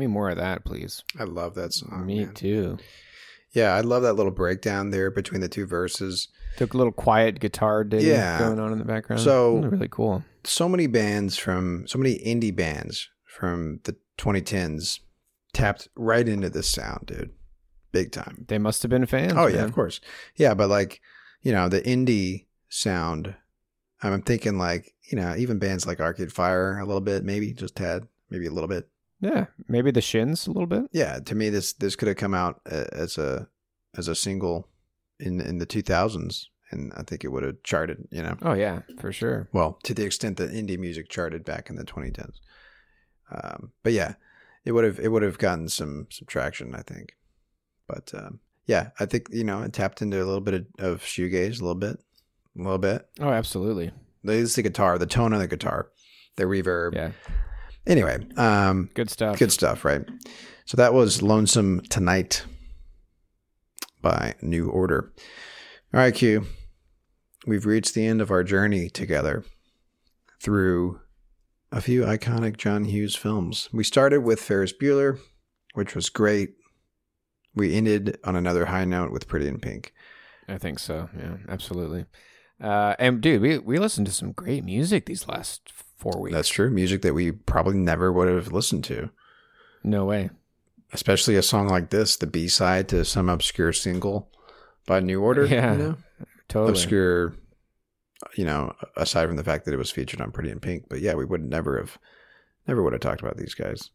Me 0.00 0.06
more 0.08 0.30
of 0.30 0.36
that, 0.38 0.64
please. 0.64 1.02
I 1.18 1.24
love 1.24 1.54
that 1.54 1.72
song. 1.72 2.04
me 2.06 2.24
man. 2.24 2.34
too. 2.34 2.78
Yeah, 3.52 3.74
I 3.74 3.80
love 3.80 4.02
that 4.02 4.14
little 4.14 4.32
breakdown 4.32 4.90
there 4.90 5.10
between 5.10 5.40
the 5.40 5.48
two 5.48 5.66
verses. 5.66 6.28
Took 6.56 6.74
a 6.74 6.76
little 6.76 6.92
quiet 6.92 7.40
guitar 7.40 7.84
ding 7.84 8.00
Yeah. 8.06 8.38
going 8.38 8.58
on 8.60 8.72
in 8.72 8.78
the 8.78 8.84
background. 8.84 9.22
So- 9.22 9.58
Really, 9.58 9.88
cool. 9.88 10.24
so 10.44 10.68
many 10.68 10.86
bands 10.86 11.36
from 11.36 11.86
so 11.86 11.98
many 11.98 12.18
indie 12.18 12.54
bands 12.54 13.08
from 13.24 13.80
the 13.84 13.96
2010s 14.18 15.00
tapped 15.52 15.88
right 15.96 16.28
into 16.28 16.48
this 16.48 16.68
sound, 16.68 17.06
dude. 17.06 17.30
Big 17.92 18.12
time. 18.12 18.44
They 18.48 18.58
must 18.58 18.82
have 18.82 18.90
been 18.90 19.06
fans. 19.06 19.32
Oh 19.36 19.48
yeah, 19.48 19.64
of 19.64 19.72
course. 19.72 20.00
Yeah, 20.36 20.54
but 20.54 20.68
like, 20.68 21.00
you 21.42 21.50
know, 21.52 21.68
the 21.68 21.80
indie 21.82 22.46
sound, 22.68 23.34
I'm 24.02 24.22
thinking 24.22 24.58
like, 24.58 24.94
you 25.10 25.16
know, 25.18 25.34
even 25.36 25.58
bands 25.58 25.86
like 25.88 25.98
Arcade 26.00 26.32
Fire 26.32 26.78
a 26.78 26.86
little 26.86 27.00
bit, 27.00 27.24
maybe 27.24 27.52
just 27.52 27.74
tad, 27.74 28.06
maybe 28.30 28.46
a 28.46 28.52
little 28.52 28.68
bit. 28.68 28.88
Yeah, 29.20 29.46
maybe 29.68 29.90
the 29.90 30.00
Shins 30.00 30.46
a 30.46 30.50
little 30.50 30.66
bit. 30.66 30.84
Yeah, 30.92 31.18
to 31.20 31.34
me 31.34 31.50
this 31.50 31.72
this 31.72 31.96
could 31.96 32.08
have 32.08 32.16
come 32.16 32.34
out 32.34 32.60
uh, 32.70 32.84
as 32.92 33.18
a 33.18 33.48
as 33.96 34.08
a 34.08 34.14
single 34.14 34.68
in 35.18 35.40
in 35.40 35.58
the 35.58 35.66
2000s 35.66 36.46
and 36.70 36.92
I 36.96 37.02
think 37.02 37.24
it 37.24 37.28
would 37.28 37.42
have 37.42 37.62
charted, 37.62 38.08
you 38.10 38.22
know. 38.22 38.36
Oh 38.42 38.52
yeah, 38.52 38.82
for 38.98 39.12
sure. 39.12 39.48
Well, 39.52 39.78
to 39.84 39.94
the 39.94 40.04
extent 40.04 40.36
that 40.38 40.52
indie 40.52 40.78
music 40.78 41.08
charted 41.08 41.44
back 41.44 41.68
in 41.68 41.76
the 41.76 41.84
2010s. 41.84 42.36
Um, 43.30 43.72
but 43.82 43.92
yeah, 43.92 44.14
it 44.64 44.72
would 44.72 44.84
have 44.84 44.98
it 44.98 45.08
would 45.08 45.22
have 45.22 45.38
gotten 45.38 45.68
some 45.68 46.06
some 46.10 46.26
traction, 46.26 46.74
I 46.74 46.82
think. 46.82 47.16
But 47.86 48.12
um, 48.14 48.40
yeah, 48.66 48.90
I 48.98 49.06
think 49.06 49.28
you 49.32 49.44
know 49.44 49.62
it 49.62 49.72
tapped 49.72 50.02
into 50.02 50.18
a 50.18 50.24
little 50.24 50.40
bit 50.40 50.54
of, 50.54 50.66
of 50.78 51.02
shoegaze, 51.02 51.60
a 51.60 51.64
little 51.64 51.74
bit, 51.74 51.98
a 52.58 52.62
little 52.62 52.78
bit. 52.78 53.08
Oh, 53.20 53.30
absolutely. 53.30 53.90
It's 54.22 54.54
the 54.54 54.62
guitar, 54.62 54.98
the 54.98 55.06
tone 55.06 55.32
of 55.32 55.40
the 55.40 55.48
guitar, 55.48 55.90
the 56.36 56.44
reverb. 56.44 56.94
Yeah, 56.94 57.12
Anyway, 57.86 58.26
um, 58.36 58.90
good 58.94 59.10
stuff. 59.10 59.38
good 59.38 59.52
stuff, 59.52 59.84
right? 59.84 60.02
So 60.66 60.76
that 60.76 60.94
was 60.94 61.22
"Lonesome 61.22 61.80
Tonight" 61.88 62.44
by 64.02 64.34
New 64.42 64.68
Order. 64.68 65.12
All 65.92 66.00
right, 66.00 66.14
Q. 66.14 66.46
We've 67.46 67.66
reached 67.66 67.94
the 67.94 68.06
end 68.06 68.20
of 68.20 68.30
our 68.30 68.44
journey 68.44 68.90
together 68.90 69.44
through 70.42 71.00
a 71.72 71.80
few 71.80 72.02
iconic 72.02 72.56
John 72.56 72.84
Hughes 72.84 73.16
films. 73.16 73.68
We 73.72 73.84
started 73.84 74.20
with 74.20 74.40
Ferris 74.40 74.72
Bueller, 74.72 75.18
which 75.74 75.94
was 75.94 76.10
great. 76.10 76.50
We 77.54 77.74
ended 77.74 78.18
on 78.24 78.36
another 78.36 78.66
high 78.66 78.84
note 78.84 79.10
with 79.10 79.26
Pretty 79.26 79.48
in 79.48 79.58
Pink. 79.58 79.92
I 80.48 80.58
think 80.58 80.78
so. 80.78 81.08
Yeah, 81.16 81.36
absolutely. 81.48 82.06
Uh, 82.60 82.94
and 82.98 83.20
dude, 83.20 83.40
we 83.40 83.58
we 83.58 83.78
listened 83.78 84.06
to 84.06 84.12
some 84.12 84.32
great 84.32 84.64
music 84.64 85.06
these 85.06 85.26
last 85.26 85.72
four 86.00 86.20
weeks. 86.20 86.34
That's 86.34 86.48
true. 86.48 86.70
Music 86.70 87.02
that 87.02 87.14
we 87.14 87.30
probably 87.32 87.76
never 87.76 88.10
would 88.12 88.28
have 88.28 88.52
listened 88.52 88.84
to, 88.84 89.10
no 89.84 90.04
way. 90.04 90.30
especially 90.92 91.36
a 91.36 91.42
song 91.42 91.68
like 91.68 91.90
this, 91.90 92.16
the 92.16 92.26
B 92.26 92.48
side 92.48 92.88
to 92.88 93.04
some 93.04 93.28
obscure 93.28 93.72
single 93.72 94.30
by 94.86 95.00
New 95.00 95.22
Order. 95.22 95.46
Yeah. 95.46 95.72
you 95.72 95.78
know? 95.78 95.96
Totally. 96.48 96.72
obscure, 96.72 97.34
you 98.36 98.44
know, 98.44 98.72
aside 98.96 99.28
from 99.28 99.36
the 99.36 99.44
fact 99.44 99.64
that 99.64 99.74
it 99.74 99.78
was 99.78 99.90
featured 99.92 100.20
on 100.20 100.32
Pretty 100.32 100.50
in 100.50 100.58
Pink. 100.58 100.86
But 100.88 101.00
yeah, 101.00 101.14
we 101.14 101.24
would 101.24 101.44
never 101.44 101.78
have, 101.78 101.96
never 102.66 102.82
would 102.82 102.92
have 102.92 103.02
talked 103.02 103.20
about 103.20 103.36
these 103.36 103.54
guys. 103.54 103.90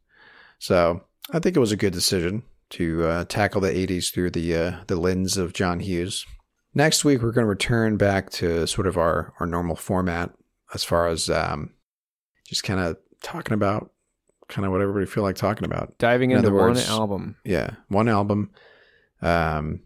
So 0.60 1.02
I 1.34 1.40
think 1.40 1.58
it 1.58 1.60
was 1.60 1.74
a 1.74 1.78
good 1.78 1.92
decision 1.92 2.44
to 2.72 3.04
uh, 3.06 3.26
tackle 3.26 3.62
the 3.62 3.70
'80s 3.70 4.14
through 4.14 4.32
the 4.32 4.56
uh, 4.56 4.72
the 4.88 4.96
lens 4.96 5.38
of 5.38 5.54
John 5.54 5.82
Hughes. 5.82 6.26
Next 6.74 7.04
week, 7.06 7.22
we're 7.22 7.32
going 7.32 7.46
to 7.46 7.50
return 7.50 7.98
back 7.98 8.30
to 8.32 8.66
sort 8.68 8.88
of 8.88 8.98
our 8.98 9.34
our 9.40 9.46
normal 9.46 9.76
format 9.76 10.32
as 10.74 10.84
far 10.84 11.08
as 11.08 11.30
um, 11.30 11.72
just 12.46 12.64
kind 12.64 12.80
of 12.80 12.98
talking 13.22 13.54
about 13.54 13.92
kind 14.48 14.66
of 14.66 14.72
what 14.72 14.82
everybody 14.82 15.06
feel 15.06 15.24
like 15.24 15.36
talking 15.36 15.66
about. 15.66 15.98
Diving 15.98 16.32
In 16.32 16.38
into 16.38 16.50
other 16.50 16.58
one 16.58 16.78
album. 16.78 17.36
Yeah, 17.44 17.72
one 17.88 18.08
album, 18.08 18.52
um, 19.22 19.82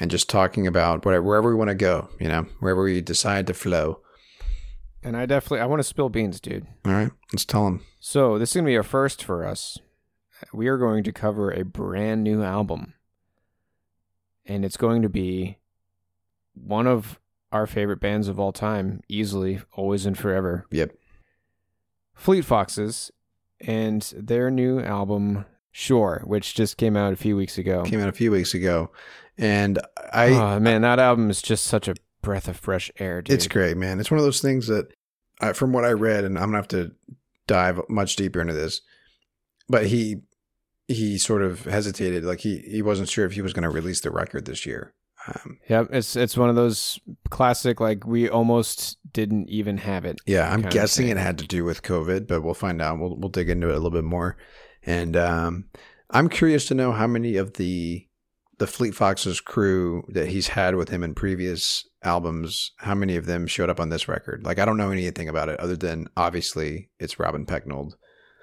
and 0.00 0.10
just 0.10 0.28
talking 0.28 0.66
about 0.66 1.04
whatever 1.04 1.22
wherever 1.22 1.48
we 1.50 1.54
want 1.54 1.68
to 1.68 1.74
go. 1.74 2.08
You 2.20 2.28
know, 2.28 2.46
wherever 2.60 2.82
we 2.82 3.00
decide 3.00 3.46
to 3.46 3.54
flow. 3.54 4.00
And 5.04 5.16
I 5.16 5.26
definitely 5.26 5.60
I 5.60 5.66
want 5.66 5.80
to 5.80 5.84
spill 5.84 6.08
beans, 6.08 6.40
dude. 6.40 6.66
All 6.84 6.92
right, 6.92 7.10
let's 7.32 7.44
tell 7.44 7.64
them. 7.64 7.84
So 8.00 8.38
this 8.38 8.50
is 8.50 8.56
gonna 8.56 8.66
be 8.66 8.76
a 8.76 8.82
first 8.82 9.22
for 9.22 9.44
us. 9.44 9.78
We 10.52 10.66
are 10.68 10.78
going 10.78 11.04
to 11.04 11.12
cover 11.12 11.52
a 11.52 11.64
brand 11.64 12.24
new 12.24 12.42
album, 12.42 12.94
and 14.44 14.64
it's 14.64 14.76
going 14.76 15.02
to 15.02 15.08
be 15.08 15.58
one 16.54 16.88
of 16.88 17.20
our 17.52 17.66
favorite 17.66 18.00
bands 18.00 18.28
of 18.28 18.40
all 18.40 18.52
time, 18.52 19.02
easily, 19.08 19.60
always 19.72 20.04
and 20.06 20.18
forever. 20.18 20.66
Yep. 20.70 20.92
Fleet 22.14 22.44
Foxes, 22.44 23.10
and 23.60 24.02
their 24.16 24.50
new 24.50 24.80
album 24.80 25.44
Shore, 25.70 26.22
which 26.26 26.54
just 26.54 26.76
came 26.76 26.96
out 26.96 27.12
a 27.12 27.16
few 27.16 27.36
weeks 27.36 27.56
ago. 27.58 27.82
Came 27.84 28.00
out 28.00 28.08
a 28.08 28.12
few 28.12 28.30
weeks 28.30 28.52
ago, 28.52 28.90
and 29.38 29.78
I 30.12 30.28
oh 30.28 30.60
man, 30.60 30.82
that 30.82 30.98
album 30.98 31.30
is 31.30 31.40
just 31.40 31.64
such 31.64 31.88
a 31.88 31.94
breath 32.20 32.46
of 32.48 32.56
fresh 32.56 32.90
air, 32.98 33.22
dude. 33.22 33.34
It's 33.34 33.46
great, 33.46 33.76
man. 33.76 33.98
It's 33.98 34.10
one 34.10 34.18
of 34.18 34.24
those 34.24 34.42
things 34.42 34.66
that, 34.66 34.92
I, 35.40 35.54
from 35.54 35.72
what 35.72 35.84
I 35.84 35.92
read, 35.92 36.24
and 36.24 36.38
I'm 36.38 36.48
gonna 36.48 36.58
have 36.58 36.68
to 36.68 36.92
dive 37.46 37.80
much 37.88 38.16
deeper 38.16 38.40
into 38.40 38.52
this, 38.52 38.82
but 39.68 39.86
he 39.86 40.22
he 40.88 41.16
sort 41.18 41.42
of 41.42 41.64
hesitated, 41.64 42.24
like 42.24 42.40
he 42.40 42.58
he 42.58 42.82
wasn't 42.82 43.08
sure 43.08 43.24
if 43.24 43.32
he 43.32 43.42
was 43.42 43.52
going 43.52 43.62
to 43.62 43.70
release 43.70 44.00
the 44.00 44.10
record 44.10 44.44
this 44.44 44.66
year. 44.66 44.92
Um, 45.26 45.58
Yep, 45.68 45.88
it's 45.92 46.16
it's 46.16 46.36
one 46.36 46.48
of 46.48 46.56
those 46.56 46.98
classic 47.30 47.80
like 47.80 48.06
we 48.06 48.28
almost 48.28 48.98
didn't 49.12 49.48
even 49.48 49.78
have 49.78 50.04
it. 50.04 50.20
yeah, 50.26 50.52
I'm 50.52 50.62
guessing 50.62 51.08
it 51.08 51.16
had 51.16 51.38
to 51.38 51.46
do 51.46 51.64
with 51.64 51.82
COVID, 51.82 52.26
but 52.26 52.42
we'll 52.42 52.54
find 52.54 52.82
out. 52.82 52.98
We'll 52.98 53.16
we'll 53.16 53.28
dig 53.30 53.48
into 53.48 53.68
it 53.68 53.72
a 53.72 53.74
little 53.74 53.90
bit 53.90 54.04
more, 54.04 54.36
and 54.84 55.16
um, 55.16 55.66
I'm 56.10 56.28
curious 56.28 56.66
to 56.66 56.74
know 56.74 56.92
how 56.92 57.06
many 57.06 57.36
of 57.36 57.54
the 57.54 58.06
the 58.58 58.66
Fleet 58.66 58.94
Foxes 58.94 59.40
crew 59.40 60.04
that 60.08 60.28
he's 60.28 60.48
had 60.48 60.76
with 60.76 60.88
him 60.88 61.02
in 61.02 61.14
previous 61.14 61.84
albums, 62.04 62.72
how 62.78 62.94
many 62.94 63.16
of 63.16 63.26
them 63.26 63.46
showed 63.46 63.70
up 63.70 63.80
on 63.80 63.88
this 63.88 64.06
record? 64.08 64.44
Like, 64.44 64.58
I 64.58 64.64
don't 64.64 64.76
know 64.76 64.90
anything 64.90 65.28
about 65.28 65.48
it 65.48 65.58
other 65.58 65.76
than 65.76 66.06
obviously 66.16 66.88
it's 67.00 67.18
Robin 67.18 67.44
Pecknold. 67.46 67.94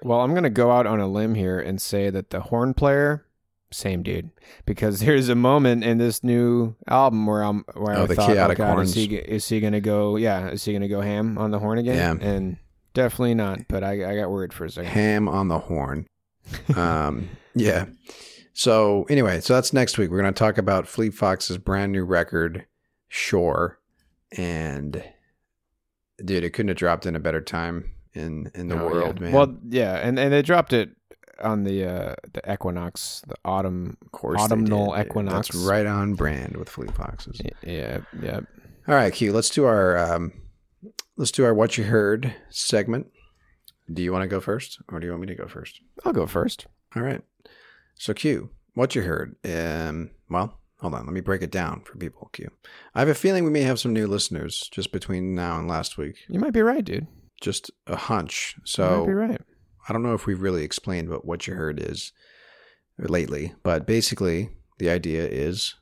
Well, 0.02 0.22
I'm 0.22 0.34
gonna 0.34 0.50
go 0.50 0.72
out 0.72 0.88
on 0.88 1.00
a 1.00 1.08
limb 1.08 1.36
here 1.36 1.60
and 1.60 1.82
say 1.82 2.10
that 2.10 2.30
the 2.32 2.42
horn 2.42 2.74
player, 2.74 3.26
same 3.72 4.04
dude, 4.04 4.30
because 4.66 5.00
there's 5.06 5.30
a 5.30 5.36
moment 5.36 5.84
in 5.84 5.98
this 5.98 6.24
new 6.24 6.76
album 6.88 7.26
where 7.26 7.42
I'm 7.44 7.64
where 7.76 7.98
Oh, 7.98 8.04
I 8.04 8.06
the 8.08 8.16
thought, 8.16 8.28
chaotic 8.28 8.60
oh 8.60 8.64
God, 8.66 8.74
horns. 8.74 8.90
is 8.90 8.96
he 8.96 9.16
is 9.16 9.48
he 9.50 9.60
gonna 9.60 9.82
go? 9.82 10.16
Yeah, 10.16 10.50
is 10.50 10.64
he 10.66 10.74
gonna 10.74 10.88
go 10.88 11.02
ham 11.02 11.38
on 11.38 11.52
the 11.52 11.60
horn 11.60 11.78
again? 11.80 12.20
Yeah. 12.22 12.28
and 12.28 12.58
definitely 12.94 13.36
not. 13.36 13.68
But 13.68 13.84
I 13.84 14.12
I 14.12 14.16
got 14.16 14.30
worried 14.32 14.54
for 14.54 14.66
a 14.66 14.70
second. 14.72 14.90
ham 14.92 15.28
on 15.28 15.48
the 15.48 15.60
horn. 15.60 16.08
Um, 16.76 17.30
yeah. 17.54 17.86
So 18.54 19.06
anyway, 19.10 19.40
so 19.40 19.54
that's 19.54 19.72
next 19.72 19.98
week. 20.00 20.10
We're 20.10 20.20
going 20.22 20.34
to 20.34 20.38
talk 20.38 20.58
about 20.58 20.88
Fleet 20.88 21.14
Fox's 21.14 21.58
brand 21.60 21.92
new 21.92 22.04
record, 22.04 22.66
Shore, 23.08 23.80
and 24.36 25.04
dude, 26.24 26.44
it 26.44 26.52
couldn't 26.52 26.70
have 26.70 26.78
dropped 26.78 27.06
in 27.06 27.16
a 27.16 27.20
better 27.20 27.42
time 27.42 27.92
in 28.14 28.52
in 28.56 28.68
the 28.68 28.82
Oh, 28.82 28.86
world, 28.88 29.18
yeah. 29.18 29.24
man. 29.26 29.32
Well, 29.34 29.58
yeah, 29.70 29.96
and 29.98 30.18
and 30.20 30.34
they 30.34 30.42
dropped 30.42 30.74
it 30.74 30.90
on 31.42 31.64
the 31.64 31.86
uh 31.86 32.16
the 32.34 32.52
equinox, 32.52 33.22
the 33.28 33.36
autumn. 33.46 33.98
course, 34.12 34.42
autumnal 34.42 34.96
equinox. 35.00 35.50
That's 35.50 35.66
right 35.66 35.86
on 35.86 36.14
brand 36.16 36.58
with 36.58 36.70
Fleet 36.70 36.92
Foxes. 36.92 37.42
Yeah, 37.64 38.00
yeah. 38.22 38.42
All 38.88 38.96
right, 38.96 39.14
Q. 39.14 39.34
Let's 39.34 39.50
do 39.50 39.66
our 39.66 39.98
um, 39.98 40.34
let's 41.18 41.32
do 41.32 41.46
our 41.46 41.54
what 41.54 41.78
you 41.78 41.84
heard 41.84 42.34
segment. 42.50 43.08
Do 43.92 44.02
you 44.02 44.12
want 44.12 44.24
to 44.24 44.28
go 44.28 44.40
first, 44.40 44.80
or 44.92 45.00
do 45.00 45.06
you 45.06 45.12
want 45.12 45.22
me 45.22 45.28
to 45.28 45.36
go 45.36 45.48
first? 45.48 45.82
I'll 46.06 46.14
go 46.14 46.28
first. 46.28 46.68
All 46.96 47.04
right. 47.04 47.22
So 47.96 48.14
Q, 48.14 48.50
what 48.74 48.96
you 48.96 49.02
heard? 49.02 49.36
Um, 49.46 50.12
well, 50.30 50.60
hold 50.80 50.94
on. 50.94 51.06
Let 51.06 51.14
me 51.14 51.22
break 51.22 51.42
it 51.42 51.52
down 51.52 51.82
for 51.82 51.98
people. 51.98 52.30
Q. 52.34 52.50
I 52.96 53.00
have 53.00 53.10
a 53.10 53.16
feeling 53.16 53.44
we 53.44 53.52
may 53.52 53.62
have 53.62 53.80
some 53.80 53.94
new 53.94 54.08
listeners 54.08 54.70
just 54.72 54.92
between 54.92 55.36
now 55.36 55.60
and 55.60 55.68
last 55.68 55.98
week. 55.98 56.16
You 56.28 56.40
might 56.40 56.54
be 56.54 56.62
right, 56.62 56.84
dude. 56.84 57.08
Just 57.42 57.72
a 57.88 57.96
hunch. 57.96 58.56
So 58.64 58.92
you 58.92 59.00
might 59.00 59.08
be 59.08 59.14
right. 59.14 59.42
I 59.90 59.94
don't 59.94 60.04
know 60.04 60.14
if 60.14 60.28
we've 60.28 60.42
really 60.42 60.64
explained 60.64 61.10
what 61.10 61.26
what 61.26 61.48
you 61.48 61.56
heard 61.56 61.80
is 61.80 62.12
lately, 62.98 63.56
but 63.64 63.88
basically 63.88 64.52
the 64.78 64.90
idea 64.90 65.28
is 65.28 65.76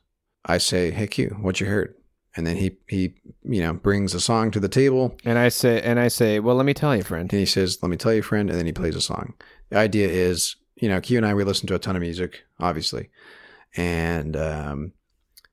I 0.46 0.58
say, 0.58 0.90
"Hey 0.90 1.06
Q, 1.06 1.36
what 1.40 1.60
you 1.60 1.66
heard?" 1.66 1.94
And 2.34 2.46
then 2.46 2.56
he 2.56 2.78
he 2.88 3.14
you 3.44 3.60
know 3.60 3.74
brings 3.74 4.14
a 4.14 4.20
song 4.20 4.50
to 4.52 4.60
the 4.60 4.68
table 4.68 5.16
And 5.24 5.38
I 5.38 5.48
say, 5.48 5.82
and 5.82 6.00
I 6.00 6.08
say, 6.08 6.40
well, 6.40 6.56
let 6.56 6.66
me 6.66 6.74
tell 6.74 6.96
you, 6.96 7.02
friend. 7.02 7.30
and 7.30 7.38
he 7.38 7.46
says, 7.46 7.78
"Let 7.82 7.90
me 7.90 7.96
tell 7.96 8.14
you, 8.14 8.22
friend," 8.22 8.48
and 8.48 8.58
then 8.58 8.66
he 8.66 8.72
plays 8.72 8.96
a 8.96 9.00
song. 9.00 9.34
The 9.70 9.76
idea 9.76 10.08
is, 10.08 10.56
you 10.76 10.88
know, 10.88 11.00
Q 11.00 11.18
and 11.18 11.26
I 11.26 11.34
we 11.34 11.44
listen 11.44 11.66
to 11.68 11.74
a 11.74 11.78
ton 11.78 11.96
of 11.96 12.02
music, 12.02 12.44
obviously, 12.58 13.10
and 13.76 14.36
um, 14.36 14.92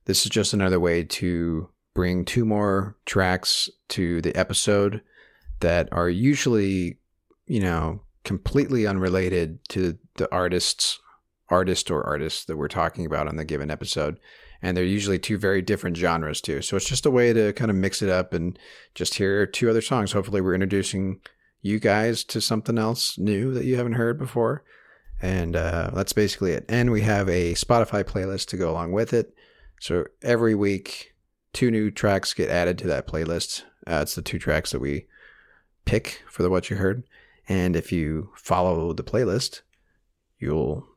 this 0.05 0.25
is 0.25 0.29
just 0.29 0.53
another 0.53 0.79
way 0.79 1.03
to 1.03 1.69
bring 1.93 2.23
two 2.25 2.45
more 2.45 2.95
tracks 3.05 3.69
to 3.89 4.21
the 4.21 4.35
episode 4.35 5.01
that 5.61 5.89
are 5.91 6.09
usually, 6.09 6.99
you 7.47 7.61
know, 7.61 8.01
completely 8.25 8.85
unrelated 8.85 9.59
to 9.69 9.97
the 10.17 10.31
artists, 10.31 10.99
artist 11.49 11.89
or 11.89 12.03
artists 12.03 12.45
that 12.45 12.57
we're 12.57 12.67
talking 12.67 13.05
about 13.05 13.27
on 13.27 13.37
the 13.37 13.45
given 13.45 13.71
episode. 13.71 14.19
And 14.61 14.75
they're 14.75 14.83
usually 14.83 15.19
two 15.19 15.37
very 15.37 15.61
different 15.61 15.95
genres 15.95 16.41
too. 16.41 16.61
So 16.61 16.75
it's 16.75 16.89
just 16.89 17.05
a 17.05 17.11
way 17.11 17.33
to 17.33 17.53
kind 17.53 17.69
of 17.69 17.77
mix 17.77 18.01
it 18.01 18.09
up 18.09 18.33
and 18.33 18.57
just 18.95 19.15
hear 19.15 19.45
two 19.45 19.69
other 19.69 19.81
songs. 19.81 20.11
Hopefully, 20.11 20.41
we're 20.41 20.55
introducing 20.55 21.19
you 21.61 21.79
guys 21.79 22.23
to 22.25 22.41
something 22.41 22.77
else 22.77 23.17
new 23.17 23.53
that 23.53 23.65
you 23.65 23.75
haven't 23.75 23.93
heard 23.93 24.17
before. 24.17 24.63
And 25.21 25.55
uh, 25.55 25.91
that's 25.93 26.13
basically 26.13 26.51
it. 26.51 26.65
And 26.67 26.91
we 26.91 27.01
have 27.01 27.29
a 27.29 27.53
Spotify 27.53 28.03
playlist 28.03 28.47
to 28.49 28.57
go 28.57 28.69
along 28.69 28.91
with 28.91 29.13
it. 29.13 29.33
So 29.79 30.05
every 30.21 30.55
week, 30.55 31.13
two 31.53 31.71
new 31.71 31.91
tracks 31.91 32.33
get 32.33 32.49
added 32.49 32.77
to 32.79 32.87
that 32.87 33.07
playlist. 33.07 33.63
Uh, 33.87 33.99
it's 34.01 34.15
the 34.15 34.21
two 34.21 34.39
tracks 34.39 34.71
that 34.71 34.81
we 34.81 35.07
pick 35.85 36.21
for 36.27 36.43
the 36.43 36.49
What 36.49 36.69
You 36.69 36.77
Heard. 36.77 37.03
And 37.47 37.75
if 37.75 37.91
you 37.91 38.31
follow 38.35 38.93
the 38.93 39.03
playlist, 39.03 39.61
you'll 40.39 40.87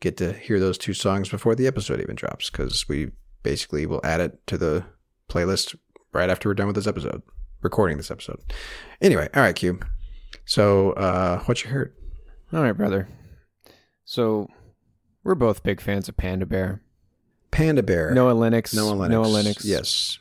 get 0.00 0.16
to 0.18 0.32
hear 0.32 0.60
those 0.60 0.78
two 0.78 0.94
songs 0.94 1.28
before 1.28 1.54
the 1.54 1.66
episode 1.66 2.00
even 2.00 2.14
drops 2.14 2.50
because 2.50 2.88
we 2.88 3.10
basically 3.42 3.86
will 3.86 4.00
add 4.04 4.20
it 4.20 4.46
to 4.46 4.58
the 4.58 4.84
playlist 5.28 5.76
right 6.12 6.30
after 6.30 6.48
we're 6.48 6.54
done 6.54 6.66
with 6.66 6.76
this 6.76 6.86
episode, 6.86 7.22
recording 7.62 7.96
this 7.96 8.10
episode. 8.10 8.40
Anyway, 9.00 9.28
all 9.34 9.42
right, 9.42 9.56
Cube. 9.56 9.84
So, 10.44 10.92
uh, 10.92 11.40
what 11.44 11.64
you 11.64 11.70
heard? 11.70 11.94
All 12.52 12.62
right, 12.62 12.72
brother. 12.72 13.08
So 14.04 14.48
we're 15.22 15.34
both 15.34 15.62
big 15.62 15.80
fans 15.80 16.08
of 16.08 16.16
Panda 16.16 16.46
Bear. 16.46 16.82
Panda 17.50 17.82
Bear. 17.82 18.12
Noah 18.12 18.32
Lennox. 18.32 18.74
Noah 18.74 18.94
Lennox. 18.94 19.10
Noah 19.10 19.32
Lennox. 19.32 19.64
Yes, 19.64 20.18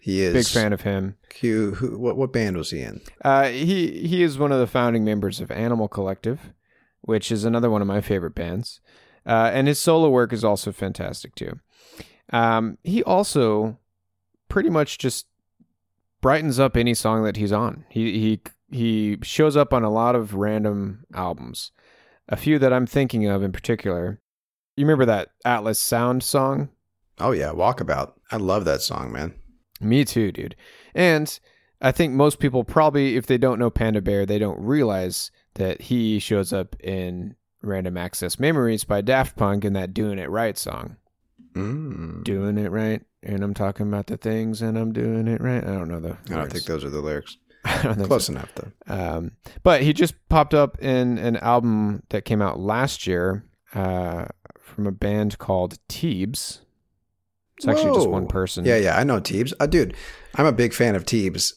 he 0.00 0.22
is 0.22 0.32
Big 0.32 0.46
fan 0.46 0.72
of 0.72 0.80
him. 0.80 1.16
Q. 1.28 1.72
Who? 1.72 1.98
What? 1.98 2.16
What 2.16 2.32
band 2.32 2.56
was 2.56 2.70
he 2.70 2.80
in? 2.80 3.00
Uh, 3.24 3.48
he 3.48 4.06
he 4.06 4.22
is 4.22 4.38
one 4.38 4.50
of 4.50 4.58
the 4.58 4.66
founding 4.66 5.04
members 5.04 5.40
of 5.40 5.50
Animal 5.50 5.88
Collective, 5.88 6.52
which 7.02 7.30
is 7.30 7.44
another 7.44 7.70
one 7.70 7.82
of 7.82 7.88
my 7.88 8.00
favorite 8.00 8.34
bands. 8.34 8.80
Uh, 9.26 9.50
and 9.52 9.68
his 9.68 9.78
solo 9.78 10.08
work 10.08 10.32
is 10.32 10.42
also 10.42 10.72
fantastic 10.72 11.34
too. 11.34 11.60
Um, 12.32 12.78
he 12.82 13.02
also 13.02 13.78
pretty 14.48 14.70
much 14.70 14.96
just 14.98 15.26
brightens 16.20 16.58
up 16.58 16.76
any 16.76 16.94
song 16.94 17.22
that 17.24 17.36
he's 17.36 17.52
on. 17.52 17.84
He 17.90 18.18
he 18.18 18.40
he 18.70 19.18
shows 19.22 19.56
up 19.56 19.74
on 19.74 19.84
a 19.84 19.90
lot 19.90 20.14
of 20.14 20.34
random 20.34 21.04
albums. 21.14 21.72
A 22.28 22.36
few 22.36 22.58
that 22.58 22.72
I'm 22.72 22.86
thinking 22.86 23.26
of 23.26 23.42
in 23.42 23.52
particular. 23.52 24.20
You 24.76 24.86
remember 24.86 25.04
that 25.06 25.32
Atlas 25.44 25.80
Sound 25.80 26.22
song? 26.22 26.70
Oh 27.18 27.32
yeah, 27.32 27.50
Walkabout. 27.52 28.12
I 28.30 28.36
love 28.36 28.64
that 28.64 28.80
song, 28.80 29.12
man. 29.12 29.34
Me 29.80 30.04
too, 30.04 30.30
dude. 30.32 30.56
And 30.94 31.38
I 31.80 31.92
think 31.92 32.12
most 32.12 32.38
people 32.38 32.64
probably, 32.64 33.16
if 33.16 33.26
they 33.26 33.38
don't 33.38 33.58
know 33.58 33.70
Panda 33.70 34.02
Bear, 34.02 34.26
they 34.26 34.38
don't 34.38 34.60
realize 34.60 35.30
that 35.54 35.82
he 35.82 36.18
shows 36.18 36.52
up 36.52 36.76
in 36.80 37.34
Random 37.62 37.96
Access 37.96 38.38
Memories 38.38 38.84
by 38.84 39.00
Daft 39.00 39.36
Punk 39.36 39.64
in 39.64 39.72
that 39.72 39.94
Doing 39.94 40.18
It 40.18 40.30
Right 40.30 40.56
song. 40.56 40.96
Mm. 41.54 42.22
Doing 42.24 42.58
it 42.58 42.70
right. 42.70 43.02
And 43.22 43.42
I'm 43.42 43.54
talking 43.54 43.88
about 43.88 44.06
the 44.06 44.16
things 44.16 44.62
and 44.62 44.78
I'm 44.78 44.92
doing 44.92 45.26
it 45.26 45.40
right. 45.40 45.62
I 45.62 45.72
don't 45.72 45.88
know 45.88 46.00
the. 46.00 46.16
I 46.30 46.36
don't 46.36 46.52
think 46.52 46.64
those 46.64 46.84
are 46.84 46.90
the 46.90 47.00
lyrics. 47.00 47.36
I 47.64 47.82
don't 47.82 47.96
think 47.96 48.08
Close 48.08 48.26
so. 48.26 48.32
enough 48.32 48.52
though. 48.54 48.72
Um, 48.86 49.32
but 49.62 49.82
he 49.82 49.92
just 49.92 50.14
popped 50.28 50.54
up 50.54 50.80
in 50.80 51.18
an 51.18 51.36
album 51.38 52.04
that 52.10 52.24
came 52.24 52.40
out 52.40 52.58
last 52.58 53.06
year 53.06 53.44
uh, 53.74 54.26
from 54.58 54.86
a 54.86 54.92
band 54.92 55.38
called 55.38 55.78
Teebs. 55.88 56.60
It's 57.60 57.68
actually 57.68 57.94
just 57.94 58.08
one 58.08 58.26
person. 58.26 58.64
Yeah, 58.64 58.76
yeah, 58.76 58.98
I 58.98 59.04
know 59.04 59.20
Teebs. 59.20 59.52
Uh, 59.60 59.66
dude, 59.66 59.94
I'm 60.34 60.46
a 60.46 60.52
big 60.52 60.72
fan 60.72 60.94
of 60.94 61.04
Teebs. 61.04 61.52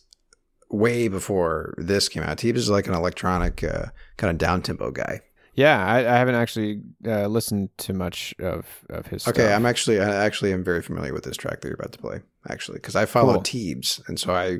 Way 0.69 1.07
before 1.07 1.75
this 1.77 2.09
came 2.09 2.23
out, 2.23 2.37
Teebs 2.37 2.57
is 2.57 2.69
like 2.69 2.87
an 2.87 2.93
electronic 2.93 3.63
uh, 3.63 3.85
kind 4.17 4.31
of 4.31 4.37
down 4.37 4.61
tempo 4.61 4.91
guy. 4.91 5.21
Yeah, 5.53 5.85
I, 5.85 5.99
I 5.99 6.17
haven't 6.17 6.33
actually 6.35 6.81
uh, 7.05 7.27
listened 7.27 7.69
to 7.77 7.93
much 7.93 8.33
of, 8.39 8.65
of 8.89 9.05
his 9.05 9.27
Okay, 9.27 9.43
stuff. 9.43 9.55
I'm 9.55 9.65
actually 9.67 10.01
I 10.01 10.25
actually 10.25 10.51
am 10.51 10.63
very 10.63 10.81
familiar 10.81 11.13
with 11.13 11.23
this 11.23 11.37
track 11.37 11.61
that 11.61 11.67
you're 11.67 11.75
about 11.75 11.91
to 11.93 11.99
play. 11.99 12.21
Actually, 12.49 12.79
because 12.79 12.95
I 12.95 13.05
follow 13.05 13.33
Cool. 13.35 13.43
Teebs, 13.43 14.01
and 14.09 14.19
so 14.19 14.33
I 14.33 14.57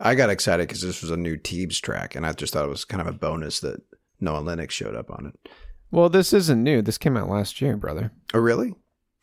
I 0.00 0.14
got 0.16 0.30
excited 0.30 0.66
because 0.66 0.80
this 0.82 1.02
was 1.02 1.10
a 1.10 1.16
new 1.16 1.36
Teebs 1.36 1.80
track, 1.80 2.16
and 2.16 2.26
I 2.26 2.32
just 2.32 2.54
thought 2.54 2.64
it 2.64 2.68
was 2.70 2.84
kind 2.84 3.00
of 3.02 3.06
a 3.06 3.12
bonus 3.12 3.60
that 3.60 3.82
Noah 4.20 4.40
Lennox 4.40 4.74
showed 4.74 4.96
up 4.96 5.10
on 5.10 5.26
it. 5.26 5.52
Well, 5.90 6.08
this 6.08 6.32
isn't 6.32 6.62
new. 6.62 6.80
This 6.80 6.96
came 6.96 7.16
out 7.18 7.28
last 7.28 7.60
year, 7.60 7.76
brother. 7.76 8.10
Oh, 8.32 8.38
really? 8.38 8.72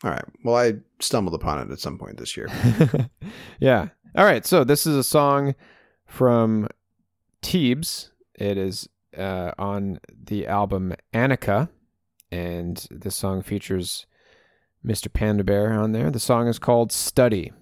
All 0.02 0.10
right. 0.10 0.24
Well, 0.44 0.56
I 0.56 0.74
stumbled 0.98 1.34
upon 1.34 1.58
it 1.58 1.72
at 1.72 1.80
some 1.80 1.98
point 1.98 2.16
this 2.16 2.36
year. 2.36 2.48
yeah. 3.60 3.88
All 4.16 4.24
right. 4.24 4.46
So 4.46 4.64
this 4.64 4.86
is 4.86 4.96
a 4.96 5.04
song 5.04 5.54
from 6.06 6.68
Teebs. 7.42 8.10
It 8.34 8.56
is 8.56 8.88
uh, 9.16 9.52
on 9.58 10.00
the 10.08 10.46
album 10.46 10.94
Anicca, 11.12 11.68
and 12.30 12.86
this 12.90 13.16
song 13.16 13.42
features 13.42 14.06
Mr. 14.84 15.12
Panda 15.12 15.44
Bear 15.44 15.72
on 15.72 15.92
there. 15.92 16.10
The 16.10 16.20
song 16.20 16.48
is 16.48 16.58
called 16.58 16.90
Studie. 16.90 17.52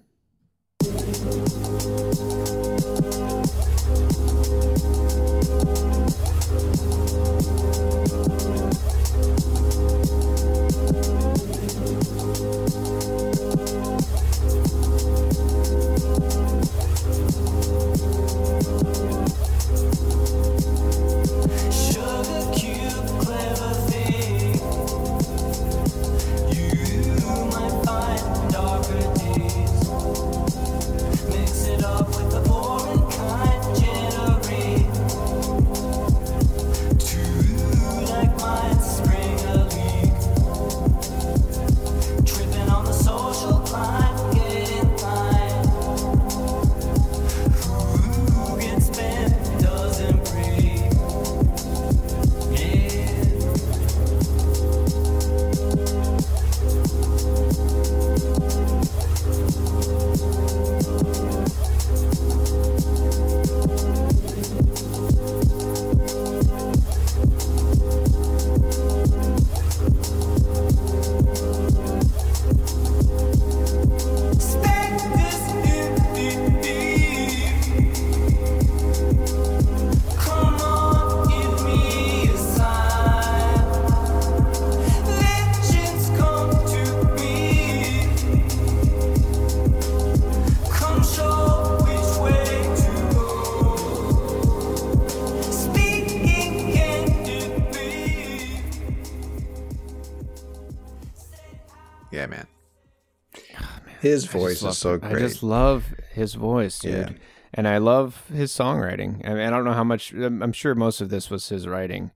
His 103.99 104.25
voice 104.25 104.63
is 104.63 104.77
so 104.77 104.93
him. 104.93 104.99
great. 105.01 105.15
I 105.15 105.19
just 105.19 105.43
love 105.43 105.93
his 106.11 106.33
voice, 106.35 106.79
dude. 106.79 106.93
Yeah. 106.93 107.09
And 107.53 107.67
I 107.67 107.79
love 107.79 108.27
his 108.33 108.51
songwriting. 108.51 109.27
I 109.27 109.33
mean, 109.33 109.39
I 109.39 109.49
don't 109.49 109.63
know 109.63 109.73
how 109.73 109.83
much. 109.83 110.11
I'm 110.11 110.41
I'm 110.41 110.53
sure 110.53 110.75
most 110.75 111.01
of 111.01 111.09
this 111.09 111.29
was 111.29 111.49
his 111.49 111.67
writing, 111.67 112.11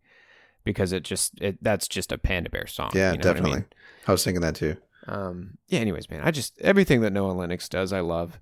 because 0.64 0.92
it 0.92 1.04
just 1.04 1.40
it 1.42 1.58
that's 1.62 1.88
just 1.88 2.12
a 2.12 2.18
Panda 2.18 2.50
Bear 2.50 2.68
song. 2.68 2.92
yeah, 2.94 3.12
you 3.12 3.18
know 3.18 3.20
what 3.20 3.26
I 3.26 3.34
definitely. 3.34 3.60
mean? 3.60 3.66
I, 4.08 4.12
was 4.12 4.24
thinking 4.24 4.42
that 4.42 4.56
too. 4.56 4.78
Um, 5.08 5.58
yeah. 5.68 5.80
Anyways, 5.80 6.10
man, 6.10 6.22
I 6.24 6.32
just 6.32 6.60
everything 6.62 7.02
that 7.02 7.14
Noah 7.14 7.32
Lennox 7.32 7.68
does, 7.68 7.92
I 7.92 8.02
love. 8.02 8.40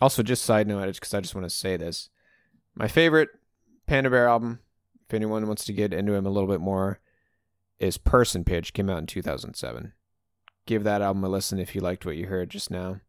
Also, 0.00 0.22
just 0.22 0.44
side 0.44 0.66
note, 0.66 0.92
because 0.94 1.14
I 1.14 1.20
just 1.20 1.34
want 1.34 1.46
to 1.46 1.54
say 1.54 1.76
this, 1.76 2.10
my 2.74 2.88
favorite 2.88 3.30
Panda 3.86 4.10
Bear 4.10 4.28
album, 4.28 4.60
if 5.08 5.14
anyone 5.14 5.46
wants 5.46 5.64
to 5.66 5.72
get 5.72 5.92
into 5.92 6.12
him 6.14 6.26
a 6.26 6.30
little 6.30 6.48
bit 6.48 6.60
more, 6.60 7.00
is 7.78 7.98
Person 7.98 8.44
Pitch. 8.44 8.72
Came 8.72 8.90
out 8.90 8.98
in 8.98 9.06
2007. 9.06 9.92
Give 10.66 10.84
that 10.84 11.00
album 11.02 11.24
a 11.24 11.28
listen 11.28 11.58
if 11.58 11.74
you 11.74 11.80
liked 11.80 12.04
what 12.04 12.16
you 12.16 12.26
heard 12.26 12.50
just 12.50 12.70
now. 12.70 13.00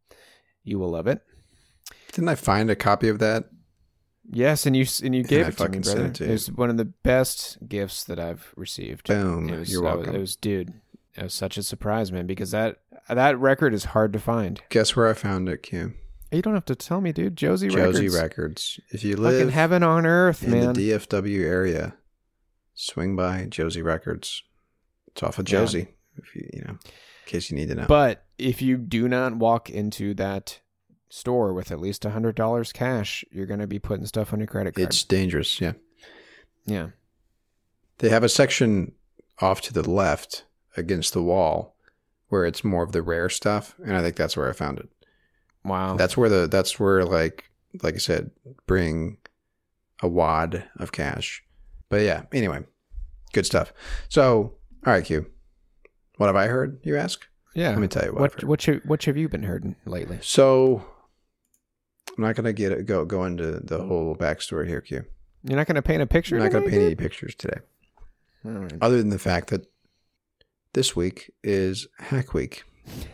You 0.64 0.78
will 0.78 0.90
love 0.90 1.06
it. 1.06 1.22
Didn't 2.12 2.28
I 2.28 2.34
find 2.36 2.70
a 2.70 2.76
copy 2.76 3.08
of 3.08 3.18
that? 3.18 3.44
Yes, 4.30 4.66
and 4.66 4.76
you 4.76 4.84
and 5.02 5.14
you 5.14 5.24
gave 5.24 5.46
I 5.46 5.48
it 5.48 5.56
to 5.58 5.68
me, 5.68 5.82
sent 5.82 5.84
brother. 5.84 6.04
it 6.06 6.14
to 6.16 6.24
It 6.24 6.30
was 6.32 6.52
one 6.52 6.70
of 6.70 6.76
the 6.76 6.84
best 6.84 7.58
gifts 7.66 8.04
that 8.04 8.18
I've 8.20 8.52
received. 8.56 9.08
Boom. 9.08 9.48
It 9.48 9.58
was, 9.60 9.72
You're 9.72 9.86
I 9.86 9.94
was- 9.94 9.96
welcome. 9.98 10.14
it 10.16 10.18
was, 10.20 10.36
dude. 10.36 10.72
It 11.16 11.22
was 11.24 11.34
such 11.34 11.56
a 11.56 11.62
surprise, 11.62 12.12
man, 12.12 12.26
because 12.26 12.50
that 12.52 12.78
that 13.08 13.38
record 13.38 13.72
is 13.74 13.86
hard 13.86 14.12
to 14.12 14.18
find. 14.20 14.60
Guess 14.68 14.94
where 14.94 15.08
I 15.08 15.14
found 15.14 15.48
it, 15.48 15.62
Q? 15.62 15.94
You 16.30 16.42
don't 16.42 16.54
have 16.54 16.66
to 16.66 16.74
tell 16.76 17.00
me, 17.00 17.10
dude. 17.12 17.36
Josey, 17.36 17.68
Records. 17.70 17.98
Josey 17.98 18.08
Records. 18.08 18.20
Records. 18.22 18.80
If 18.90 19.02
you 19.02 19.16
Fucking 19.16 19.40
in 19.40 19.48
heaven 19.48 19.82
on 19.82 20.04
earth, 20.04 20.42
man. 20.42 20.52
in 20.58 20.64
man. 20.66 20.74
the 20.74 20.90
DFW 20.92 21.40
area, 21.42 21.96
swing 22.74 23.16
by 23.16 23.46
Josey 23.46 23.80
Records. 23.82 24.42
It's 25.08 25.22
off 25.22 25.38
of 25.38 25.48
Yeah. 25.48 25.60
Josey. 25.60 25.88
If 26.18 26.34
you 26.36 26.48
you 26.52 26.62
know, 26.66 26.78
case 27.28 27.50
you 27.50 27.56
need 27.56 27.68
to 27.68 27.74
know. 27.74 27.86
But 27.86 28.24
if 28.38 28.60
you 28.60 28.76
do 28.76 29.08
not 29.08 29.36
walk 29.36 29.70
into 29.70 30.14
that 30.14 30.60
store 31.10 31.52
with 31.54 31.70
at 31.70 31.80
least 31.80 32.04
a 32.04 32.10
hundred 32.10 32.34
dollars 32.34 32.72
cash, 32.72 33.24
you're 33.30 33.46
gonna 33.46 33.66
be 33.66 33.78
putting 33.78 34.06
stuff 34.06 34.32
on 34.32 34.40
your 34.40 34.46
credit 34.46 34.74
card. 34.74 34.88
it's 34.88 35.04
dangerous. 35.04 35.60
Yeah. 35.60 35.72
yeah. 36.66 36.88
They 37.98 38.08
have 38.08 38.24
a 38.24 38.28
section 38.28 38.92
off 39.40 39.60
to 39.62 39.72
the 39.72 39.88
left 39.88 40.44
against 40.76 41.12
the 41.12 41.22
wall 41.22 41.76
where 42.28 42.44
it's 42.44 42.62
more 42.62 42.82
of 42.82 42.92
the 42.92 43.02
rare 43.02 43.28
stuff, 43.28 43.74
and 43.84 43.96
I 43.96 44.02
think 44.02 44.16
that's 44.16 44.36
where 44.36 44.48
I 44.48 44.52
found 44.52 44.78
it. 44.78 44.88
Wow. 45.64 45.96
That's 45.96 46.16
where 46.16 46.28
the 46.28 46.46
that's 46.46 46.78
where 46.78 47.04
like 47.04 47.50
like 47.82 47.94
I 47.94 47.98
said, 47.98 48.30
bring 48.66 49.18
a 50.02 50.08
wad 50.08 50.64
of 50.76 50.92
cash. 50.92 51.42
But 51.88 52.02
yeah, 52.02 52.24
anyway, 52.32 52.64
good 53.32 53.46
stuff. 53.46 53.72
So, 54.08 54.54
all 54.86 54.92
right, 54.92 55.04
Q. 55.04 55.26
What 56.18 56.26
have 56.26 56.36
I 56.36 56.46
heard? 56.46 56.78
You 56.84 56.96
ask. 56.96 57.26
yeah. 57.54 57.70
Let 57.70 57.78
me 57.78 57.88
tell 57.88 58.04
you 58.04 58.12
what. 58.12 58.20
What 58.20 58.44
what 58.44 58.66
you, 58.66 58.80
what 58.84 59.02
have 59.04 59.16
you 59.16 59.28
been 59.28 59.42
hearing 59.42 59.74
lately? 59.86 60.18
So, 60.20 60.84
I'm 62.16 62.24
not 62.24 62.36
gonna 62.36 62.52
get 62.52 62.84
go 62.86 63.04
go 63.04 63.24
into 63.24 63.60
the 63.60 63.82
whole 63.82 64.14
backstory 64.14 64.66
here, 64.68 64.80
Q. 64.80 65.04
You're 65.44 65.56
not 65.56 65.66
gonna 65.66 65.82
paint 65.82 66.02
a 66.02 66.06
picture. 66.06 66.36
I'm 66.36 66.42
not 66.42 66.52
gonna 66.52 66.68
paint 66.68 66.82
any 66.82 66.94
pictures 66.96 67.34
today, 67.34 67.60
right. 68.44 68.72
other 68.80 68.98
than 68.98 69.10
the 69.10 69.18
fact 69.18 69.48
that 69.50 69.66
this 70.74 70.94
week 70.94 71.30
is 71.42 71.86
Hack 71.98 72.34
Week. 72.34 72.64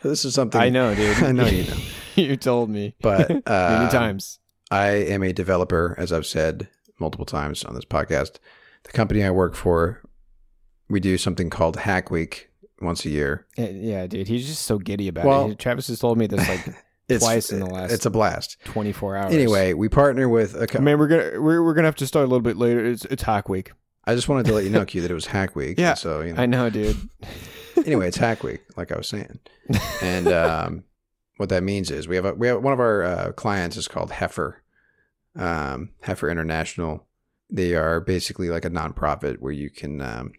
This 0.00 0.24
is 0.24 0.32
something 0.32 0.60
I 0.60 0.68
know, 0.70 0.94
dude. 0.94 1.16
I 1.22 1.32
know 1.32 1.46
you 1.46 1.64
know. 1.70 1.76
you 2.14 2.36
told 2.36 2.70
me, 2.70 2.94
But 3.02 3.28
many 3.28 3.42
uh, 3.46 3.90
times. 3.90 4.38
I 4.70 4.90
am 4.90 5.22
a 5.24 5.32
developer, 5.32 5.94
as 5.98 6.12
I've 6.12 6.24
said 6.24 6.68
multiple 7.00 7.26
times 7.26 7.64
on 7.64 7.74
this 7.74 7.84
podcast. 7.84 8.36
The 8.84 8.92
company 8.92 9.24
I 9.24 9.30
work 9.30 9.54
for, 9.56 10.00
we 10.88 11.00
do 11.00 11.18
something 11.18 11.50
called 11.50 11.76
Hack 11.76 12.10
Week 12.10 12.50
once 12.80 13.04
a 13.04 13.10
year. 13.10 13.46
Yeah, 13.56 13.68
yeah, 13.70 14.06
dude. 14.06 14.28
He's 14.28 14.46
just 14.46 14.62
so 14.62 14.78
giddy 14.78 15.08
about 15.08 15.24
Well- 15.26 15.50
it. 15.50 15.58
Travis 15.58 15.88
has 15.88 15.98
told 15.98 16.18
me 16.18 16.26
this 16.26 16.46
like 16.48 16.74
It's, 17.08 17.24
twice 17.24 17.50
in 17.50 17.60
the 17.60 17.66
last 17.66 17.90
It's 17.90 18.04
a 18.04 18.10
blast. 18.10 18.58
24 18.66 19.16
hours. 19.16 19.32
Anyway, 19.34 19.72
we 19.72 19.88
partner 19.88 20.28
with 20.28 20.54
a 20.54 20.64
I 20.64 20.66
company. 20.66 20.84
mean, 20.92 20.98
we're 20.98 21.08
gonna 21.08 21.40
we're, 21.40 21.62
we're 21.64 21.72
gonna 21.72 21.88
have 21.88 21.96
to 21.96 22.06
start 22.06 22.24
a 22.24 22.28
little 22.28 22.42
bit 22.42 22.58
later. 22.58 22.84
It's 22.84 23.06
it's 23.06 23.22
hack 23.22 23.48
week. 23.48 23.72
I 24.04 24.14
just 24.14 24.28
wanted 24.28 24.44
to 24.46 24.52
let 24.52 24.64
you 24.64 24.70
know, 24.70 24.84
Q, 24.86 25.00
that 25.02 25.10
it 25.10 25.14
was 25.14 25.26
Hack 25.26 25.54
Week. 25.56 25.78
Yeah, 25.78 25.92
So 25.94 26.20
you 26.22 26.32
know. 26.34 26.42
I 26.42 26.46
know, 26.46 26.68
dude. 26.70 26.96
anyway, 27.86 28.08
it's 28.08 28.16
Hack 28.18 28.42
Week, 28.42 28.60
like 28.76 28.90
I 28.92 28.96
was 28.96 29.06
saying. 29.08 29.38
And 30.02 30.28
um, 30.28 30.84
what 31.38 31.48
that 31.50 31.62
means 31.62 31.90
is 31.90 32.08
we 32.08 32.16
have 32.16 32.24
a, 32.26 32.32
we 32.34 32.46
have 32.48 32.62
one 32.62 32.72
of 32.74 32.80
our 32.80 33.02
uh, 33.02 33.32
clients 33.32 33.76
is 33.78 33.86
called 33.88 34.12
Heifer, 34.12 34.62
um, 35.36 35.90
Heifer 36.02 36.28
International. 36.30 37.06
They 37.50 37.74
are 37.74 38.00
basically 38.00 38.50
like 38.50 38.64
a 38.64 38.70
nonprofit 38.70 39.38
where 39.40 39.52
you 39.52 39.70
can. 39.70 40.00
Um, 40.02 40.32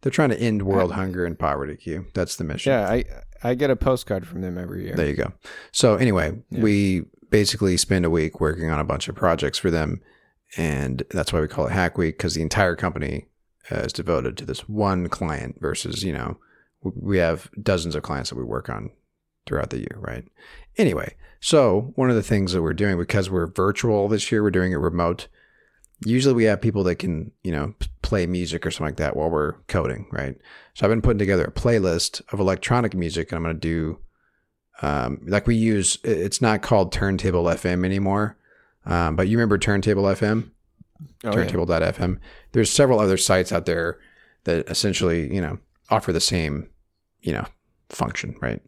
they're 0.00 0.12
trying 0.12 0.30
to 0.30 0.40
end 0.40 0.62
world 0.62 0.92
hunger 0.92 1.24
and 1.24 1.38
poverty. 1.38 1.76
Q. 1.76 2.06
That's 2.14 2.36
the 2.36 2.44
mission. 2.44 2.70
yeah, 2.72 2.88
I 2.88 3.04
I 3.42 3.54
get 3.54 3.70
a 3.70 3.76
postcard 3.76 4.26
from 4.26 4.40
them 4.40 4.56
every 4.58 4.84
year. 4.84 4.94
There 4.94 5.06
you 5.08 5.14
go. 5.16 5.32
So 5.72 5.96
anyway, 5.96 6.32
Yeah. 6.50 6.62
we 6.62 7.02
basically 7.30 7.76
spend 7.76 8.04
a 8.04 8.10
week 8.10 8.40
working 8.40 8.70
on 8.70 8.78
a 8.80 8.84
bunch 8.84 9.08
of 9.08 9.14
projects 9.14 9.58
for 9.58 9.70
them, 9.70 10.00
and 10.56 11.02
that's 11.10 11.32
why 11.32 11.40
we 11.40 11.48
call 11.48 11.66
it 11.66 11.72
Hack 11.72 11.98
Week 11.98 12.16
because 12.16 12.34
the 12.34 12.42
entire 12.42 12.76
company 12.76 13.26
uh, 13.70 13.76
is 13.80 13.92
devoted 13.92 14.36
to 14.38 14.44
this 14.44 14.68
one 14.68 15.08
client 15.08 15.56
versus 15.60 16.02
you 16.02 16.12
know 16.12 16.38
we 16.82 17.18
have 17.18 17.50
dozens 17.62 17.94
of 17.96 18.02
clients 18.02 18.30
that 18.30 18.36
we 18.38 18.44
work 18.44 18.68
on 18.70 18.90
throughout 19.46 19.70
the 19.70 19.78
year, 19.78 19.96
right? 19.98 20.24
Anyway, 20.76 21.14
so 21.40 21.92
one 21.96 22.10
of 22.10 22.16
the 22.16 22.22
things 22.22 22.52
that 22.52 22.62
we're 22.62 22.72
doing 22.72 22.96
because 22.98 23.28
we're 23.30 23.46
virtual 23.46 24.08
this 24.08 24.30
year, 24.30 24.42
we're 24.42 24.50
doing 24.50 24.72
it 24.72 24.76
remote. 24.76 25.26
Usually, 26.04 26.34
we 26.34 26.44
have 26.44 26.60
people 26.60 26.84
that 26.84 26.96
can 26.96 27.32
you 27.42 27.52
know 27.52 27.74
play 28.06 28.26
music 28.26 28.64
or 28.64 28.70
something 28.70 28.92
like 28.92 28.96
that 28.96 29.16
while 29.16 29.28
we're 29.30 29.54
coding, 29.68 30.06
right? 30.12 30.36
So 30.74 30.86
I've 30.86 30.90
been 30.90 31.02
putting 31.02 31.18
together 31.18 31.44
a 31.44 31.50
playlist 31.52 32.22
of 32.32 32.38
electronic 32.40 32.94
music, 32.94 33.30
and 33.32 33.36
I'm 33.36 33.42
going 33.42 33.56
to 33.56 33.60
do 33.60 33.98
um, 34.82 35.20
like 35.26 35.46
we 35.46 35.56
use. 35.56 35.98
It's 36.04 36.40
not 36.40 36.62
called 36.62 36.92
Turntable 36.92 37.44
FM 37.44 37.84
anymore, 37.84 38.36
um, 38.84 39.16
but 39.16 39.28
you 39.28 39.36
remember 39.36 39.58
Turntable 39.58 40.04
FM, 40.04 40.50
Oh, 41.24 41.30
yeah. 41.30 41.32
Turntable.fm. 41.32 42.18
There's 42.52 42.70
several 42.70 43.00
other 43.00 43.16
sites 43.16 43.52
out 43.52 43.66
there 43.66 43.98
that 44.44 44.68
essentially, 44.68 45.34
you 45.34 45.40
know, 45.40 45.58
offer 45.90 46.12
the 46.12 46.20
same, 46.20 46.70
you 47.20 47.32
know, 47.32 47.44
function, 47.90 48.36
right? 48.40 48.62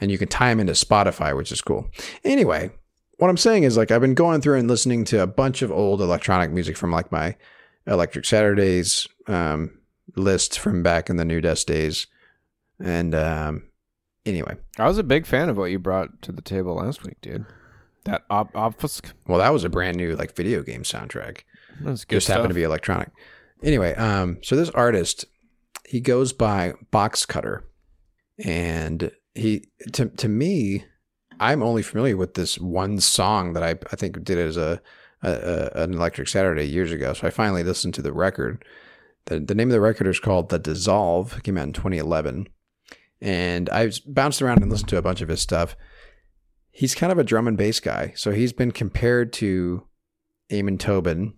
And 0.00 0.10
you 0.10 0.18
can 0.18 0.28
tie 0.28 0.50
them 0.50 0.60
into 0.60 0.72
Spotify, 0.74 1.36
which 1.36 1.50
is 1.50 1.60
cool. 1.60 1.88
Anyway, 2.24 2.70
what 3.18 3.30
I'm 3.30 3.36
saying 3.36 3.64
is 3.64 3.76
like 3.76 3.90
I've 3.90 4.00
been 4.00 4.14
going 4.14 4.40
through 4.40 4.58
and 4.58 4.68
listening 4.68 5.04
to 5.06 5.22
a 5.22 5.26
bunch 5.26 5.62
of 5.62 5.72
old 5.72 6.00
electronic 6.00 6.50
music 6.50 6.76
from 6.76 6.90
like 6.92 7.10
my 7.10 7.36
Electric 7.86 8.24
Saturdays 8.24 9.06
um, 9.26 9.78
list 10.16 10.58
from 10.58 10.82
back 10.82 11.10
in 11.10 11.16
the 11.16 11.24
New 11.24 11.40
Dust 11.40 11.66
days. 11.66 12.06
And 12.78 13.14
um, 13.14 13.64
anyway, 14.26 14.56
I 14.78 14.86
was 14.86 14.98
a 14.98 15.04
big 15.04 15.26
fan 15.26 15.48
of 15.48 15.56
what 15.56 15.70
you 15.70 15.78
brought 15.78 16.22
to 16.22 16.32
the 16.32 16.42
table 16.42 16.76
last 16.76 17.04
week, 17.04 17.20
dude. 17.20 17.46
That 18.04 18.22
op- 18.30 18.52
obfusc. 18.54 19.12
well, 19.28 19.38
that 19.38 19.52
was 19.52 19.64
a 19.64 19.68
brand 19.68 19.96
new 19.96 20.16
like 20.16 20.34
video 20.34 20.62
game 20.62 20.82
soundtrack. 20.82 21.42
That's 21.80 22.04
good 22.04 22.16
just 22.16 22.28
happened 22.28 22.50
to 22.50 22.54
be 22.54 22.64
electronic. 22.64 23.10
Anyway, 23.62 23.94
um, 23.94 24.38
so 24.42 24.56
this 24.56 24.70
artist, 24.70 25.24
he 25.86 26.00
goes 26.00 26.32
by 26.32 26.74
Boxcutter, 26.92 27.62
and 28.44 29.12
he 29.34 29.68
to 29.92 30.08
to 30.08 30.28
me, 30.28 30.84
I'm 31.38 31.62
only 31.62 31.82
familiar 31.82 32.16
with 32.16 32.34
this 32.34 32.58
one 32.58 32.98
song 32.98 33.52
that 33.52 33.62
I 33.62 33.70
I 33.92 33.96
think 33.96 34.22
did 34.24 34.38
as 34.38 34.56
a, 34.56 34.80
a, 35.22 35.70
a 35.74 35.82
an 35.82 35.94
Electric 35.94 36.28
Saturday 36.28 36.64
years 36.64 36.92
ago. 36.92 37.12
So 37.12 37.26
I 37.26 37.30
finally 37.30 37.62
listened 37.62 37.94
to 37.94 38.02
the 38.02 38.12
record. 38.12 38.64
the 39.26 39.40
The 39.40 39.54
name 39.54 39.68
of 39.68 39.72
the 39.72 39.80
record 39.80 40.06
is 40.06 40.20
called 40.20 40.48
The 40.48 40.58
Dissolve. 40.58 41.36
It 41.38 41.44
came 41.44 41.58
out 41.58 41.66
in 41.66 41.72
2011, 41.72 42.48
and 43.20 43.70
I've 43.70 43.98
bounced 44.06 44.42
around 44.42 44.62
and 44.62 44.70
listened 44.70 44.88
to 44.90 44.98
a 44.98 45.02
bunch 45.02 45.20
of 45.20 45.28
his 45.28 45.40
stuff. 45.40 45.76
He's 46.70 46.94
kind 46.94 47.12
of 47.12 47.18
a 47.18 47.24
drum 47.24 47.46
and 47.48 47.56
bass 47.56 47.80
guy, 47.80 48.12
so 48.16 48.30
he's 48.30 48.52
been 48.52 48.72
compared 48.72 49.32
to 49.34 49.86
Amon 50.52 50.78
Tobin, 50.78 51.34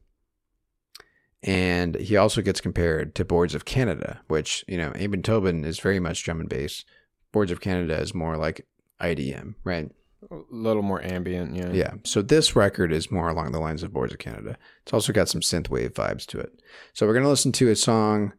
and 1.42 1.96
he 1.96 2.16
also 2.16 2.40
gets 2.40 2.60
compared 2.60 3.14
to 3.16 3.24
Boards 3.24 3.54
of 3.54 3.64
Canada, 3.64 4.20
which, 4.28 4.64
you 4.66 4.78
know, 4.78 4.92
Amon 4.94 5.22
Tobin 5.22 5.64
is 5.64 5.78
very 5.78 6.00
much 6.00 6.22
drum 6.24 6.40
and 6.40 6.48
bass. 6.48 6.84
Boards 7.32 7.50
of 7.50 7.60
Canada 7.60 7.98
is 7.98 8.14
more 8.14 8.36
like 8.36 8.66
IDM, 9.00 9.54
right? 9.64 9.90
A 10.30 10.36
little 10.50 10.82
more 10.82 11.02
ambient. 11.02 11.54
Yeah. 11.54 11.70
Yeah. 11.72 11.94
So 12.04 12.22
this 12.22 12.56
record 12.56 12.92
is 12.92 13.10
more 13.10 13.28
along 13.28 13.52
the 13.52 13.60
lines 13.60 13.82
of 13.82 13.92
Boards 13.92 14.12
of 14.12 14.18
Canada. 14.18 14.56
It's 14.82 14.92
also 14.92 15.12
got 15.12 15.28
some 15.28 15.40
synthwave 15.40 15.92
vibes 15.92 16.26
to 16.26 16.40
it. 16.40 16.60
So 16.92 17.06
we're 17.06 17.12
going 17.12 17.24
to 17.24 17.30
listen 17.30 17.52
to 17.52 17.70
a 17.70 17.76
song 17.76 18.32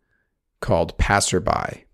called 0.62 0.98
Passerby. 0.98 1.85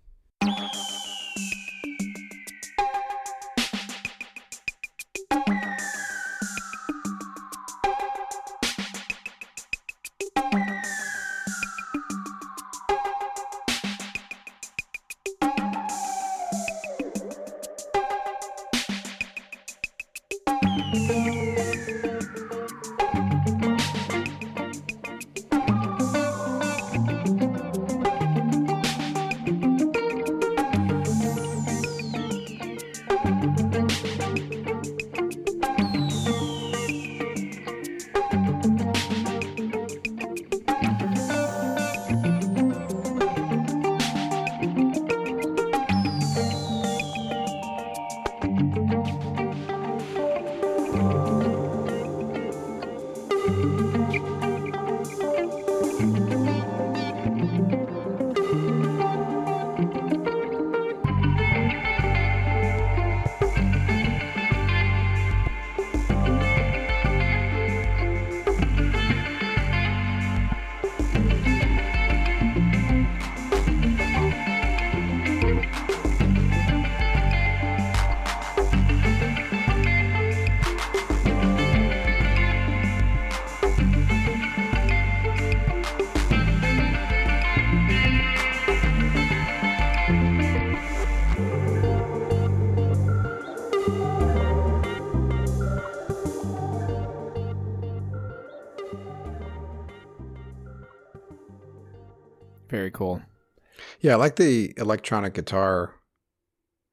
Like 104.22 104.36
the 104.36 104.72
electronic 104.76 105.34
guitar 105.34 105.94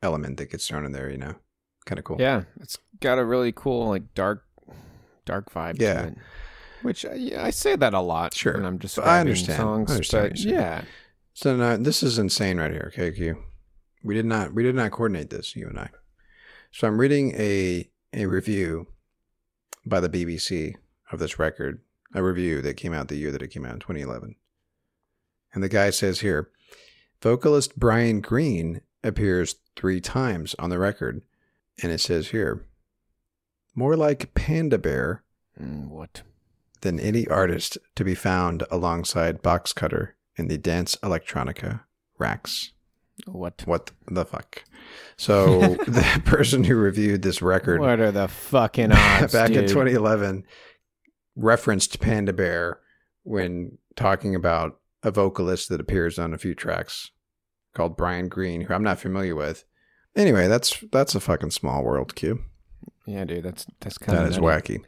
element 0.02 0.38
that 0.38 0.50
gets 0.50 0.68
thrown 0.68 0.86
in 0.86 0.92
there, 0.92 1.10
you 1.10 1.18
know? 1.18 1.36
Kind 1.86 2.00
of 2.00 2.06
cool. 2.06 2.18
Yeah, 2.20 2.44
it's 2.60 2.78
got 3.00 3.20
a 3.20 3.26
really 3.26 3.52
cool 3.52 3.90
like 3.90 4.14
dark, 4.16 4.44
dark 5.26 5.52
vibe. 5.52 5.80
Yeah. 5.80 6.02
to 6.02 6.08
it. 6.08 6.18
Which 6.82 7.06
I, 7.06 7.14
yeah, 7.14 7.44
I 7.44 7.50
say 7.50 7.76
that 7.76 7.94
a 7.94 8.00
lot. 8.00 8.34
Sure. 8.34 8.54
when 8.54 8.66
I'm 8.66 8.80
just 8.80 8.98
I 8.98 9.20
understand. 9.20 9.58
songs. 9.58 9.92
I 9.92 9.94
understand 9.94 10.30
but 10.30 10.40
yeah, 10.40 10.82
So 11.34 11.78
this 11.78 12.04
is 12.04 12.18
insane 12.18 12.58
right 12.58 12.72
here, 12.72 12.92
okay, 12.94 13.12
Q. 13.16 13.44
We 14.04 14.16
did 14.16 14.26
not 14.26 14.54
we 14.54 14.64
did 14.64 14.76
not 14.76 14.92
coordinate 14.92 15.30
this, 15.30 15.56
you 15.56 15.68
and 15.68 15.80
I. 15.80 15.90
So 16.72 16.88
I'm 16.88 17.00
reading 17.00 17.34
a 17.36 17.90
a 18.14 18.26
review 18.26 18.88
by 19.86 20.00
the 20.00 20.10
BBC 20.10 20.76
of 21.12 21.20
this 21.20 21.38
record, 21.38 21.82
a 22.14 22.24
review 22.24 22.62
that 22.62 22.76
came 22.76 22.94
out 22.94 23.08
the 23.08 23.18
year 23.18 23.32
that 23.32 23.42
it 23.42 23.50
came 23.50 23.66
out 23.66 23.74
in 23.74 23.80
2011. 23.80 24.36
And 25.54 25.64
the 25.64 25.70
guy 25.70 25.90
says 25.90 26.20
here, 26.20 26.50
vocalist 27.22 27.78
Brian 27.78 28.22
Green 28.22 28.82
appears 29.03 29.55
three 29.76 30.01
times 30.01 30.55
on 30.59 30.70
the 30.70 30.80
record, 30.80 31.22
and 31.82 31.91
it 31.91 31.99
says 31.99 32.30
here, 32.30 32.65
more 33.76 33.95
like 33.95 34.34
Panda 34.34 34.78
Bear 34.78 35.24
Mm, 35.59 35.89
what? 35.89 36.22
than 36.82 36.99
any 36.99 37.28
artist 37.28 37.78
to 37.95 38.03
be 38.05 38.15
found 38.15 38.63
alongside 38.72 39.41
Boxcutter 39.43 40.11
in 40.38 40.47
the 40.47 40.57
dance 40.57 40.95
electronica 41.03 41.82
racks. 42.17 42.72
What? 43.28 43.63
What 43.65 43.91
the 44.09 44.24
fuck? 44.26 44.63
So 45.17 45.59
the 45.86 46.22
person 46.24 46.63
who 46.63 46.76
reviewed 46.78 47.22
this 47.22 47.41
record 47.41 47.82
What 47.82 47.99
are 47.99 48.11
the 48.11 48.30
fucking 48.30 48.93
odds? 48.93 49.34
back 49.34 49.49
in 49.51 49.67
2011 49.67 50.45
referenced 51.36 51.99
Panda 51.99 52.32
Bear 52.32 52.80
when 53.24 53.78
talking 53.97 54.36
about 54.36 54.79
a 55.04 55.12
vocalist 55.12 55.70
that 55.70 55.80
appears 55.80 56.20
on 56.20 56.34
a 56.34 56.38
few 56.38 56.54
tracks 56.54 57.12
called 57.74 57.97
Brian 57.97 58.28
Green, 58.28 58.62
who 58.62 58.74
I'm 58.74 58.84
not 58.84 59.00
familiar 59.00 59.36
with. 59.36 59.64
Anyway, 60.16 60.47
that's 60.47 60.84
that's 60.91 61.16
a 61.16 61.20
fucking 61.20 61.52
small 61.52 61.84
world, 61.84 62.16
Q. 62.16 62.43
Yeah, 63.06 63.26
dude, 63.26 63.43
that's 63.43 63.66
that's 63.80 63.97
kind 63.97 64.18
That 64.18 64.26
of 64.26 64.32
is 64.32 64.38
wacky. 64.38 64.80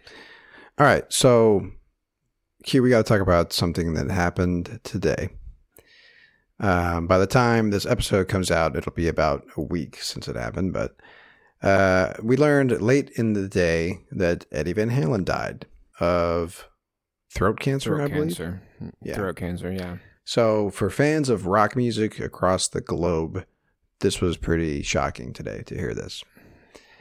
All 0.78 0.86
right, 0.86 1.05
so 1.09 1.72
Q, 2.64 2.84
we 2.84 2.89
got 2.89 2.97
to 2.97 3.03
talk 3.03 3.22
about 3.22 3.53
something 3.53 3.93
that 3.93 4.09
happened 4.12 4.80
today. 4.84 5.30
Um, 6.59 7.07
by 7.07 7.18
the 7.18 7.28
time 7.28 7.72
this 7.72 7.86
episode 7.86 8.28
comes 8.28 8.51
out, 8.51 8.76
it'll 8.76 8.91
be 8.91 9.07
about 9.07 9.45
a 9.57 9.62
week 9.62 9.97
since 10.01 10.28
it 10.28 10.36
happened. 10.36 10.74
But 10.74 10.95
uh, 11.64 12.14
we 12.22 12.38
learned 12.38 12.82
late 12.82 13.09
in 13.16 13.34
the 13.34 13.47
day 13.47 13.99
that 14.12 14.45
Eddie 14.51 14.74
Van 14.74 14.91
Halen 14.91 15.26
died 15.26 15.66
of 15.99 16.68
throat 17.34 17.59
cancer, 17.59 17.95
I 17.95 17.97
Throat 17.97 18.11
believe. 18.13 18.38
cancer. 18.38 18.61
Yeah. 19.01 19.15
Throat 19.15 19.36
cancer. 19.38 19.71
Yeah. 19.71 19.97
So, 20.23 20.69
for 20.69 20.89
fans 20.89 21.29
of 21.29 21.45
rock 21.47 21.75
music 21.75 22.19
across 22.19 22.67
the 22.67 22.82
globe, 22.82 23.45
this 24.01 24.21
was 24.21 24.38
pretty 24.38 24.82
shocking 24.84 25.34
today 25.34 25.63
to 25.65 25.75
hear 25.75 25.93
this. 25.93 26.23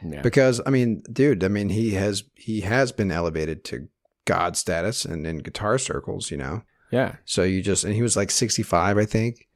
Yeah. 0.04 0.22
Because 0.22 0.60
I 0.66 0.70
mean, 0.70 1.02
dude, 1.12 1.44
I 1.44 1.48
mean 1.48 1.68
he 1.68 1.90
has 1.92 2.24
he 2.34 2.60
has 2.62 2.90
been 2.92 3.10
elevated 3.10 3.64
to 3.64 3.88
god 4.24 4.56
status 4.56 5.04
and 5.04 5.26
in 5.26 5.38
guitar 5.38 5.76
circles, 5.78 6.30
you 6.30 6.36
know. 6.38 6.62
Yeah. 6.90 7.16
So 7.26 7.42
you 7.42 7.60
just 7.62 7.84
and 7.84 7.94
he 7.94 8.02
was 8.02 8.16
like 8.16 8.30
65, 8.30 8.96
I 8.98 9.04
think. 9.04 9.46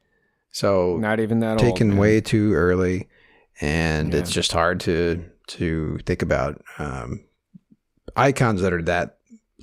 So 0.51 0.97
Not 0.97 1.19
even 1.19 1.39
that 1.39 1.57
taken 1.59 1.89
man. 1.89 1.97
way 1.97 2.21
too 2.21 2.53
early, 2.53 3.07
and 3.59 4.13
Yeah. 4.13 4.19
it's 4.19 4.31
just 4.31 4.51
hard 4.51 4.79
to 4.81 5.25
to 5.47 5.97
think 6.05 6.21
about 6.21 6.61
um, 6.77 7.25
icons 8.15 8.61
that 8.61 8.71
are 8.73 8.81
that 8.83 9.14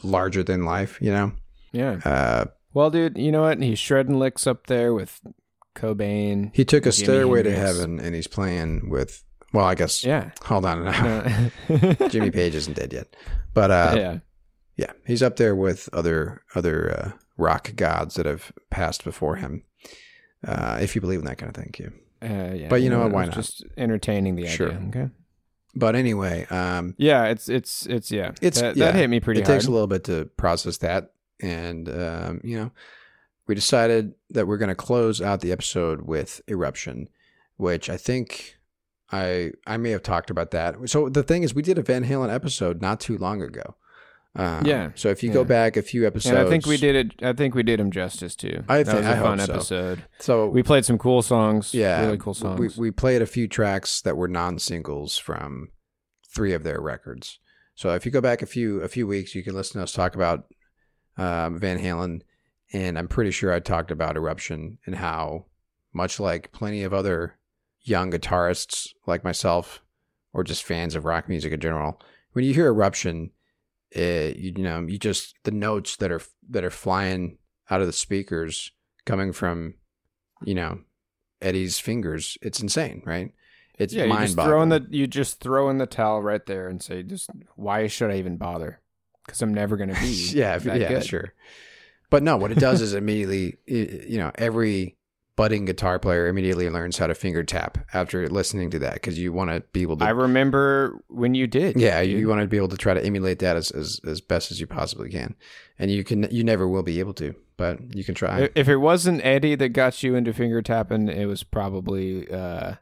larger 0.03 0.42
than 0.42 0.64
life. 0.64 0.98
You 1.00 1.11
know, 1.12 1.32
Yeah. 1.72 2.00
uh, 2.05 2.44
Well, 2.74 2.90
dude, 2.90 3.18
you 3.18 3.30
know 3.32 3.42
what? 3.42 3.61
He's 3.62 3.78
shredding 3.78 4.18
licks 4.18 4.46
up 4.46 4.66
there 4.66 4.92
with 4.94 5.20
Cobain. 5.74 6.50
he 6.55 6.64
took 6.64 6.86
a 6.86 6.90
Jimi 6.90 7.03
stairway 7.05 7.42
to 7.42 7.55
heaven, 7.55 7.98
and 8.00 8.14
he's 8.14 8.26
playing 8.26 8.88
with. 8.90 9.24
Well, 9.53 9.66
I 9.66 9.74
guess. 9.74 10.03
Yeah. 10.03 10.30
Hold 10.44 10.64
on, 10.64 10.84
No. 10.84 12.09
Jimmy 12.09 12.30
Page 12.30 12.55
isn't 12.55 12.74
dead 12.74 12.92
yet, 12.92 13.14
but 13.53 13.70
uh, 13.70 13.94
yeah. 13.96 14.18
yeah, 14.76 14.92
he's 15.07 15.22
up 15.22 15.36
there 15.36 15.55
with 15.55 15.90
other 15.92 16.42
other 16.55 16.90
uh, 16.90 17.11
rock 17.36 17.74
gods 17.76 18.14
that 18.14 18.24
have 18.24 18.50
passed 18.70 19.05
before 19.05 19.36
him. 19.36 19.64
Uh, 20.46 20.78
if 20.80 20.94
you 20.94 21.00
believe 21.03 21.18
in 21.18 21.26
that 21.26 21.36
kind 21.38 21.55
of 21.55 21.62
thing, 21.62 21.70
Q. 21.72 21.92
Uh, 22.22 22.55
yeah. 22.55 22.68
But 22.68 22.80
you 22.82 22.88
know 22.88 23.00
what, 23.00 23.12
why 23.12 23.24
not? 23.26 23.34
Just 23.34 23.62
entertaining 23.76 24.36
the 24.36 24.46
Sure. 24.46 24.70
idea. 24.72 24.88
Okay. 24.88 25.11
But 25.75 25.97
anyway, 25.97 26.47
um, 26.51 26.95
Yeah, 26.99 27.25
it's 27.27 27.49
it's 27.49 27.87
it's 27.87 28.11
yeah. 28.11 28.33
It's- 28.43 28.61
that, 28.61 28.77
yeah. 28.77 28.87
that 28.87 28.95
hit 28.95 29.09
me 29.09 29.20
pretty 29.20 29.41
hard. 29.41 29.49
it 29.49 29.51
hard. 29.53 29.61
takes 29.61 29.68
a 29.68 29.70
little 29.70 29.87
bit 29.87 30.05
to 30.05 30.27
process 30.37 30.77
that, 30.79 31.12
and 31.41 31.89
um, 31.89 32.41
you 32.45 32.59
know, 32.59 32.70
we 33.47 33.55
decided 33.55 34.14
that 34.31 34.47
we're 34.47 34.59
going 34.59 34.68
to 34.68 34.75
close 34.75 35.20
out 35.23 35.41
the 35.41 35.51
episode 35.53 36.03
with 36.03 36.41
eruption, 36.49 37.09
which 37.57 37.89
I 37.89 37.97
think 37.97 38.59
I 39.11 39.53
I 39.66 39.79
may 39.79 39.91
have 39.91 40.03
talked 40.03 40.29
about 40.31 40.51
that. 40.51 40.77
So 40.91 41.09
the 41.09 41.23
thing 41.23 41.43
is, 41.43 41.55
we 41.55 41.62
did 41.62 41.79
a 41.79 41.83
Van 41.83 42.05
Halen 42.05 42.33
episode 42.33 42.83
not 42.83 43.01
too 43.01 43.16
long 43.16 43.41
ago. 43.43 43.77
Um, 44.35 44.64
Yeah, 44.64 44.91
So 44.95 45.11
if 45.11 45.22
you 45.22 45.30
go 45.30 45.45
back 45.45 45.76
a 45.76 45.83
few 45.83 46.07
episodes, 46.07 46.30
and 46.37 46.39
I 46.39 46.49
think 46.49 46.64
we 46.66 46.78
did 46.78 46.95
it. 46.97 47.22
I 47.22 47.35
think 47.35 47.55
we 47.55 47.62
did 47.62 47.78
him 47.78 47.91
justice 47.91 48.35
too. 48.35 48.64
I 48.68 48.78
that 48.83 48.87
think- 48.87 48.99
was 48.99 49.07
I 49.07 49.12
a 49.18 49.20
fun 49.22 49.39
so. 49.41 49.53
episode. 49.53 50.05
So 50.20 50.49
We 50.49 50.62
played 50.62 50.85
some 50.87 50.97
cool 50.99 51.20
songs. 51.22 51.74
yeah, 51.74 52.01
really 52.05 52.16
cool 52.18 52.33
songs. 52.35 52.59
We 52.59 52.68
we 52.89 52.91
played 52.91 53.20
a 53.20 53.26
few 53.26 53.47
tracks 53.47 54.01
that 54.03 54.16
were 54.16 54.28
non 54.28 54.59
singles 54.59 55.18
from 55.18 55.68
three 56.35 56.55
of 56.55 56.62
their 56.62 56.80
records. 56.80 57.39
So 57.74 57.95
if 57.95 58.07
you 58.07 58.12
go 58.12 58.20
back 58.22 58.41
a 58.43 58.47
few 58.47 58.80
a 58.80 58.89
few 58.89 59.07
weeks, 59.07 59.35
you 59.35 59.43
can 59.43 59.55
listen 59.55 59.78
to 59.78 59.83
us 59.85 59.93
talk 59.93 60.14
about 60.14 60.47
um, 61.18 61.59
Van 61.59 61.78
Halen, 61.78 62.22
and 62.72 62.99
I'm 62.99 63.09
pretty 63.09 63.33
sure 63.33 63.53
I 63.53 63.61
talked 63.61 63.91
about 63.91 64.16
Eruption 64.16 64.78
and 64.87 64.95
how 64.97 65.45
much 65.93 66.18
like 66.18 66.53
plenty 66.53 66.85
of 66.85 66.95
other 66.95 67.37
young 67.83 68.11
guitarists 68.11 68.89
like 69.07 69.24
myself, 69.24 69.83
or 70.33 70.43
just 70.43 70.64
fans 70.64 70.95
of 70.95 71.05
rock 71.05 71.28
music 71.28 71.53
in 71.53 71.61
general, 71.61 72.01
when 72.33 72.47
you 72.47 72.55
hear 72.55 72.72
Eruption, 72.72 73.30
it, 73.95 74.36
you 74.36 74.53
know 74.53 74.80
you 74.80 74.99
just 74.99 75.34
the 75.45 75.51
notes 75.51 75.97
that 75.97 76.11
are 76.11 76.22
that 76.51 76.64
are 76.64 76.70
flying 76.70 77.38
out 77.70 77.80
of 77.80 77.86
the 77.86 77.93
speakers 77.93 78.72
coming 79.07 79.32
from 79.32 79.74
you 80.45 80.55
know 80.55 80.80
Eddie's 81.40 81.78
fingers. 81.78 82.38
It's 82.40 82.61
insane, 82.61 83.03
right? 83.05 83.32
It's 83.78 83.93
yeah, 83.93 84.07
mind 84.07 84.28
just 84.28 84.34
throw 84.34 84.62
in 84.62 84.68
boggling. 84.68 84.90
the 84.90 84.97
you 84.97 85.07
just 85.07 85.40
throw 85.40 85.68
in 85.68 85.78
the 85.78 85.86
towel 85.86 86.22
right 86.22 86.45
there 86.47 86.68
and 86.68 86.82
say, 86.82 87.03
just 87.03 87.30
why 87.57 87.86
should 87.88 88.11
I 88.11 88.18
even 88.18 88.36
bother? 88.36 88.80
Because 89.26 89.43
I'm 89.43 89.53
never 89.53 89.76
gonna 89.76 89.95
be. 90.01 90.30
yeah, 90.32 90.59
yeah, 90.62 90.88
good. 90.88 91.05
sure. 91.05 91.34
But 92.11 92.22
no, 92.22 92.36
what 92.36 92.53
it 92.53 92.59
does 92.59 92.82
is 92.82 92.95
immediately, 92.95 93.57
you 93.66 94.18
know, 94.18 94.30
every 94.34 94.99
budding 95.37 95.64
guitar 95.64 95.99
player 95.99 96.26
immediately 96.26 96.68
learns 96.68 96.99
how 96.99 97.07
to 97.07 97.14
finger 97.14 97.43
tap 97.43 97.78
after 97.95 98.28
listening 98.28 98.70
to 98.70 98.78
that 98.78 98.95
because 98.95 99.18
you 99.18 99.33
want 99.33 99.51
to 99.51 99.61
be 99.72 99.83
able 99.83 99.97
to. 99.97 100.05
I 100.05 100.11
remember 100.11 101.03
when 101.09 101.35
you 101.35 101.47
did. 101.47 101.78
yeah, 101.80 102.03
dude. 102.03 102.18
you 102.20 102.28
want 102.28 102.41
to 102.43 102.47
be 102.47 102.57
able 102.57 102.68
to 102.68 102.76
try 102.76 102.95
to 102.95 103.05
emulate 103.05 103.39
that 103.41 103.57
as, 103.57 103.70
as 103.70 104.01
as 104.07 104.20
best 104.20 104.51
as 104.51 104.61
you 104.61 104.66
possibly 104.66 105.09
can, 105.11 105.35
and 105.78 105.91
you 105.91 106.05
can. 106.05 106.28
You 106.30 106.45
never 106.45 106.68
will 106.68 106.83
be 106.83 107.01
able 107.01 107.14
to, 107.14 107.35
but 107.57 107.95
you 107.95 108.05
can 108.05 108.14
try. 108.14 108.43
If- 108.43 108.53
If 108.55 108.68
it 108.68 108.76
wasn't 108.76 109.24
Eddie 109.24 109.55
that 109.57 109.70
got 109.70 110.03
you 110.03 110.14
into 110.14 110.33
finger 110.33 110.61
tapping, 110.62 111.09
it 111.09 111.26
was 111.26 111.43
probably 111.43 112.30
uh, 112.30 112.74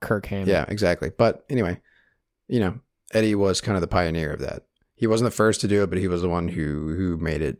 Kirk 0.00 0.26
Hammett. 0.26 0.48
Yeah, 0.48 0.64
exactly. 0.68 1.10
But 1.16 1.44
anyway, 1.50 1.80
you 2.48 2.60
know, 2.60 2.80
Eddie 3.12 3.34
was 3.34 3.60
kind 3.60 3.76
of 3.76 3.80
the 3.82 3.86
pioneer 3.88 4.32
of 4.32 4.40
that. 4.40 4.64
He 4.96 5.06
wasn't 5.06 5.30
the 5.30 5.36
first 5.36 5.60
to 5.60 5.68
do 5.68 5.82
it, 5.84 5.90
but 5.90 5.98
he 5.98 6.08
was 6.08 6.22
the 6.22 6.28
one 6.28 6.48
who 6.48 6.94
who 6.96 7.16
made 7.18 7.42
it 7.42 7.58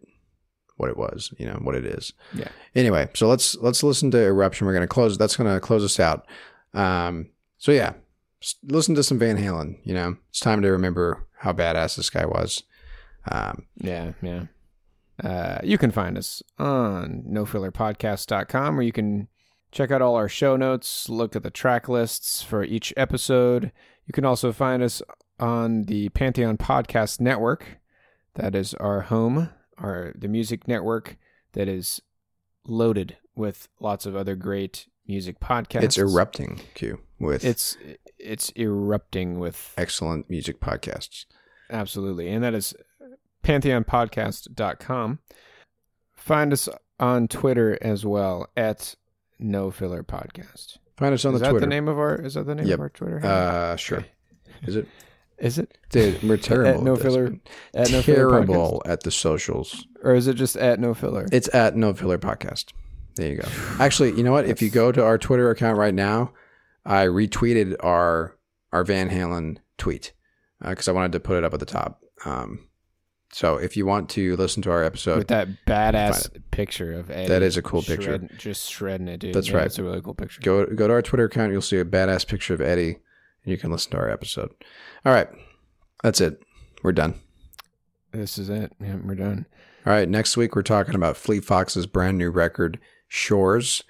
what 0.78 0.88
it 0.90 0.96
was, 0.96 1.32
you 1.38 1.46
know, 1.46 1.58
what 1.62 1.74
it 1.74 1.84
is. 1.84 2.12
Yeah. 2.34 2.48
Anyway, 2.74 3.08
so 3.14 3.28
let's 3.28 3.54
let's 3.56 3.82
listen 3.82 4.10
to 4.12 4.18
Eruption. 4.18 4.66
We're 4.66 4.72
going 4.72 4.82
to 4.82 4.88
close 4.88 5.16
that's 5.18 5.36
going 5.36 5.52
to 5.52 5.60
close 5.60 5.84
us 5.84 6.00
out. 6.00 6.26
Um 6.74 7.28
so 7.58 7.70
yeah, 7.72 7.92
listen 8.64 8.94
to 8.94 9.02
some 9.02 9.18
Van 9.18 9.36
Halen, 9.36 9.78
you 9.84 9.92
know. 9.94 10.16
It's 10.30 10.40
time 10.40 10.62
to 10.62 10.70
remember 10.70 11.26
how 11.38 11.52
badass 11.52 11.96
this 11.96 12.10
guy 12.10 12.24
was. 12.24 12.62
Um 13.30 13.66
Yeah, 13.76 14.12
yeah. 14.22 14.44
Uh, 15.22 15.58
you 15.64 15.76
can 15.78 15.90
find 15.90 16.16
us 16.16 16.42
on 16.58 17.24
nofillerpodcast.com 17.28 18.76
where 18.76 18.84
you 18.84 18.92
can 18.92 19.26
check 19.72 19.90
out 19.90 20.00
all 20.00 20.14
our 20.14 20.28
show 20.28 20.56
notes, 20.56 21.08
look 21.08 21.34
at 21.34 21.42
the 21.42 21.50
track 21.50 21.88
lists 21.88 22.42
for 22.42 22.62
each 22.62 22.94
episode. 22.96 23.72
You 24.06 24.12
can 24.12 24.24
also 24.24 24.52
find 24.52 24.82
us 24.82 25.02
on 25.40 25.84
the 25.84 26.08
Pantheon 26.10 26.56
Podcast 26.56 27.20
Network. 27.20 27.78
That 28.34 28.54
is 28.54 28.74
our 28.74 29.02
home, 29.02 29.50
our 29.80 30.12
the 30.14 30.28
music 30.28 30.66
network 30.68 31.16
that 31.52 31.68
is 31.68 32.00
loaded 32.66 33.16
with 33.34 33.68
lots 33.80 34.04
of 34.06 34.14
other 34.16 34.34
great 34.36 34.86
music 35.06 35.40
podcasts. 35.40 35.82
it's 35.84 35.98
erupting 35.98 36.60
Q 36.74 37.00
with 37.18 37.44
It's 37.44 37.76
it's 38.18 38.52
erupting 38.56 39.38
with 39.38 39.72
excellent 39.78 40.28
music 40.28 40.60
podcasts. 40.60 41.24
Absolutely. 41.70 42.28
And 42.28 42.42
that 42.44 42.54
is 42.54 42.74
pantheonpodcast.com. 43.44 45.18
Find 46.14 46.52
us 46.52 46.68
on 46.98 47.28
Twitter 47.28 47.78
as 47.80 48.04
well 48.04 48.48
at 48.56 48.94
No 49.38 49.70
Filler 49.70 50.02
Podcast. 50.02 50.78
Find 50.96 51.14
us 51.14 51.24
on 51.24 51.34
is 51.34 51.40
the 51.40 51.44
that 51.46 51.50
Twitter. 51.50 51.66
the 51.66 51.70
name 51.70 51.88
of 51.88 51.98
our 51.98 52.16
is 52.16 52.34
that 52.34 52.46
the 52.46 52.54
name 52.54 52.66
Yep. 52.66 52.74
of 52.74 52.80
our 52.80 52.88
Twitter? 52.88 53.24
Uh 53.24 53.76
sure. 53.76 54.04
Is 54.62 54.76
it? 54.76 54.88
Is 55.39 55.59
it 55.59 55.76
Dude, 55.91 56.22
we're 56.22 56.36
terrible. 56.36 56.78
at 56.80 56.82
no 56.82 56.95
at 56.95 57.01
filler 57.03 57.26
at 57.74 57.91
no 57.91 58.03
filler 58.03 58.30
terrible 58.30 58.82
at 58.86 59.03
the 59.03 59.11
socials. 59.11 59.86
or 60.03 60.14
is 60.14 60.26
it 60.26 60.34
just 60.34 60.57
at 60.57 60.80
no 60.80 60.95
filler? 60.95 61.26
It's 61.32 61.53
at 61.55 61.76
No 61.76 61.93
Filler 61.95 62.18
Podcast. 62.18 62.72
There 63.16 63.30
you 63.30 63.36
go. 63.39 63.49
Actually, 63.80 64.12
you 64.12 64.22
know 64.22 64.32
what? 64.32 64.47
If 64.47 64.62
you 64.62 64.70
go 64.70 64.93
to 64.93 65.05
our 65.05 65.18
Twitter 65.18 65.51
account 65.51 65.76
right 65.78 65.95
now, 65.95 66.32
I 66.84 67.07
retweeted 67.07 67.76
our 67.80 68.36
our 68.72 68.84
Van 68.84 69.11
Halen 69.11 69.59
tweet 69.76 70.12
because 70.61 70.89
I 70.89 70.93
wanted 70.93 71.12
to 71.12 71.20
put 71.20 71.36
it 71.39 71.45
up 71.45 71.55
at 71.55 71.61
the 71.61 71.66
top. 71.66 72.03
Um, 72.24 72.68
so 73.32 73.57
if 73.57 73.76
you 73.76 73.84
want 73.86 74.09
to 74.11 74.36
listen 74.36 74.62
to 74.64 74.70
our 74.70 74.82
episode, 74.84 75.18
With 75.18 75.28
that 75.28 75.49
badass 75.66 76.30
picture 76.51 76.93
of 76.95 77.11
Eddie. 77.11 77.28
That 77.28 77.43
is 77.43 77.57
a 77.57 77.62
cool 77.62 77.82
picture. 77.82 78.03
shred- 78.18 78.30
Just 78.39 78.70
shredding 78.70 79.09
it, 79.09 79.18
dude. 79.20 79.34
That's 79.34 79.49
Yeah, 79.49 79.57
right. 79.59 79.66
It's 79.66 79.78
a 79.78 79.84
really 79.84 80.01
cool 80.01 80.14
picture. 80.14 80.41
go 80.43 80.66
go 80.66 80.86
to 80.89 80.95
our 80.95 81.03
Twitter 81.03 81.24
account. 81.24 81.53
You'll 81.53 81.61
see 81.62 81.78
a 81.78 81.84
badass 81.84 82.26
picture 82.26 82.55
of 82.55 82.61
Eddie, 82.61 82.99
you 83.51 83.59
can 83.59 83.70
listen 83.70 83.92
to 83.92 83.99
our 83.99 84.11
episode. 84.11 84.51
All 85.05 85.12
right, 85.12 85.28
that's 86.03 86.20
it. 86.20 86.42
We're 86.82 86.92
done. 86.92 87.14
This 88.12 88.38
is 88.38 88.49
it. 88.49 88.72
Yeah, 88.80 88.96
we're 89.03 89.14
done. 89.14 89.46
All 89.86 89.92
right, 89.92 90.09
next 90.09 90.36
week 90.36 90.55
we're 90.55 90.62
talking 90.62 90.94
about 90.94 91.16
Fleet 91.16 91.44
Foxes' 91.44 91.86
brand 91.86 92.18
new 92.18 92.30
record, 92.30 92.78
Shores, 93.09 93.82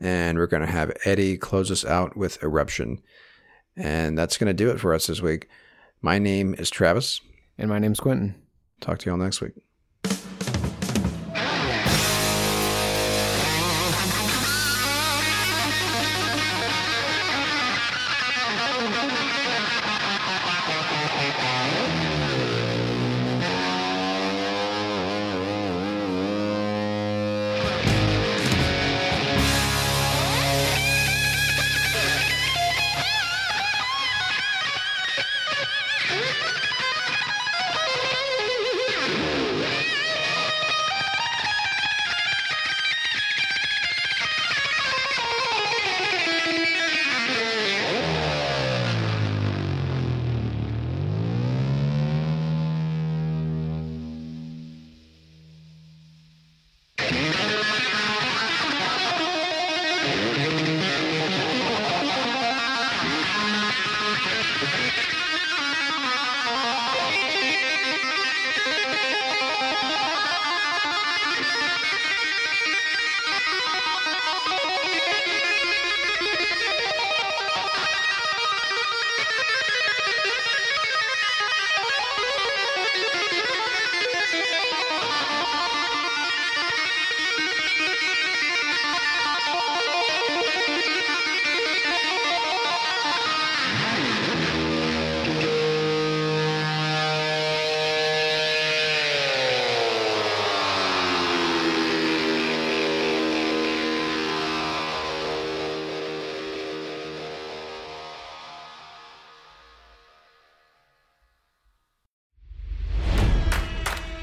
and 0.00 0.38
we're 0.38 0.46
going 0.46 0.64
to 0.64 0.72
have 0.72 0.96
Eddie 1.04 1.36
close 1.36 1.70
us 1.70 1.84
out 1.84 2.16
with 2.16 2.42
Eruption. 2.42 3.02
And 3.76 4.18
that's 4.18 4.36
going 4.36 4.48
to 4.48 4.54
do 4.54 4.70
it 4.70 4.80
for 4.80 4.92
us 4.92 5.06
this 5.06 5.22
week. 5.22 5.48
My 6.02 6.18
name 6.18 6.54
is 6.58 6.68
Travis. 6.68 7.20
And 7.58 7.70
my 7.70 7.78
name's 7.78 8.00
Quentin. 8.00 8.34
Talk 8.80 8.98
to 8.98 9.06
you 9.06 9.12
all 9.12 9.18
next 9.18 9.40
week. 9.40 9.52